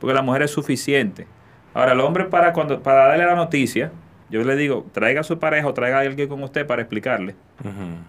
porque 0.00 0.14
la 0.14 0.22
mujer 0.22 0.42
es 0.42 0.52
suficiente. 0.52 1.26
Ahora, 1.74 1.92
el 1.92 2.00
hombre 2.00 2.24
para, 2.26 2.52
cuando, 2.52 2.82
para 2.82 3.06
darle 3.08 3.26
la 3.26 3.34
noticia, 3.34 3.90
yo 4.30 4.42
le 4.44 4.56
digo, 4.56 4.86
traiga 4.92 5.20
a 5.20 5.24
su 5.24 5.38
pareja 5.38 5.66
o 5.68 5.74
traiga 5.74 5.98
a 5.98 6.00
alguien 6.00 6.28
con 6.28 6.42
usted 6.42 6.66
para 6.66 6.82
explicarle. 6.82 7.34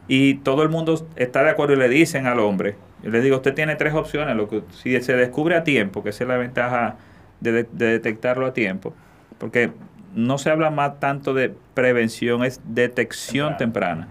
Y 0.07 0.35
todo 0.35 0.63
el 0.63 0.69
mundo 0.69 1.07
está 1.15 1.43
de 1.43 1.49
acuerdo 1.51 1.73
y 1.73 1.77
le 1.77 1.89
dicen 1.89 2.25
al 2.27 2.39
hombre, 2.39 2.75
yo 3.03 3.11
le 3.11 3.21
digo, 3.21 3.35
usted 3.37 3.53
tiene 3.53 3.75
tres 3.75 3.93
opciones, 3.93 4.35
lo 4.35 4.47
que, 4.49 4.63
si 4.71 4.99
se 5.01 5.13
descubre 5.15 5.55
a 5.55 5.63
tiempo, 5.63 6.03
que 6.03 6.09
esa 6.09 6.23
es 6.23 6.27
la 6.27 6.37
ventaja 6.37 6.95
de, 7.39 7.51
de- 7.51 7.67
de 7.71 7.85
detectarlo 7.87 8.45
a 8.47 8.53
tiempo, 8.53 8.93
porque 9.37 9.71
no 10.15 10.39
se 10.39 10.49
habla 10.49 10.71
más 10.71 10.99
tanto 10.99 11.35
de 11.35 11.53
prevención, 11.75 12.43
es 12.43 12.59
detección 12.65 13.55
temprana. 13.57 14.07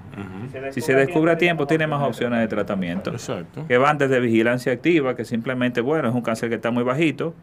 Si 0.70 0.80
se 0.80 0.94
descubre 0.94 1.32
a 1.32 1.38
tiempo, 1.38 1.66
tiene 1.66 1.88
más 1.88 2.00
opciones 2.06 2.38
de 2.38 2.46
tratamiento. 2.46 3.10
Exacto. 3.10 3.66
Que 3.66 3.76
van 3.78 3.98
desde 3.98 4.20
vigilancia 4.20 4.72
activa, 4.72 5.16
que 5.16 5.24
simplemente, 5.24 5.80
bueno, 5.80 6.08
es 6.08 6.14
un 6.14 6.22
cáncer 6.22 6.48
que 6.48 6.54
está 6.54 6.70
muy 6.70 6.84
bajito. 6.84 7.34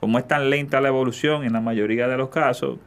Como 0.00 0.18
es 0.18 0.28
tan 0.28 0.50
lenta 0.50 0.80
la 0.82 0.88
evolución 0.88 1.44
en 1.44 1.54
la 1.54 1.60
mayoría 1.62 2.08
de 2.08 2.16
los 2.18 2.28
casos, 2.28 2.78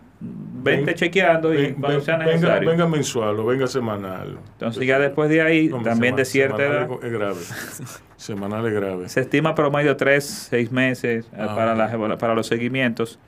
vente 0.63 0.85
Ven- 0.85 0.95
chequeando 0.95 1.53
y 1.53 1.73
cuando 1.73 1.89
ven- 1.97 2.01
sea 2.01 2.17
necesario. 2.17 2.69
venga 2.69 2.87
mensual 2.87 3.39
o 3.39 3.45
venga 3.45 3.67
semanal. 3.67 4.37
Entonces 4.53 4.85
ya 4.87 4.97
después 4.99 5.29
de 5.29 5.41
ahí, 5.41 5.67
No, 5.67 5.81
también 5.81 6.15
de 6.15 6.23
cierta 6.25 6.63
edad, 6.63 6.89
es 7.03 7.11
grave. 7.11 7.35
semanal 8.15 8.65
es 8.67 8.73
grave. 8.73 9.09
se 9.09 9.19
estima 9.21 9.53
promedio 9.55 9.97
tres, 9.97 10.23
seis 10.49 10.71
meses 10.71 11.25
eh, 11.33 11.37
Ah, 11.37 11.53
para, 11.55 11.75
las 11.75 12.17
para 12.17 12.33
los 12.33 12.47
seguimientos. 12.47 13.19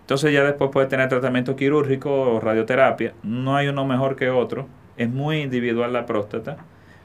Entonces 0.00 0.32
ya 0.32 0.42
después 0.42 0.70
puede 0.72 0.88
tener 0.88 1.08
tratamiento 1.08 1.54
quirúrgico 1.54 2.10
o 2.34 2.40
radioterapia. 2.40 3.14
No 3.22 3.54
hay 3.56 3.68
uno 3.68 3.84
mejor 3.86 4.16
que 4.16 4.30
otro. 4.30 4.66
Es 4.96 5.08
muy 5.08 5.40
individual 5.42 5.92
la 5.92 6.06
próstata. 6.06 6.56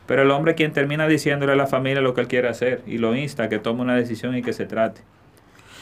Pero 0.08 0.24
el 0.24 0.32
hombre 0.32 0.56
quien 0.56 0.72
termina 0.74 1.08
diciéndole 1.08 1.52
a 1.52 1.56
la 1.56 1.68
familia 1.68 2.02
lo 2.02 2.14
que 2.14 2.22
él 2.22 2.28
quiere 2.28 2.48
hacer 2.48 2.82
y 2.88 2.98
lo 2.98 3.16
insta 3.16 3.44
a 3.44 3.50
que 3.50 3.60
tome 3.60 3.82
una 3.82 3.96
decisión 3.96 4.36
y 4.36 4.42
que 4.42 4.54
se 4.54 4.66
trate. 4.66 5.02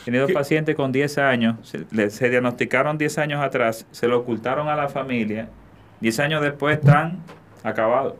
Tenido 0.05 0.27
pacientes 0.29 0.75
con 0.75 0.91
10 0.91 1.17
años, 1.17 1.57
se, 1.67 1.85
le- 1.91 2.09
se 2.11 2.29
diagnosticaron 2.29 2.97
10 2.97 3.17
años 3.17 3.43
atrás, 3.43 3.85
se 3.91 4.07
lo 4.07 4.19
ocultaron 4.19 4.67
a 4.69 4.75
la 4.75 4.87
familia, 4.87 5.49
10 5.99 6.19
años 6.19 6.41
después 6.41 6.77
están 6.77 7.19
acabados. 7.63 8.13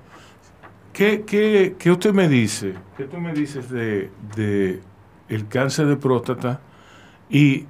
¿Qué, 0.94 1.24
qué, 1.26 1.76
qué 1.78 1.92
usted 1.92 2.12
me 2.14 2.28
dice? 2.28 2.74
¿Qué 2.98 3.04
tú 3.06 3.18
me 3.18 3.34
dices 3.34 3.70
de, 3.70 4.10
de 4.36 4.82
el 5.30 5.48
cáncer 5.48 5.88
de 5.88 5.98
próstata 5.98 6.60
y 7.30 7.66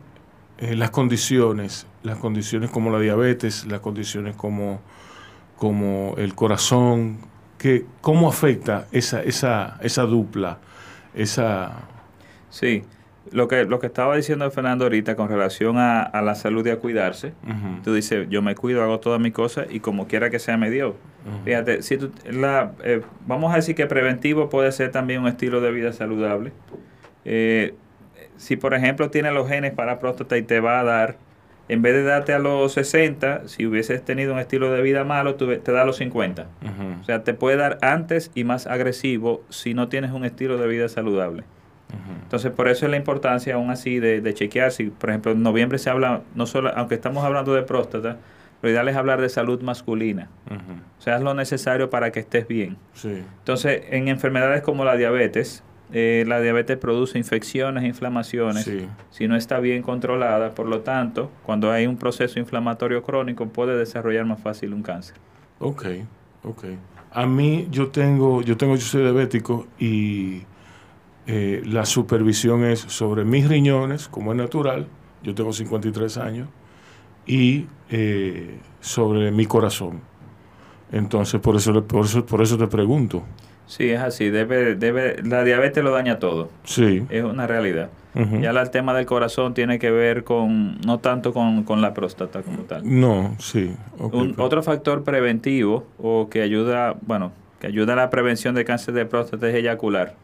eh, 0.60 0.76
las 0.76 0.92
condiciones, 0.92 1.88
las 2.04 2.18
condiciones 2.20 2.70
como 2.70 2.92
la 2.92 3.00
diabetes, 3.00 3.66
las 3.66 3.80
condiciones 3.80 4.36
como, 4.36 4.80
como 5.58 6.14
el 6.18 6.36
corazón, 6.36 7.18
que, 7.58 7.86
¿cómo 8.02 8.30
afecta 8.30 8.88
esa, 8.92 9.24
esa, 9.24 9.78
esa 9.82 10.04
dupla? 10.04 10.60
Esa, 11.16 11.72
Sí, 12.50 12.84
lo 13.36 13.48
que, 13.48 13.66
lo 13.66 13.80
que 13.80 13.88
estaba 13.88 14.16
diciendo 14.16 14.50
Fernando 14.50 14.86
ahorita 14.86 15.16
con 15.16 15.28
relación 15.30 15.78
a, 15.78 16.02
a 16.02 16.22
la 16.22 16.36
salud 16.36 16.66
y 16.66 16.70
a 16.72 16.78
cuidarse, 16.78 17.34
Ujú. 17.44 17.82
tú 17.84 17.94
dices, 17.94 18.28
yo 18.30 18.42
me 18.42 18.56
cuido, 18.56 18.82
hago 18.82 19.00
todas 19.00 19.20
mis 19.20 19.34
cosas 19.34 19.68
y 19.70 19.80
como 19.82 20.08
quiera 20.08 20.30
que 20.30 20.40
sea 20.40 20.58
me 20.58 20.70
dio. 20.72 20.96
Fíjate, 21.44 21.82
si 21.82 21.98
tú, 21.98 22.12
la, 22.32 22.74
eh, 22.84 23.02
vamos 23.28 23.52
a 23.52 23.56
decir 23.56 23.76
que 23.76 23.88
preventivo 23.88 24.48
puede 24.50 24.72
ser 24.72 24.92
también 24.92 25.22
un 25.22 25.28
estilo 25.28 25.60
de 25.60 25.72
vida 25.72 25.92
saludable. 25.92 26.52
Eh, 27.26 27.74
si 28.38 28.56
por 28.58 28.74
ejemplo 28.74 29.10
tienes 29.10 29.34
los 29.34 29.48
genes 29.48 29.74
para 29.74 30.00
próstata 30.00 30.38
y 30.38 30.44
te 30.44 30.60
va 30.60 30.80
a 30.80 30.84
dar, 30.84 31.18
en 31.68 31.82
vez 31.82 31.94
de 31.96 32.04
darte 32.04 32.34
a 32.34 32.40
los 32.40 32.74
60, 32.74 33.48
si 33.48 33.66
hubieses 33.66 34.04
tenido 34.06 34.34
un 34.34 34.40
estilo 34.40 34.72
de 34.72 34.82
vida 34.84 35.04
malo, 35.04 35.34
tú- 35.36 35.48
te 35.58 35.72
da 35.72 35.82
a 35.82 35.86
los 35.86 35.98
50. 35.98 36.44
Ujú. 36.62 37.02
O 37.02 37.04
sea, 37.04 37.24
te 37.24 37.34
puede 37.34 37.58
dar 37.58 37.80
antes 37.82 38.30
y 38.36 38.44
más 38.44 38.68
agresivo 38.68 39.42
si 39.50 39.74
no 39.74 39.88
tienes 39.88 40.12
un 40.12 40.26
estilo 40.26 40.58
de 40.58 40.68
vida 40.68 40.90
saludable. 40.90 41.44
Entonces, 42.24 42.52
por 42.52 42.68
eso 42.68 42.86
es 42.86 42.92
la 42.92 42.98
importancia 42.98 43.56
aún 43.56 43.70
así 43.70 44.00
de, 44.00 44.22
de 44.22 44.34
chequear. 44.34 44.72
Si, 44.72 44.86
por 44.86 45.10
ejemplo, 45.10 45.32
en 45.32 45.42
noviembre 45.44 45.78
se 45.78 45.90
habla, 45.90 46.22
no 46.36 46.46
solo, 46.46 46.72
aunque 46.76 46.96
estamos 46.96 47.24
hablando 47.24 47.54
de 47.54 47.62
próstata, 47.64 48.18
lo 48.62 48.70
ideal 48.70 48.88
es 48.88 48.96
hablar 48.96 49.22
de 49.22 49.30
salud 49.30 49.62
masculina. 49.62 50.30
O 50.98 51.02
sea, 51.02 51.18
es 51.18 51.22
lo 51.22 51.34
necesario 51.34 51.90
para 51.90 52.12
que 52.12 52.20
estés 52.22 52.48
bien. 52.48 52.78
Sí. 52.94 53.22
Entonces, 53.40 53.84
en 53.92 54.08
enfermedades 54.08 54.62
como 54.64 54.86
la 54.86 54.96
diabetes, 54.96 55.64
eh, 55.94 56.24
la 56.28 56.42
diabetes 56.42 56.78
produce 56.78 57.20
infecciones 57.20 57.84
e 57.84 57.88
inflamaciones 57.88 58.64
Sí. 58.64 58.88
si 59.12 59.28
no 59.28 59.36
está 59.36 59.60
bien 59.60 59.84
controlada. 59.84 60.50
Por 60.56 60.66
lo 60.68 60.80
tanto, 60.80 61.30
cuando 61.44 61.72
hay 61.72 61.86
un 61.86 61.98
proceso 61.98 62.40
inflamatorio 62.40 63.04
crónico, 63.04 63.46
puede 63.48 63.78
desarrollar 63.78 64.26
más 64.26 64.42
fácil 64.42 64.74
un 64.74 64.82
cáncer. 64.82 65.16
Ok, 65.60 65.86
ok. 66.44 66.64
A 67.12 67.26
mí 67.28 67.68
yo 67.70 67.90
tengo, 67.90 68.42
yo 68.42 68.58
tengo, 68.58 68.76
yo 68.76 68.82
soy 68.82 69.04
diabético 69.04 69.68
y 69.80 70.42
eh, 71.28 71.62
la 71.66 71.86
supervisión 71.86 72.64
es 72.64 72.80
sobre 72.80 73.24
mis 73.26 73.48
riñones, 73.48 74.08
como 74.08 74.32
es 74.32 74.38
natural, 74.38 74.88
yo 75.24 75.34
tengo 75.36 75.52
53 75.54 76.18
años, 76.18 76.48
y 77.26 77.66
eh, 77.90 78.60
sobre 78.82 79.32
mi 79.32 79.46
corazón. 79.46 80.02
Entonces, 80.92 81.42
por 81.42 81.56
eso, 81.56 81.84
por 81.86 82.06
eso, 82.06 82.26
por 82.26 82.42
eso 82.42 82.58
te 82.58 82.68
pregunto. 82.68 83.24
Sí, 83.68 83.90
es 83.90 84.00
así. 84.00 84.30
Debe, 84.30 84.76
debe, 84.76 85.22
la 85.24 85.44
diabetes 85.44 85.84
lo 85.84 85.90
daña 85.92 86.20
todo. 86.20 86.50
Sí. 86.64 87.04
Es 87.10 87.24
una 87.24 87.48
realidad. 87.48 87.90
Ya 88.40 88.52
el 88.52 88.70
tema 88.70 88.94
del 88.94 89.06
corazón 89.06 89.54
tiene 89.54 89.78
que 89.78 89.92
ver 89.92 90.24
con, 90.24 90.80
no 90.86 91.00
tanto 91.00 91.34
con, 91.34 91.64
con 91.64 91.82
la 91.82 91.94
próstata 91.94 92.44
como 92.44 92.60
tal. 92.60 92.82
No, 92.86 93.36
sí. 93.40 93.76
Un- 93.98 94.32
pero- 94.36 94.44
otro 94.46 94.64
factor 94.64 95.04
preventivo 95.04 95.86
o 95.98 96.30
que 96.30 96.42
ayuda, 96.42 96.96
bueno, 97.02 97.34
que 97.60 97.68
ayuda 97.68 97.92
a 97.92 97.96
la 97.98 98.10
prevención 98.10 98.56
de 98.56 98.64
cáncer 98.64 98.94
de 98.94 99.06
próstata 99.06 99.50
es 99.50 99.56
eyacular. 99.56 100.16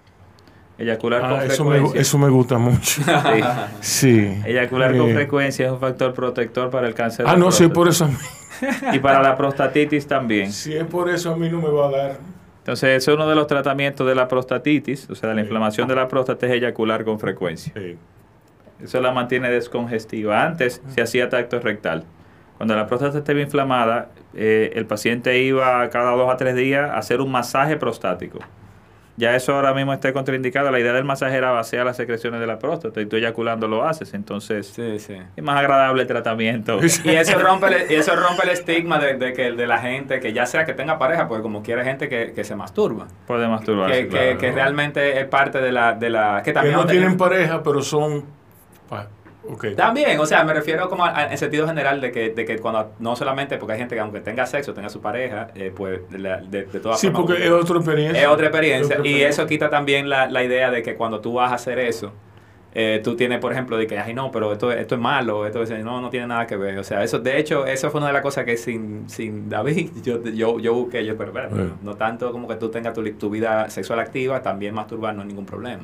Eyacular 0.81 1.21
con 1.21 1.31
Ah, 1.39 1.45
eso, 1.45 1.63
me, 1.63 1.69
gu- 1.69 1.73
frecuencia. 1.73 2.01
eso 2.01 2.17
me 2.17 2.29
gusta 2.29 2.57
mucho. 2.57 3.01
sí. 3.81 4.41
Eyacular 4.45 4.97
con 4.97 5.09
Eh, 5.09 5.13
frecuencia 5.13 5.65
es 5.67 5.71
un 5.71 5.79
factor 5.79 6.13
protector 6.13 6.69
para 6.69 6.87
el 6.87 6.93
cáncer 6.93 7.25
Ah, 7.27 7.33
de 7.33 7.39
no, 7.39 7.51
sí, 7.51 7.67
próstata. 7.67 7.73
por 7.73 7.87
eso 7.87 8.05
a 8.05 8.07
mí. 8.09 8.17
Y 8.95 8.99
para 8.99 9.21
la 9.21 9.35
prostatitis 9.37 10.07
también. 10.07 10.51
Si 10.51 10.73
es 10.75 10.83
por 10.85 11.09
eso 11.09 11.31
a 11.33 11.37
mí 11.37 11.49
no 11.49 11.61
me 11.61 11.69
va 11.69 11.87
a 11.87 11.91
dar. 11.91 12.17
Entonces, 12.59 12.89
ese 12.97 13.11
es 13.11 13.15
uno 13.15 13.27
de 13.27 13.35
los 13.35 13.47
tratamientos 13.47 14.05
de 14.07 14.13
la 14.13 14.27
prostatitis, 14.27 15.09
o 15.09 15.15
sea, 15.15 15.29
de 15.29 15.35
la 15.35 15.41
inflamación 15.41 15.87
de 15.87 15.95
la 15.95 16.07
próstata 16.07 16.45
es 16.45 16.51
eyacular 16.53 17.03
con 17.03 17.19
frecuencia. 17.19 17.73
Eso 18.83 18.99
la 19.01 19.11
mantiene 19.11 19.49
descongestiva. 19.49 20.43
Antes 20.43 20.81
se 20.87 21.01
hacía 21.01 21.29
tacto 21.29 21.59
rectal. 21.59 22.03
Cuando 22.57 22.75
la 22.75 22.85
próstata 22.87 23.17
estaba 23.19 23.39
inflamada, 23.39 24.09
eh, 24.35 24.71
el 24.75 24.85
paciente 24.85 25.39
iba 25.41 25.89
cada 25.89 26.11
dos 26.11 26.31
a 26.31 26.37
tres 26.37 26.55
días 26.55 26.89
a 26.91 26.97
hacer 26.97 27.19
un 27.21 27.31
masaje 27.31 27.77
prostático. 27.77 28.39
Ya 29.17 29.35
eso 29.35 29.53
ahora 29.53 29.73
mismo 29.73 29.93
está 29.93 30.13
contraindicado. 30.13 30.71
La 30.71 30.79
idea 30.79 30.93
del 30.93 31.03
masaje 31.03 31.35
era 31.35 31.51
vaciar 31.51 31.85
las 31.85 31.97
secreciones 31.97 32.39
de 32.39 32.47
la 32.47 32.57
próstata 32.59 33.01
y 33.01 33.05
tú 33.05 33.17
eyaculando 33.17 33.67
lo 33.67 33.83
haces. 33.83 34.13
Entonces, 34.13 34.77
es 34.79 35.43
más 35.43 35.57
agradable 35.59 36.01
el 36.03 36.07
tratamiento. 36.07 36.79
Y 37.03 37.09
eso 37.09 37.37
rompe 37.39 37.67
el, 37.67 37.91
y 37.91 37.95
eso 37.95 38.15
rompe 38.15 38.43
el 38.43 38.49
estigma 38.49 38.99
de, 38.99 39.15
de 39.15 39.33
que 39.33 39.51
de 39.51 39.67
la 39.67 39.79
gente 39.79 40.19
que 40.19 40.33
ya 40.33 40.45
sea 40.45 40.65
que 40.65 40.73
tenga 40.73 40.97
pareja, 40.97 41.27
porque 41.27 41.43
como 41.43 41.61
quiere 41.61 41.83
gente 41.83 42.07
que, 42.09 42.31
que 42.33 42.43
se 42.43 42.55
masturba. 42.55 43.07
Puede 43.27 43.47
masturbarse. 43.47 43.95
Que, 43.95 44.03
que- 44.03 44.09
claro. 44.09 44.37
que 44.37 44.51
realmente 44.51 45.19
es 45.19 45.25
parte 45.27 45.59
de 45.61 45.71
la... 45.71 45.93
De 45.93 46.09
la 46.09 46.37
que 46.43 46.51
Que 46.51 46.53
también 46.53 46.75
no 46.77 46.85
tienen 46.85 47.17
pareja, 47.17 47.61
pero 47.63 47.81
son. 47.81 48.25
También, 49.75 50.19
o 50.19 50.25
sea, 50.25 50.43
me 50.43 50.53
refiero 50.53 50.87
como 50.89 51.03
a- 51.03 51.17
a- 51.17 51.31
en 51.31 51.37
sentido 51.37 51.67
general 51.67 51.99
de 51.99 52.11
que, 52.11 52.29
de 52.29 52.45
que 52.45 52.59
cuando 52.59 52.93
no 52.99 53.15
solamente 53.15 53.57
porque 53.57 53.73
hay 53.73 53.79
gente 53.79 53.95
que 53.95 54.01
aunque 54.01 54.19
tenga 54.21 54.45
sexo, 54.45 54.73
tenga 54.73 54.89
su 54.89 55.01
pareja, 55.01 55.47
eh, 55.55 55.71
pues 55.75 55.99
de, 56.11 56.17
de, 56.19 56.63
de 56.65 56.79
todas 56.79 56.99
Sí, 56.99 57.07
formas, 57.07 57.21
porque 57.27 57.43
como- 57.43 57.55
es 57.57 57.63
otra 57.63 57.77
experiencia. 57.77 58.21
Es 58.21 58.27
otra 58.27 58.47
experiencia. 58.47 58.95
Es 58.97 59.05
y 59.05 59.21
eso 59.23 59.45
quita 59.47 59.69
también 59.69 60.09
la, 60.09 60.29
la 60.29 60.43
idea 60.43 60.69
de 60.69 60.83
que 60.83 60.95
cuando 60.95 61.19
tú 61.21 61.33
vas 61.33 61.51
a 61.51 61.55
hacer 61.55 61.79
eso, 61.79 62.13
eh, 62.73 63.01
tú 63.03 63.15
tienes, 63.17 63.39
por 63.39 63.51
ejemplo, 63.51 63.75
de 63.77 63.85
que, 63.87 63.97
ay, 63.99 64.13
no, 64.13 64.31
pero 64.31 64.53
esto, 64.53 64.71
esto 64.71 64.95
es 64.95 65.01
malo, 65.01 65.45
esto 65.45 65.61
es, 65.63 65.71
no, 65.83 65.99
no 65.99 66.09
tiene 66.09 66.27
nada 66.27 66.47
que 66.47 66.55
ver. 66.55 66.77
O 66.79 66.83
sea, 66.85 67.03
eso, 67.03 67.19
de 67.19 67.37
hecho, 67.37 67.65
eso 67.65 67.89
fue 67.91 67.97
una 67.99 68.07
de 68.07 68.13
las 68.13 68.21
cosas 68.21 68.45
que 68.45 68.55
sin, 68.57 69.09
sin 69.09 69.49
David, 69.49 69.89
yo, 70.03 70.23
yo, 70.23 70.59
yo 70.59 70.73
busqué, 70.73 71.03
yo, 71.05 71.17
pero, 71.17 71.31
Bueno. 71.33 71.77
no 71.81 71.95
tanto 71.95 72.31
como 72.31 72.47
que 72.47 72.55
tú 72.55 72.69
tengas 72.69 72.93
tu, 72.93 73.03
tu 73.13 73.29
vida 73.29 73.69
sexual 73.69 73.99
activa, 73.99 74.41
también 74.41 74.73
masturbar 74.73 75.13
no 75.15 75.23
hay 75.23 75.27
ningún 75.27 75.45
problema. 75.47 75.83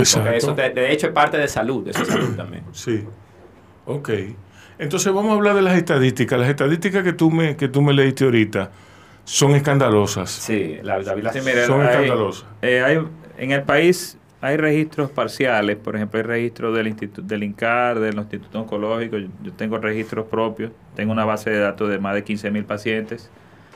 Exacto. 0.00 0.30
Eso, 0.32 0.54
de, 0.54 0.70
de 0.70 0.92
hecho, 0.92 1.06
es 1.08 1.12
parte 1.12 1.36
de 1.38 1.48
salud, 1.48 1.86
eso 1.88 2.02
es 2.02 2.08
salud 2.08 2.34
también. 2.36 2.64
Sí. 2.72 3.04
Ok. 3.86 4.10
Entonces 4.78 5.12
vamos 5.12 5.32
a 5.32 5.34
hablar 5.34 5.54
de 5.56 5.62
las 5.62 5.76
estadísticas. 5.76 6.38
Las 6.38 6.48
estadísticas 6.48 7.02
que 7.02 7.12
tú 7.12 7.30
me, 7.30 7.56
que 7.56 7.68
tú 7.68 7.82
me 7.82 7.92
leíste 7.92 8.24
ahorita 8.24 8.70
son 9.24 9.54
escandalosas. 9.54 10.30
Sí, 10.30 10.76
la, 10.82 11.00
David 11.00 11.22
las 11.24 11.34
Sí, 11.34 11.40
mire, 11.44 11.66
son 11.66 11.80
hay- 11.82 11.88
escandalosas. 11.88 12.46
eh, 12.62 12.82
hay- 12.82 12.98
en 13.38 13.50
el 13.52 13.62
país 13.62 14.16
hay 14.40 14.56
registros 14.56 15.10
parciales, 15.10 15.76
por 15.76 15.96
ejemplo, 15.96 16.18
hay 16.18 16.24
registros 16.24 16.76
del 16.76 16.86
instituto 16.86 17.22
del 17.26 17.42
INCAR, 17.42 17.98
del 17.98 18.16
Instituto 18.18 18.60
Oncológico, 18.60 19.18
yo, 19.18 19.26
yo 19.42 19.52
tengo 19.52 19.78
registros 19.78 20.26
propios, 20.26 20.70
tengo 20.94 21.10
una 21.12 21.24
base 21.24 21.50
de 21.50 21.58
datos 21.58 21.90
de 21.90 21.98
más 21.98 22.14
de 22.14 22.22
15 22.22 22.50
mil 22.52 22.64
pacientes, 22.64 23.30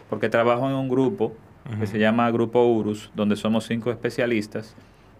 porque 0.08 0.28
trabajo 0.28 0.68
en 0.68 0.74
un 0.76 0.88
grupo 0.88 1.34
que 1.80 1.86
se 1.88 1.98
llama 1.98 2.30
Grupo 2.30 2.64
URUS, 2.64 3.10
donde 3.14 3.34
somos 3.36 3.64
cinco 3.66 3.90
especialistas, 3.90 4.74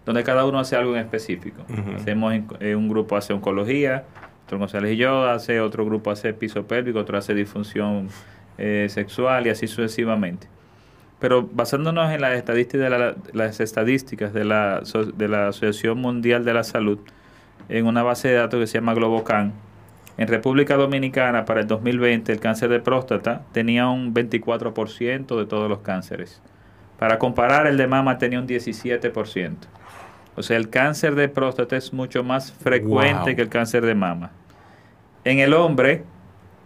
donde 0.05 0.23
cada 0.23 0.45
uno 0.45 0.59
hace 0.59 0.75
algo 0.75 0.95
en 0.95 1.01
específico. 1.01 1.63
Hacemos 1.95 2.33
eh, 2.59 2.75
un 2.75 2.89
grupo 2.89 3.15
hace 3.15 3.33
oncología, 3.33 4.03
otro 4.45 4.59
González 4.59 4.93
y 4.93 4.97
yo 4.97 5.27
hace, 5.29 5.61
otro 5.61 5.85
grupo 5.85 6.11
hace 6.11 6.33
piso 6.33 6.65
pélvico, 6.65 6.99
otro 6.99 7.17
hace 7.17 7.33
disfunción 7.33 8.09
eh, 8.57 8.87
sexual 8.89 9.47
y 9.47 9.49
así 9.49 9.67
sucesivamente. 9.67 10.47
Pero 11.19 11.47
basándonos 11.49 12.11
en 12.11 12.19
las 12.21 12.35
estadísticas 12.35 12.81
de 12.81 12.89
la, 12.89 13.15
las 13.31 13.59
estadísticas 13.61 14.33
de 14.33 14.43
la, 14.43 14.81
de 15.15 15.27
la 15.27 15.47
Asociación 15.47 15.99
Mundial 15.99 16.43
de 16.43 16.53
la 16.53 16.63
Salud, 16.63 16.99
en 17.69 17.85
una 17.85 18.03
base 18.03 18.27
de 18.27 18.35
datos 18.35 18.59
que 18.59 18.67
se 18.67 18.79
llama 18.79 18.93
Globocan, 18.93 19.53
en 20.17 20.27
República 20.27 20.75
Dominicana 20.75 21.45
para 21.45 21.61
el 21.61 21.67
2020 21.67 22.33
el 22.33 22.39
cáncer 22.39 22.69
de 22.69 22.79
próstata 22.79 23.41
tenía 23.51 23.87
un 23.87 24.13
24% 24.13 25.37
de 25.39 25.45
todos 25.45 25.69
los 25.69 25.79
cánceres. 25.79 26.41
Para 26.99 27.17
comparar, 27.17 27.65
el 27.65 27.77
de 27.77 27.87
mama 27.87 28.19
tenía 28.19 28.39
un 28.39 28.47
17%. 28.47 29.55
O 30.35 30.41
sea, 30.43 30.57
el 30.57 30.69
cáncer 30.69 31.15
de 31.15 31.29
próstata 31.29 31.75
es 31.77 31.93
mucho 31.93 32.23
más 32.23 32.51
frecuente 32.51 33.25
Wow. 33.31 33.35
que 33.35 33.41
el 33.41 33.49
cáncer 33.49 33.85
de 33.85 33.95
mama. 33.95 34.31
En 35.25 35.39
el 35.39 35.53
hombre, 35.53 36.03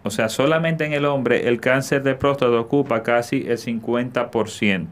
o 0.04 0.10
sea, 0.10 0.30
solamente 0.30 0.86
en 0.86 0.94
el 0.94 1.06
hombre, 1.06 1.48
el 1.48 1.60
cáncer 1.60 2.02
de 2.04 2.16
próstata 2.16 2.60
ocupa 2.60 3.04
casi 3.04 3.46
el 3.48 3.58
50%. 3.58 4.88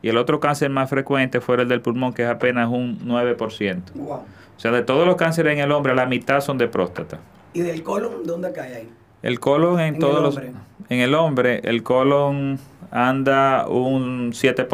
Y 0.00 0.08
el 0.08 0.16
otro 0.16 0.40
cáncer 0.40 0.68
más 0.70 0.90
frecuente 0.90 1.40
fuera 1.40 1.62
el 1.62 1.68
del 1.68 1.80
pulmón, 1.80 2.12
que 2.12 2.22
es 2.22 2.28
apenas 2.28 2.68
un 2.70 2.98
9%. 3.06 3.92
Wow. 3.94 4.12
O 4.14 4.24
sea, 4.56 4.70
de 4.72 4.82
todos 4.82 5.06
los 5.06 5.16
cánceres 5.16 5.52
en 5.52 5.60
el 5.60 5.70
hombre, 5.70 5.94
la 5.94 6.06
mitad 6.06 6.40
son 6.40 6.58
de 6.58 6.66
próstata. 6.68 7.18
¿Y 7.52 7.60
del 7.60 7.82
colon 7.82 8.24
dónde 8.24 8.52
cae 8.52 8.74
ahí? 8.74 8.88
El 9.22 9.38
colon 9.38 9.78
en, 9.80 9.94
En 9.94 10.00
todos 10.00 10.16
el 10.16 10.22
los... 10.46 10.54
En 10.88 10.98
el 11.00 11.14
hombre, 11.14 11.60
el 11.64 11.82
colon 11.82 12.58
anda 12.90 13.66
un 13.68 14.32
7%. 14.32 14.66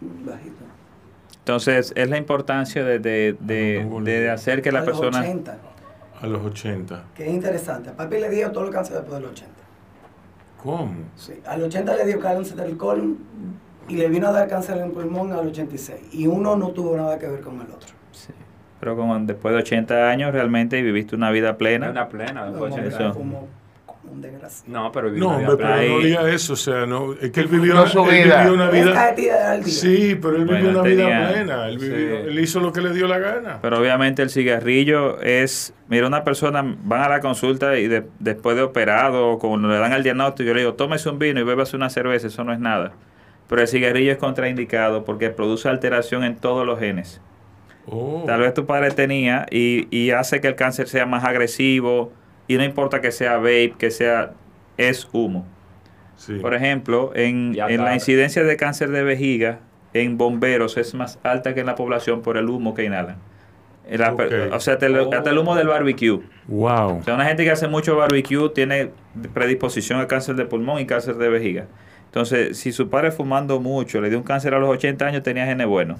Bajito. 0.00 0.55
Entonces, 1.50 1.92
es 1.94 2.10
la 2.10 2.18
importancia 2.18 2.84
de, 2.84 2.98
de, 2.98 3.36
de- 3.38 3.86
de 4.02 4.30
hacer 4.30 4.62
que 4.62 4.72
la 4.72 4.80
A 4.80 4.82
los 4.84 4.98
persona... 4.98 5.20
80, 5.20 5.56
A 6.20 6.26
los 6.26 6.44
80. 6.44 7.04
que 7.14 7.28
es 7.28 7.32
interesante. 7.32 7.90
A 7.90 7.92
papi 7.96 8.18
le 8.18 8.30
dio 8.30 8.50
todo 8.50 8.64
el 8.64 8.70
cáncer 8.72 8.96
después 8.96 9.14
del 9.20 9.30
80. 9.30 9.52
¿Cómo? 10.60 10.92
Sí, 11.14 11.34
al 11.46 11.62
80 11.62 11.94
le 11.98 12.04
dio 12.04 12.18
cáncer 12.18 12.56
del 12.56 12.76
colon 12.76 13.18
y 13.88 13.94
le 13.94 14.08
vino 14.08 14.26
a 14.26 14.32
dar 14.32 14.48
cáncer 14.48 14.78
en 14.78 14.86
el 14.86 14.90
pulmón 14.90 15.30
al 15.32 15.46
86. 15.46 16.00
Y 16.14 16.26
uno 16.26 16.56
no 16.56 16.70
tuvo 16.70 16.96
nada 16.96 17.16
que 17.16 17.28
ver 17.28 17.42
con 17.42 17.54
el 17.60 17.70
otro. 17.70 17.94
Pero 18.80 18.96
como 18.96 19.16
después 19.20 19.54
de 19.54 19.60
80 19.60 20.10
años 20.10 20.32
realmente 20.32 20.82
viviste 20.82 21.14
una 21.14 21.30
vida 21.30 21.56
plena. 21.56 21.90
Una 21.92 22.08
plena, 22.08 22.46
después 22.50 22.74
de 22.74 22.80
Como, 22.80 22.86
80 22.88 22.98
años. 23.04 23.16
como 23.16 23.48
un 24.16 24.22
desgraciado. 24.22 24.72
No, 24.82 24.90
pero 24.92 25.08
viví 25.08 25.20
No, 25.20 25.28
una 25.28 25.38
vida 25.38 25.48
hombre, 25.50 25.66
pero 25.66 25.88
no 25.92 25.98
diga 26.00 26.30
eso, 26.30 26.52
o 26.54 26.56
sea, 26.56 26.86
no, 26.86 27.12
es 27.12 27.30
que 27.30 27.40
él 27.40 27.46
vivió, 27.46 27.74
No 27.74 27.84
él 27.84 27.90
vivió 28.24 28.54
una 28.54 28.70
vida. 28.70 29.14
Sí, 29.64 30.18
pero 30.20 30.36
él 30.36 30.44
vivió 30.44 30.62
Bueno, 30.64 30.80
una 30.80 30.82
tenía- 30.82 31.06
vida 31.06 31.28
plena, 31.32 31.68
él, 31.68 31.78
vivió- 31.78 31.96
sí. 32.22 32.28
él 32.28 32.38
hizo 32.40 32.60
lo 32.60 32.72
que 32.72 32.80
le 32.80 32.92
dio 32.92 33.06
la 33.06 33.18
gana. 33.18 33.58
Pero 33.62 33.78
obviamente 33.78 34.22
el 34.22 34.30
cigarrillo 34.30 35.20
es, 35.20 35.74
mira, 35.88 36.06
una 36.06 36.24
persona 36.24 36.62
van 36.84 37.02
a 37.02 37.08
la 37.08 37.20
consulta 37.20 37.78
y 37.78 37.88
de- 37.88 38.06
después 38.18 38.56
de 38.56 38.62
operado, 38.62 39.28
o 39.30 39.38
cuando 39.38 39.68
le 39.68 39.78
dan 39.78 39.92
el 39.92 40.02
diagnóstico, 40.02 40.48
yo 40.48 40.54
le 40.54 40.60
digo, 40.60 40.74
tómese 40.74 41.08
un 41.08 41.18
vino 41.18 41.40
y 41.40 41.44
bébase 41.44 41.76
una 41.76 41.90
cerveza, 41.90 42.26
eso 42.26 42.42
no 42.44 42.52
es 42.52 42.58
nada. 42.58 42.92
Pero 43.48 43.62
el 43.62 43.68
cigarrillo 43.68 44.10
es 44.12 44.18
contraindicado 44.18 45.04
porque 45.04 45.30
produce 45.30 45.68
alteración 45.68 46.24
en 46.24 46.36
todos 46.36 46.66
los 46.66 46.80
genes. 46.80 47.20
Oh. 47.88 48.24
Tal 48.26 48.40
vez 48.40 48.52
tu 48.52 48.66
padre 48.66 48.90
tenía 48.90 49.46
y, 49.48 49.86
y 49.96 50.10
hace 50.10 50.40
que 50.40 50.48
el 50.48 50.56
cáncer 50.56 50.88
sea 50.88 51.06
más 51.06 51.22
agresivo 51.24 52.12
y 52.48 52.56
no 52.56 52.64
importa 52.64 53.00
que 53.00 53.12
sea 53.12 53.36
vape, 53.36 53.74
que 53.78 53.90
sea, 53.90 54.32
es 54.76 55.08
humo. 55.12 55.46
Sí. 56.16 56.34
Por 56.34 56.54
ejemplo, 56.54 57.12
en, 57.14 57.52
Ya 57.54 57.66
en 57.68 57.84
la 57.84 57.94
incidencia 57.94 58.42
de 58.42 58.56
cáncer 58.56 58.90
de 58.90 59.02
vejiga 59.02 59.58
en 59.92 60.16
bomberos 60.18 60.76
es 60.76 60.94
más 60.94 61.18
alta 61.22 61.54
que 61.54 61.60
en 61.60 61.66
la 61.66 61.74
población 61.74 62.22
por 62.22 62.36
el 62.36 62.48
humo 62.48 62.74
que 62.74 62.84
inhalan. 62.84 63.16
El 63.88 64.00
ape- 64.02 64.46
Ok. 64.48 64.54
O 64.54 64.60
sea, 64.60 64.74
hasta 64.74 64.86
el, 64.86 64.96
hasta 64.96 65.30
el 65.30 65.38
humo 65.38 65.54
del 65.54 65.68
barbecue. 65.68 66.20
Wow. 66.48 66.98
O 66.98 67.02
sea, 67.02 67.14
una 67.14 67.24
gente 67.26 67.44
que 67.44 67.50
hace 67.50 67.68
mucho 67.68 67.96
barbecue 67.96 68.48
tiene 68.50 68.90
predisposición 69.32 70.00
a 70.00 70.06
cáncer 70.08 70.34
de 70.36 70.44
pulmón 70.44 70.80
y 70.80 70.86
cáncer 70.86 71.16
de 71.16 71.28
vejiga. 71.28 71.66
Entonces, 72.06 72.58
si 72.58 72.72
su 72.72 72.88
padre 72.88 73.10
fumando 73.12 73.60
mucho 73.60 74.00
le 74.00 74.08
dio 74.08 74.18
un 74.18 74.24
cáncer 74.24 74.54
a 74.54 74.58
los 74.58 74.68
80 74.70 75.06
años, 75.06 75.22
tenía 75.22 75.44
genes 75.46 75.66
bueno. 75.66 75.96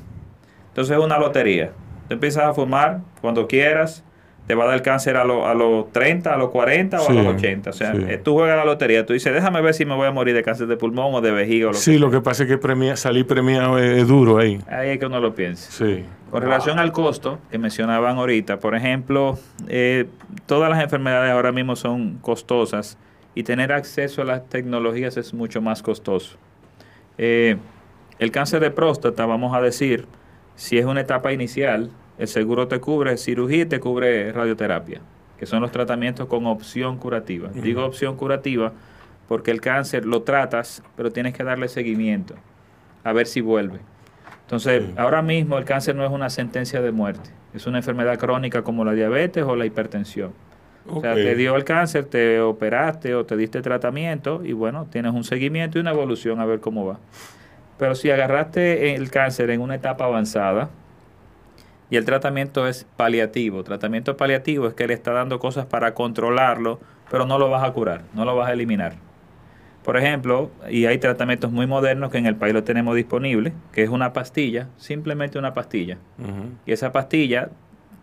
Entonces 0.68 0.96
es 0.96 1.02
una 1.04 1.18
lotería. 1.18 1.72
Tú 2.08 2.14
empiezas 2.14 2.44
a 2.44 2.54
fumar 2.54 3.00
cuando 3.20 3.46
quieras, 3.46 4.02
te 4.46 4.54
va 4.54 4.64
a 4.64 4.66
dar 4.68 4.82
cáncer 4.82 5.16
a, 5.16 5.24
lo- 5.24 5.46
a 5.46 5.54
los 5.54 5.90
30, 5.92 6.32
a 6.32 6.36
los 6.36 6.50
40 6.50 7.00
o 7.00 7.06
Sí, 7.06 7.12
a 7.18 7.22
los 7.22 7.34
80. 7.34 7.70
O 7.70 7.72
sea, 7.72 7.92
sí. 7.94 8.02
eh, 8.08 8.18
tú 8.22 8.34
juegas 8.34 8.56
la 8.56 8.64
lotería, 8.64 9.04
tú 9.04 9.12
dices, 9.12 9.32
déjame 9.34 9.60
ver 9.60 9.74
si 9.74 9.84
me 9.84 9.94
voy 9.96 10.06
a 10.06 10.12
morir 10.12 10.34
de 10.34 10.42
cáncer 10.42 10.66
de 10.68 10.76
pulmón 10.76 11.14
o 11.14 11.20
de 11.20 11.32
vejiga 11.32 11.68
o 11.68 11.72
lo 11.72 11.78
Sí, 11.78 11.98
lo 11.98 12.10
que 12.10 12.20
pasa 12.20 12.44
es 12.44 12.48
que 12.48 12.56
premia, 12.58 12.96
salir 12.96 13.26
premiado 13.26 13.78
es, 13.78 13.98
es 14.02 14.06
duro 14.08 14.38
ahí. 14.38 14.60
Ahí 14.68 14.90
es 14.90 14.98
que 14.98 15.06
uno 15.06 15.18
lo 15.20 15.34
piensa. 15.34 15.70
Sí. 15.72 16.04
Con 16.30 16.42
relación 16.42 16.78
al 16.78 16.92
costo 16.92 17.38
que 17.50 17.58
mencionaban 17.58 18.18
ahorita, 18.18 18.58
por 18.60 18.74
ejemplo, 18.74 19.38
eh, 19.68 20.06
todas 20.46 20.70
las 20.70 20.82
enfermedades 20.82 21.32
ahora 21.32 21.50
mismo 21.52 21.74
son 21.76 22.18
costosas 22.18 22.98
y 23.34 23.42
tener 23.42 23.72
acceso 23.72 24.22
a 24.22 24.24
las 24.24 24.48
tecnologías 24.48 25.16
es 25.16 25.34
mucho 25.34 25.60
más 25.60 25.82
costoso. 25.82 26.36
Eh, 27.18 27.56
el 28.18 28.30
cáncer 28.30 28.60
de 28.60 28.70
próstata, 28.70 29.26
vamos 29.26 29.54
a 29.56 29.60
decir, 29.60 30.06
si 30.54 30.78
es 30.78 30.84
una 30.86 31.00
etapa 31.02 31.32
inicial, 31.32 31.90
el 32.18 32.28
seguro 32.28 32.68
te 32.68 32.80
cubre 32.80 33.16
cirugía 33.16 33.62
y 33.62 33.66
te 33.66 33.80
cubre 33.80 34.32
radioterapia, 34.32 35.00
que 35.38 35.46
son 35.46 35.60
los 35.60 35.70
tratamientos 35.70 36.26
con 36.26 36.46
opción 36.46 36.96
curativa. 36.98 37.50
Digo 37.50 37.84
opción 37.84 38.16
curativa 38.16 38.72
porque 39.28 39.50
el 39.50 39.60
cáncer 39.60 40.06
lo 40.06 40.22
tratas, 40.22 40.82
pero 40.96 41.10
tienes 41.10 41.34
que 41.34 41.44
darle 41.44 41.68
seguimiento, 41.68 42.34
a 43.04 43.12
ver 43.12 43.26
si 43.26 43.40
vuelve. 43.40 43.80
Entonces, 44.42 44.84
ahora 44.96 45.22
mismo 45.22 45.58
el 45.58 45.64
cáncer 45.64 45.96
no 45.96 46.04
es 46.04 46.10
una 46.10 46.30
sentencia 46.30 46.80
de 46.80 46.92
muerte, 46.92 47.30
es 47.52 47.66
una 47.66 47.78
enfermedad 47.78 48.18
crónica 48.18 48.62
como 48.62 48.84
la 48.84 48.92
diabetes 48.92 49.44
o 49.44 49.56
la 49.56 49.66
hipertensión. 49.66 50.32
O 50.88 51.00
sea, 51.00 51.14
te 51.14 51.34
dio 51.34 51.56
el 51.56 51.64
cáncer, 51.64 52.04
te 52.04 52.40
operaste 52.40 53.16
o 53.16 53.26
te 53.26 53.36
diste 53.36 53.60
tratamiento 53.60 54.42
y 54.44 54.52
bueno, 54.52 54.86
tienes 54.88 55.12
un 55.12 55.24
seguimiento 55.24 55.78
y 55.78 55.80
una 55.80 55.90
evolución 55.90 56.38
a 56.38 56.46
ver 56.46 56.60
cómo 56.60 56.86
va. 56.86 57.00
Pero 57.76 57.96
si 57.96 58.08
agarraste 58.08 58.94
el 58.94 59.10
cáncer 59.10 59.50
en 59.50 59.60
una 59.60 59.74
etapa 59.74 60.04
avanzada 60.04 60.70
y 61.90 61.96
el 61.96 62.04
tratamiento 62.04 62.66
es 62.66 62.86
paliativo, 62.96 63.62
tratamiento 63.62 64.16
paliativo 64.16 64.66
es 64.66 64.74
que 64.74 64.86
le 64.86 64.94
está 64.94 65.12
dando 65.12 65.38
cosas 65.38 65.66
para 65.66 65.94
controlarlo, 65.94 66.80
pero 67.10 67.26
no 67.26 67.38
lo 67.38 67.48
vas 67.50 67.62
a 67.62 67.72
curar, 67.72 68.02
no 68.14 68.24
lo 68.24 68.34
vas 68.36 68.48
a 68.48 68.52
eliminar. 68.52 68.94
Por 69.84 69.96
ejemplo, 69.96 70.50
y 70.68 70.86
hay 70.86 70.98
tratamientos 70.98 71.52
muy 71.52 71.68
modernos 71.68 72.10
que 72.10 72.18
en 72.18 72.26
el 72.26 72.34
país 72.34 72.52
lo 72.52 72.64
tenemos 72.64 72.96
disponible, 72.96 73.52
que 73.70 73.84
es 73.84 73.88
una 73.88 74.12
pastilla, 74.12 74.66
simplemente 74.76 75.38
una 75.38 75.54
pastilla. 75.54 75.98
Y 76.66 76.72
esa 76.72 76.90
pastilla, 76.90 77.50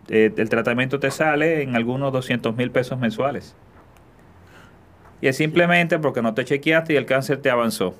eh, 0.08 0.32
el 0.34 0.48
tratamiento 0.48 0.98
te 0.98 1.10
sale 1.10 1.62
en 1.62 1.76
algunos 1.76 2.10
200 2.10 2.56
mil 2.56 2.70
pesos 2.70 2.98
mensuales. 2.98 3.54
Y 5.20 5.28
es 5.28 5.36
simplemente 5.36 5.98
porque 5.98 6.22
no 6.22 6.32
te 6.32 6.46
chequeaste 6.46 6.94
y 6.94 6.96
el 6.96 7.04
cáncer 7.04 7.42
te 7.42 7.50
avanzó. 7.50 7.94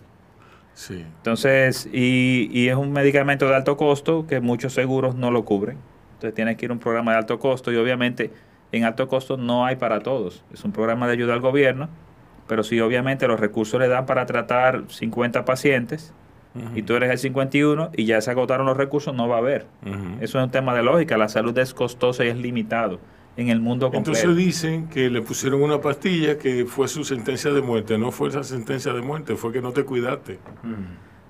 Sí. 0.75 1.05
Entonces, 1.17 1.89
y, 1.93 2.51
y 2.53 2.69
es 2.69 2.77
un 2.77 2.93
medicamento 2.93 3.49
de 3.49 3.55
alto 3.55 3.77
costo 3.77 4.27
que 4.27 4.41
muchos 4.41 4.73
seguros 4.75 5.15
no 5.15 5.31
lo 5.31 5.45
cubren. 5.45 5.79
Entonces 6.15 6.35
tienes 6.35 6.57
que 6.57 6.67
ir 6.67 6.71
a 6.71 6.75
un 6.75 6.81
programa 6.81 7.13
de 7.13 7.19
alto 7.19 7.39
costo 7.39 7.73
y 7.73 7.77
obviamente 7.77 8.31
en 8.73 8.85
alto 8.85 9.09
costo 9.09 9.37
no 9.37 9.65
hay 9.65 9.77
para 9.77 10.01
todos. 10.01 10.45
Es 10.53 10.65
un 10.65 10.73
programa 10.73 11.07
de 11.07 11.13
ayuda 11.13 11.35
al 11.35 11.41
gobierno, 11.41 11.89
pero 12.49 12.63
si 12.63 12.81
obviamente 12.81 13.29
los 13.29 13.39
recursos 13.39 13.81
le 13.81 13.89
dan 13.89 14.07
para 14.07 14.27
tratar 14.27 14.85
50 14.89 15.45
pacientes 15.45 16.13
y 16.77 16.83
tú 16.83 16.95
eres 16.95 17.11
el 17.11 17.19
51 17.19 17.91
y 17.97 18.05
ya 18.05 18.21
se 18.21 18.31
agotaron 18.31 18.67
los 18.67 18.77
recursos, 18.77 19.13
no 19.15 19.27
va 19.29 19.37
a 19.37 19.39
haber. 19.39 19.67
Eso 20.21 20.39
es 20.39 20.45
un 20.45 20.51
tema 20.51 20.75
de 20.75 20.83
lógica. 20.83 21.17
La 21.17 21.29
salud 21.29 21.57
es 21.59 21.75
costosa 21.75 22.25
y 22.25 22.29
es 22.29 22.37
limitado 22.37 23.01
en 23.37 23.49
el 23.49 23.61
mundo 23.61 23.91
completo. 23.91 24.19
Entonces 24.19 24.37
dicen 24.37 24.89
que 24.89 25.11
le 25.11 25.21
pusieron 25.23 25.63
una 25.63 25.81
pastilla 25.81 26.39
que 26.39 26.65
fue 26.67 26.87
su 26.89 27.05
sentencia 27.05 27.53
de 27.53 27.61
muerte. 27.63 27.99
No 27.99 28.11
fue 28.13 28.29
esa 28.29 28.45
sentencia 28.45 28.93
de 28.93 29.03
muerte, 29.03 29.35
fue 29.37 29.53
que 29.53 29.61
no 29.61 29.73
te 29.73 29.85
cuidaste. 29.85 30.39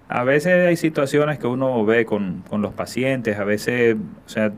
A 0.09 0.23
veces 0.25 0.67
hay 0.67 0.77
situaciones 0.77 1.39
que 1.39 1.47
uno 1.47 1.85
ve 1.85 2.05
con, 2.05 2.43
con 2.49 2.61
los 2.61 2.75
pacientes, 2.75 3.39
a 3.39 3.45
veces, 3.45 3.97
o 3.97 4.29
sea, 4.29 4.53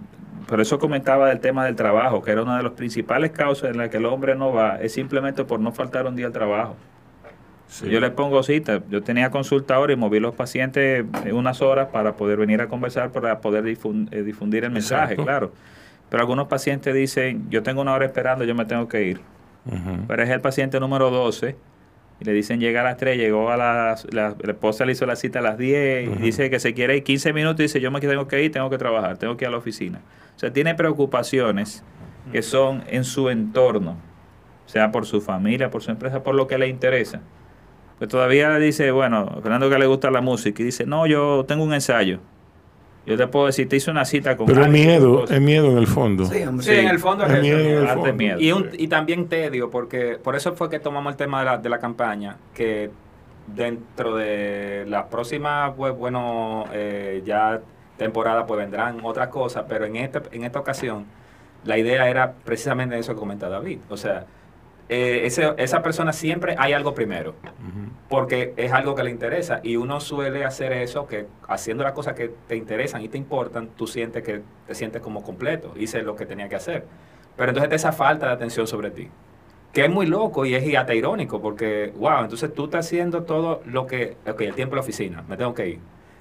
por 0.49 0.61
eso 0.61 0.78
comentaba 0.78 1.28
del 1.28 1.38
tema 1.40 1.64
del 1.64 1.76
trabajo, 1.76 2.22
que 2.22 2.32
era 2.32 2.42
una 2.42 2.57
de 2.57 2.64
las 2.64 2.72
principales 2.72 3.30
causas 3.30 3.70
en 3.70 3.78
las 3.78 3.88
que 3.90 3.97
el 3.99 4.07
hombre 4.07 4.34
no 4.34 4.53
va, 4.53 4.80
es 4.80 4.92
simplemente 4.92 5.44
por 5.44 5.61
no 5.61 5.70
faltar 5.72 6.07
un 6.07 6.16
día 6.16 6.26
al 6.26 6.32
trabajo. 6.32 6.76
Yo 7.88 7.99
le 8.01 8.11
pongo 8.11 8.42
cita, 8.44 8.80
yo 8.90 9.03
tenía 9.03 9.30
consulta 9.30 9.74
ahora 9.74 9.92
y 9.92 9.97
moví 9.97 10.20
los 10.20 10.34
pacientes 10.36 11.05
en 11.24 11.34
unas 11.34 11.61
horas 11.62 11.88
para 11.92 12.12
poder 12.16 12.38
venir 12.38 12.61
a 12.61 12.68
conversar, 12.68 13.11
para 13.11 13.40
poder 13.40 13.64
difun- 13.64 14.09
eh, 14.12 14.22
difundir 14.22 14.64
el 14.64 14.70
mensaje, 14.70 15.14
Exacto. 15.14 15.24
claro. 15.24 15.53
Pero 16.11 16.21
algunos 16.23 16.47
pacientes 16.49 16.95
dicen, 16.95 17.47
yo 17.51 17.63
tengo 17.63 17.81
una 17.81 17.93
hora 17.93 18.07
esperando, 18.07 18.45
yo 18.45 18.55
me 18.55 18.65
tengo 18.65 18.89
que 18.89 19.05
ir. 19.05 19.21
Pero 20.07 20.23
es 20.23 20.31
el 20.31 20.41
paciente 20.41 20.79
número 20.79 21.11
12 21.11 21.57
y 22.21 22.25
le 22.25 22.33
dicen 22.33 22.61
llega 22.61 22.83
a 22.83 22.85
las 22.85 22.97
3, 22.97 23.19
llegó 23.19 23.51
a 23.51 23.57
las, 23.57 24.07
la, 24.13 24.35
la 24.41 24.53
esposa 24.53 24.85
le 24.85 24.93
hizo 24.93 25.07
la 25.07 25.17
cita 25.17 25.41
a 25.41 25.43
las 25.43 25.59
10 25.59 26.09
y 26.09 26.23
dice 26.23 26.49
que 26.51 26.61
se 26.61 26.73
quiere 26.73 26.97
ir 26.97 27.03
15 27.03 27.33
minutos 27.33 27.61
y 27.61 27.63
dice 27.65 27.81
yo 27.81 27.91
me 27.91 28.01
tengo 28.01 28.29
que 28.29 28.43
ir, 28.43 28.53
tengo 28.53 28.71
que 28.71 28.79
trabajar, 28.79 29.19
tengo 29.19 29.37
que 29.37 29.45
ir 29.45 29.49
a 29.49 29.51
la 29.51 29.59
oficina. 29.59 30.01
O 30.37 30.39
sea, 30.39 30.53
tiene 30.53 30.75
preocupaciones 30.75 31.83
que 32.31 32.43
son 32.43 32.85
en 32.89 33.05
su 33.05 33.29
entorno, 33.29 33.97
sea 34.67 34.93
por 34.93 35.05
su 35.05 35.21
familia, 35.21 35.71
por 35.71 35.83
su 35.83 35.91
empresa, 35.91 36.23
por 36.23 36.35
lo 36.35 36.47
que 36.47 36.59
le 36.59 36.69
interesa. 36.69 37.21
Pues 37.99 38.11
todavía 38.11 38.51
le 38.51 38.61
dice, 38.65 38.91
bueno, 38.91 39.39
Fernando 39.43 39.71
que 39.71 39.79
le 39.79 39.87
gusta 39.87 40.11
la 40.11 40.21
música 40.21 40.63
y 40.63 40.67
dice, 40.67 40.87
no, 40.87 41.07
yo 41.07 41.45
tengo 41.47 41.65
un 41.65 41.73
ensayo. 41.73 42.21
Yo 43.07 43.17
te 43.17 43.27
puedo 43.29 43.47
decir, 43.47 43.69
te 43.69 43.77
hice 43.77 43.91
una 43.91 44.05
cita 44.05 44.37
con 44.37 44.47
Pero 44.47 44.63
es 44.65 44.69
miedo, 44.69 45.21
cosa. 45.21 45.37
es 45.37 45.41
miedo 45.41 45.71
en 45.71 45.79
el 45.79 45.87
fondo. 45.87 46.25
Sí, 46.27 46.39
en 46.39 46.89
el 46.89 46.99
fondo 46.99 47.25
es, 47.25 47.31
Es 47.31 47.37
eso. 47.39 47.43
miedo 47.43 47.59
en 47.61 47.67
el 47.77 47.87
Arte 47.87 47.95
fondo. 48.01 48.13
miedo. 48.15 48.41
Y, 48.41 48.53
un- 48.53 48.71
y 48.73 48.89
también 48.89 49.29
tedio, 49.29 49.71
porque 49.71 50.19
por 50.23 50.35
eso 50.35 50.55
fue 50.55 50.69
que 50.69 50.81
tomamos 50.81 51.13
el 51.13 51.17
tema 51.17 51.39
de 51.39 51.45
la, 51.47 51.59
de 51.59 51.69
la 51.69 51.79
campaña, 51.79 52.37
que 52.53 52.91
dentro 53.47 54.17
de 54.17 54.85
la 54.89 55.09
próxima, 55.09 55.73
pues 55.77 55.97
bueno, 55.97 56.65
eh, 56.73 57.23
ya 57.25 57.61
temporada 57.97 58.45
pues 58.45 58.59
vendrán 58.59 58.99
otras 59.03 59.29
cosas, 59.29 59.65
pero 59.69 59.85
en 59.87 59.97
esta, 59.97 60.23
en 60.33 60.43
esta 60.45 60.59
ocasión 60.59 61.05
la 61.65 61.79
idea 61.79 62.09
era 62.11 62.33
precisamente 62.45 62.99
eso 62.99 63.15
que 63.15 63.21
comenta 63.21 63.49
David. 63.49 63.79
O 63.89 63.97
sea, 63.97 64.25
eh, 64.89 65.22
ese- 65.24 65.55
esa 65.59 65.82
persona 65.82 66.12
siempre 66.12 66.55
hay 66.59 66.72
algo 66.72 66.95
primero, 66.95 67.34
porque 68.09 68.55
es 68.57 68.72
algo 68.72 68.95
que 68.95 69.03
le 69.03 69.11
interesa 69.11 69.61
y 69.62 69.76
uno 69.76 69.99
suele 70.01 70.45
hacer 70.45 70.72
eso, 70.72 71.07
que 71.07 71.26
haciendo 71.49 71.82
las 71.82 71.93
cosas 71.93 72.14
que 72.14 72.30
te 72.47 72.57
interesan 72.57 73.03
y 73.03 73.09
te 73.09 73.18
importan, 73.18 73.68
tú 73.76 73.87
sientes 73.87 74.22
que 74.22 74.43
te 74.66 74.74
sientes 74.74 75.03
como 75.03 75.22
completo, 75.24 75.72
hice 75.76 76.03
lo 76.03 76.14
que 76.14 76.24
tenía 76.26 76.49
que 76.49 76.57
hacer. 76.57 76.84
Pero 77.37 77.51
entonces 77.51 77.72
esa 77.74 77.93
falta 77.93 78.26
de 78.26 78.32
atención 78.32 78.66
sobre 78.66 78.91
ti, 78.91 79.09
que 79.72 79.84
es 79.84 79.91
muy 79.91 80.07
loco 80.07 80.47
y 80.47 80.55
es 80.55 80.76
hasta 80.76 80.95
irónico, 80.95 81.41
porque, 81.43 81.93
wow, 81.97 82.20
entonces 82.22 82.55
tú 82.55 82.66
estás 82.66 82.87
haciendo 82.87 83.24
todo 83.24 83.62
lo 83.66 83.87
que, 83.87 84.16
ok, 84.26 84.41
el 84.43 84.55
tiempo 84.55 84.74
en 84.74 84.76
la 84.76 84.82
oficina, 84.82 85.24
me 85.28 85.37
tengo 85.37 85.53
que 85.53 85.68
ir. 85.68 85.78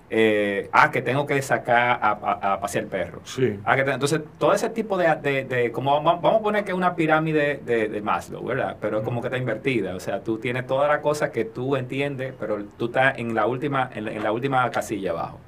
Eh, 0.10 0.70
ah, 0.72 0.91
que 0.91 1.01
tengo 1.01 1.26
que 1.26 1.41
sacar 1.41 1.97
a, 2.01 2.12
a- 2.12 2.53
a 2.53 2.60
pasear 2.60 2.84
el 2.84 2.89
perro. 2.91 3.22
Sí. 3.24 3.60
Ah, 3.66 3.76
que 3.76 3.84
te- 3.84 3.91
entonces, 3.91 4.22
todo 4.38 4.53
ese 4.53 4.70
tipo 4.70 4.97
de, 4.97 5.16
de, 5.16 5.45
de- 5.45 5.72
como 5.72 5.93
vamos 6.01 6.22
vamos 6.22 6.41
a 6.41 6.43
poner 6.43 6.64
que 6.64 6.72
es 6.72 6.78
una 6.78 6.95
pirámide 6.95 7.60
de, 7.66 7.89
de 7.89 8.01
Maslow, 8.01 8.43
¿verdad? 8.45 8.78
Pero 8.80 8.99
es 8.99 9.03
como 9.03 9.20
que 9.22 9.28
está 9.28 9.38
invertida, 9.39 9.95
o 9.95 9.99
sea, 9.99 10.22
tú 10.22 10.38
tienes 10.38 10.68
todas 10.68 10.88
las 10.89 10.99
cosas 10.99 11.32
que 11.32 11.43
tú 11.45 11.76
entiendes, 11.76 12.34
pero 12.39 12.64
tú 12.78 12.86
estás 12.86 13.18
en 13.18 13.34
la 13.34 13.47
última, 13.47 13.89
en 13.95 14.06
la, 14.06 14.12
en 14.12 14.24
la 14.24 14.32
última 14.32 14.70
casilla 14.70 15.10
abajo. 15.12 15.39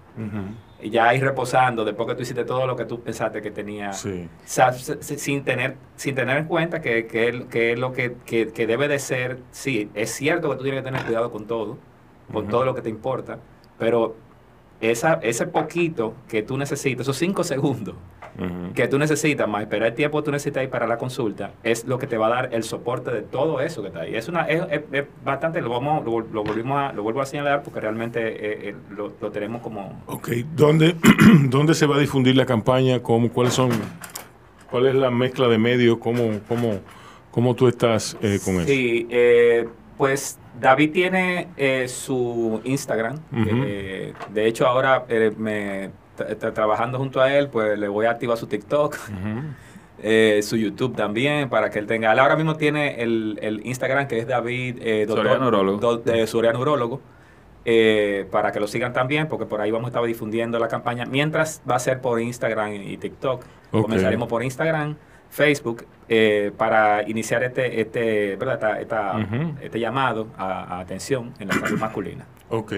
Y 0.82 0.90
ya 0.90 1.10
ahí 1.10 1.20
reposando, 1.20 1.86
después 1.86 2.08
que 2.10 2.16
tú 2.16 2.22
hiciste 2.24 2.44
todo 2.44 2.66
lo 2.66 2.76
que 2.76 2.86
tú 2.86 3.00
pensaste 3.02 3.42
que 3.42 3.52
tenía, 3.52 3.94
Sí. 3.94 4.28
o 4.28 4.48
sea, 4.48 4.74
sin 4.74 5.44
tener, 5.44 5.76
sin 5.96 6.16
tener 6.16 6.38
en 6.38 6.46
cuenta 6.46 6.82
que, 6.82 7.06
que, 7.06 7.46
que 7.50 7.74
es 7.74 7.80
lo 7.80 7.94
que, 7.94 8.16
que, 8.26 8.48
que 8.52 8.66
debe 8.66 8.88
de 8.88 8.98
ser, 8.98 9.38
sí, 9.52 9.90
es 9.94 10.12
cierto 10.12 10.50
que 10.50 10.56
tú 10.58 10.64
tienes 10.64 10.82
que 10.82 10.86
tener 10.86 11.04
cuidado 11.06 11.32
con 11.32 11.46
todo, 11.46 11.78
con 12.34 12.48
todo 12.48 12.66
lo 12.66 12.74
que 12.76 12.82
te 12.82 12.90
importa, 12.90 13.38
pero 13.80 14.16
esa, 14.82 15.14
ese 15.24 15.48
poquito 15.48 16.14
que 16.28 16.44
tú 16.44 16.58
necesitas, 16.58 17.02
esos 17.02 17.18
cinco 17.18 17.44
segundos 17.44 17.96
que 18.76 18.88
tú 18.88 19.00
necesitas, 19.00 19.50
más 19.50 19.64
esperar 19.64 19.88
el 19.88 19.94
tiempo 19.96 20.20
que 20.20 20.26
tú 20.26 20.32
necesitas 20.32 20.62
ahí 20.62 20.68
para 20.68 20.86
la 20.86 21.00
consulta, 21.00 21.54
es 21.64 21.86
lo 21.86 21.98
que 21.98 22.06
te 22.06 22.18
va 22.18 22.28
a 22.28 22.30
dar 22.30 22.50
el 22.54 22.62
soporte 22.62 23.10
de 23.10 23.24
todo 23.24 23.62
eso 23.62 23.82
que 23.82 23.88
está 23.88 24.02
ahí. 24.02 24.16
Es 24.16 24.28
una 24.30 24.44
es, 24.44 24.62
es- 24.70 24.82
es 24.92 25.06
bastante, 25.26 25.60
lo, 25.60 25.72
vamos, 25.72 26.06
lo, 26.06 26.20
lo 26.20 26.44
volvimos 26.44 26.78
a, 26.78 26.94
lo 26.94 27.02
vuelvo 27.02 27.22
a 27.22 27.26
señalar 27.26 27.64
porque 27.64 27.80
realmente 27.80 28.20
eh, 28.28 28.70
eh, 28.70 28.76
lo, 28.96 29.12
lo 29.20 29.32
tenemos 29.32 29.64
como... 29.64 30.04
Ok, 30.06 30.30
¿dónde, 30.56 30.96
¿dónde 31.50 31.74
se 31.74 31.88
va 31.88 31.96
a 31.96 32.00
difundir 32.00 32.36
la 32.36 32.46
campaña? 32.46 33.00
¿Cómo, 33.02 33.30
¿Cuáles 33.32 33.54
son, 33.56 33.72
cuál 34.70 34.86
es 34.86 34.94
la 34.94 35.10
mezcla 35.10 35.48
de 35.48 35.58
medios? 35.58 35.98
¿Cómo, 35.98 36.40
cómo, 36.48 36.76
cómo 37.32 37.56
tú 37.56 37.68
estás 37.68 38.16
eh, 38.22 38.38
con 38.46 38.58
eso? 38.58 38.68
Sí, 38.68 39.08
eh, 39.10 39.68
pues 39.98 40.38
David 40.60 40.92
tiene 40.92 41.48
eh, 41.58 41.88
su 41.88 42.62
Instagram. 42.64 43.18
Eh, 43.66 44.14
de 44.34 44.48
hecho, 44.48 44.68
ahora 44.68 45.06
eh, 45.10 45.32
me 45.38 45.90
tra- 46.18 46.38
tra- 46.38 46.54
trabajando 46.54 46.98
junto 46.98 47.22
a 47.22 47.34
él, 47.34 47.50
pues 47.50 47.78
le 47.78 47.88
voy 47.88 48.06
a 48.06 48.12
activar 48.12 48.38
su 48.38 48.48
TikTok. 48.48 48.98
eh, 50.04 50.42
su 50.44 50.58
YouTube 50.58 50.96
también 50.96 51.50
para 51.50 51.70
que 51.70 51.80
él 51.80 51.88
tenga. 51.88 52.12
Él 52.14 52.20
ahora 52.20 52.36
mismo 52.36 52.56
tiene 52.56 53.02
el, 53.02 53.40
el 53.42 53.66
Instagram 53.66 54.08
que 54.08 54.20
es 54.20 54.28
David 54.28 54.78
eh, 54.82 55.06
doctor- 55.08 55.26
Soriano 56.28 57.02
eh, 57.66 58.26
para 58.32 58.52
que 58.52 58.60
lo 58.60 58.68
sigan 58.68 58.94
también, 58.94 59.28
porque 59.28 59.46
por 59.46 59.60
ahí 59.60 59.72
vamos 59.72 59.88
a 59.88 59.90
estar 59.90 60.04
difundiendo 60.04 60.58
la 60.60 60.68
campaña. 60.68 61.06
Mientras 61.06 61.62
va 61.70 61.76
a 61.76 61.80
ser 61.80 62.00
por 62.00 62.22
Instagram 62.22 62.74
y 62.76 62.98
TikTok. 62.98 63.42
Ok. 63.72 63.82
Comenzaremos 63.82 64.28
por 64.30 64.44
Instagram, 64.44 64.96
Facebook, 65.30 65.86
eh, 66.10 66.52
para 66.58 67.08
iniciar 67.10 67.44
este, 67.44 67.82
este, 67.82 68.36
¿verdad? 68.38 68.54
Esta- 68.56 68.80
esta- 68.82 69.18
Ujú. 69.18 69.56
este 69.62 69.80
llamado 69.80 70.28
a, 70.38 70.76
a 70.76 70.80
atención 70.80 71.34
en 71.40 71.50
la 71.50 71.54
salud 71.56 71.80
masculina. 71.80 72.26
Ok, 72.50 72.72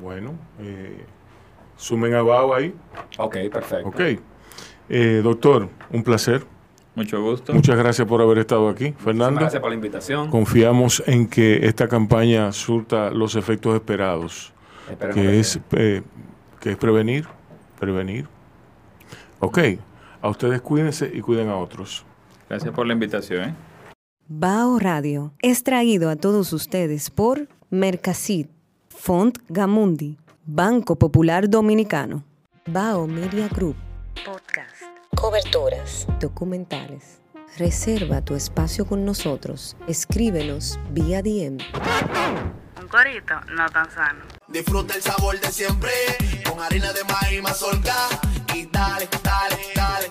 bueno. 0.00 0.34
eh, 0.60 1.04
sumen 1.76 2.14
abajo 2.14 2.54
ahí. 2.54 2.72
Ok, 3.18 3.36
perfecto. 3.52 3.88
Ok. 3.88 4.00
Eh, 4.88 5.20
doctor, 5.24 5.68
un 5.90 6.02
placer. 6.04 6.44
Mucho 6.94 7.20
gusto. 7.20 7.52
Muchas 7.52 7.76
gracias 7.76 8.06
por 8.06 8.22
haber 8.22 8.38
estado 8.38 8.68
aquí. 8.68 8.94
Fernando. 8.96 9.40
Gracias 9.40 9.60
por 9.60 9.70
la 9.70 9.74
invitación. 9.74 10.30
Confiamos 10.30 11.02
en 11.08 11.26
que 11.28 11.66
esta 11.66 11.88
campaña 11.88 12.52
surta 12.52 13.10
los 13.10 13.34
efectos 13.34 13.74
esperados, 13.74 14.54
Esperemos 14.88 15.16
que 15.16 15.22
que 15.28 15.40
es, 15.40 15.60
eh, 15.72 16.02
que 16.60 16.70
es 16.70 16.76
prevenir, 16.76 17.26
prevenir. 17.80 18.28
Ok, 19.40 19.58
a 20.26 20.30
ustedes 20.30 20.60
cuídense 20.60 21.10
y 21.12 21.20
cuiden 21.20 21.48
a 21.48 21.56
otros. 21.56 22.04
Gracias 22.48 22.74
por 22.74 22.86
la 22.86 22.92
invitación. 22.92 23.50
¿eh? 23.50 23.54
Bao 24.28 24.78
Radio 24.78 25.32
es 25.40 25.62
traído 25.62 26.10
a 26.10 26.16
todos 26.16 26.52
ustedes 26.52 27.10
por 27.10 27.48
Mercasid, 27.70 28.48
Font 28.88 29.38
Gamundi, 29.48 30.18
Banco 30.44 30.96
Popular 30.96 31.48
Dominicano, 31.48 32.24
Bao 32.66 33.06
Media 33.06 33.48
Group, 33.48 33.76
podcast, 34.24 34.82
coberturas, 35.14 36.06
documentales. 36.20 37.20
Reserva 37.56 38.20
tu 38.20 38.34
espacio 38.34 38.84
con 38.84 39.04
nosotros. 39.06 39.76
Escríbenos 39.86 40.78
vía 40.90 41.22
DM. 41.22 41.58
un 42.82 42.88
corito 42.88 43.34
no 43.56 43.66
tan 43.70 43.90
sano. 43.90 44.24
Disfruta 44.48 44.94
el 44.94 45.02
sabor 45.02 45.40
de 45.40 45.50
siempre 45.50 45.90
con 46.48 46.60
harina 46.60 46.92
de 46.92 47.00
maíz 47.04 47.42
mazorca 47.42 47.94
y 48.54 48.66
dale, 48.66 49.08
dale, 49.22 49.56
dale, 49.74 50.10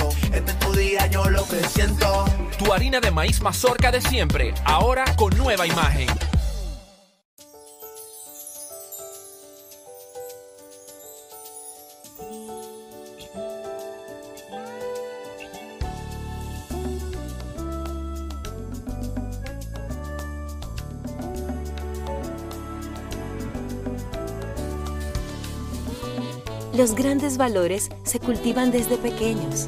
Este 0.33 0.51
es 0.51 0.59
tu 0.59 0.73
día, 0.73 1.07
yo 1.07 1.29
lo 1.29 1.45
que 1.45 1.61
siento. 1.67 2.25
Tu 2.57 2.71
harina 2.71 2.99
de 2.99 3.11
maíz 3.11 3.41
mazorca 3.41 3.91
de 3.91 4.01
siempre, 4.01 4.53
ahora 4.65 5.03
con 5.15 5.35
nueva 5.37 5.67
imagen. 5.67 6.07
Los 26.73 26.95
grandes 26.95 27.37
valores 27.37 27.89
se 28.03 28.19
cultivan 28.19 28.71
desde 28.71 28.97
pequeños, 28.97 29.67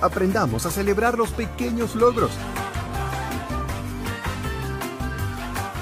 Aprendamos 0.00 0.64
a 0.66 0.70
celebrar 0.70 1.18
los 1.18 1.30
pequeños 1.30 1.94
logros. 1.94 2.30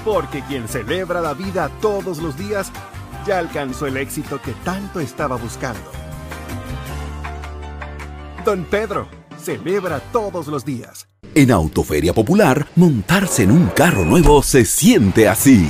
Porque 0.03 0.41
quien 0.47 0.67
celebra 0.67 1.21
la 1.21 1.33
vida 1.33 1.69
todos 1.81 2.19
los 2.19 2.37
días 2.37 2.71
ya 3.25 3.39
alcanzó 3.39 3.87
el 3.87 3.97
éxito 3.97 4.41
que 4.41 4.53
tanto 4.63 4.99
estaba 4.99 5.35
buscando. 5.35 5.91
Don 8.45 8.63
Pedro 8.63 9.07
celebra 9.37 9.99
todos 10.11 10.47
los 10.47 10.63
días. 10.63 11.07
En 11.35 11.51
Autoferia 11.51 12.13
Popular, 12.13 12.67
montarse 12.75 13.43
en 13.43 13.51
un 13.51 13.67
carro 13.67 14.05
nuevo 14.05 14.41
se 14.41 14.65
siente 14.65 15.27
así. 15.27 15.69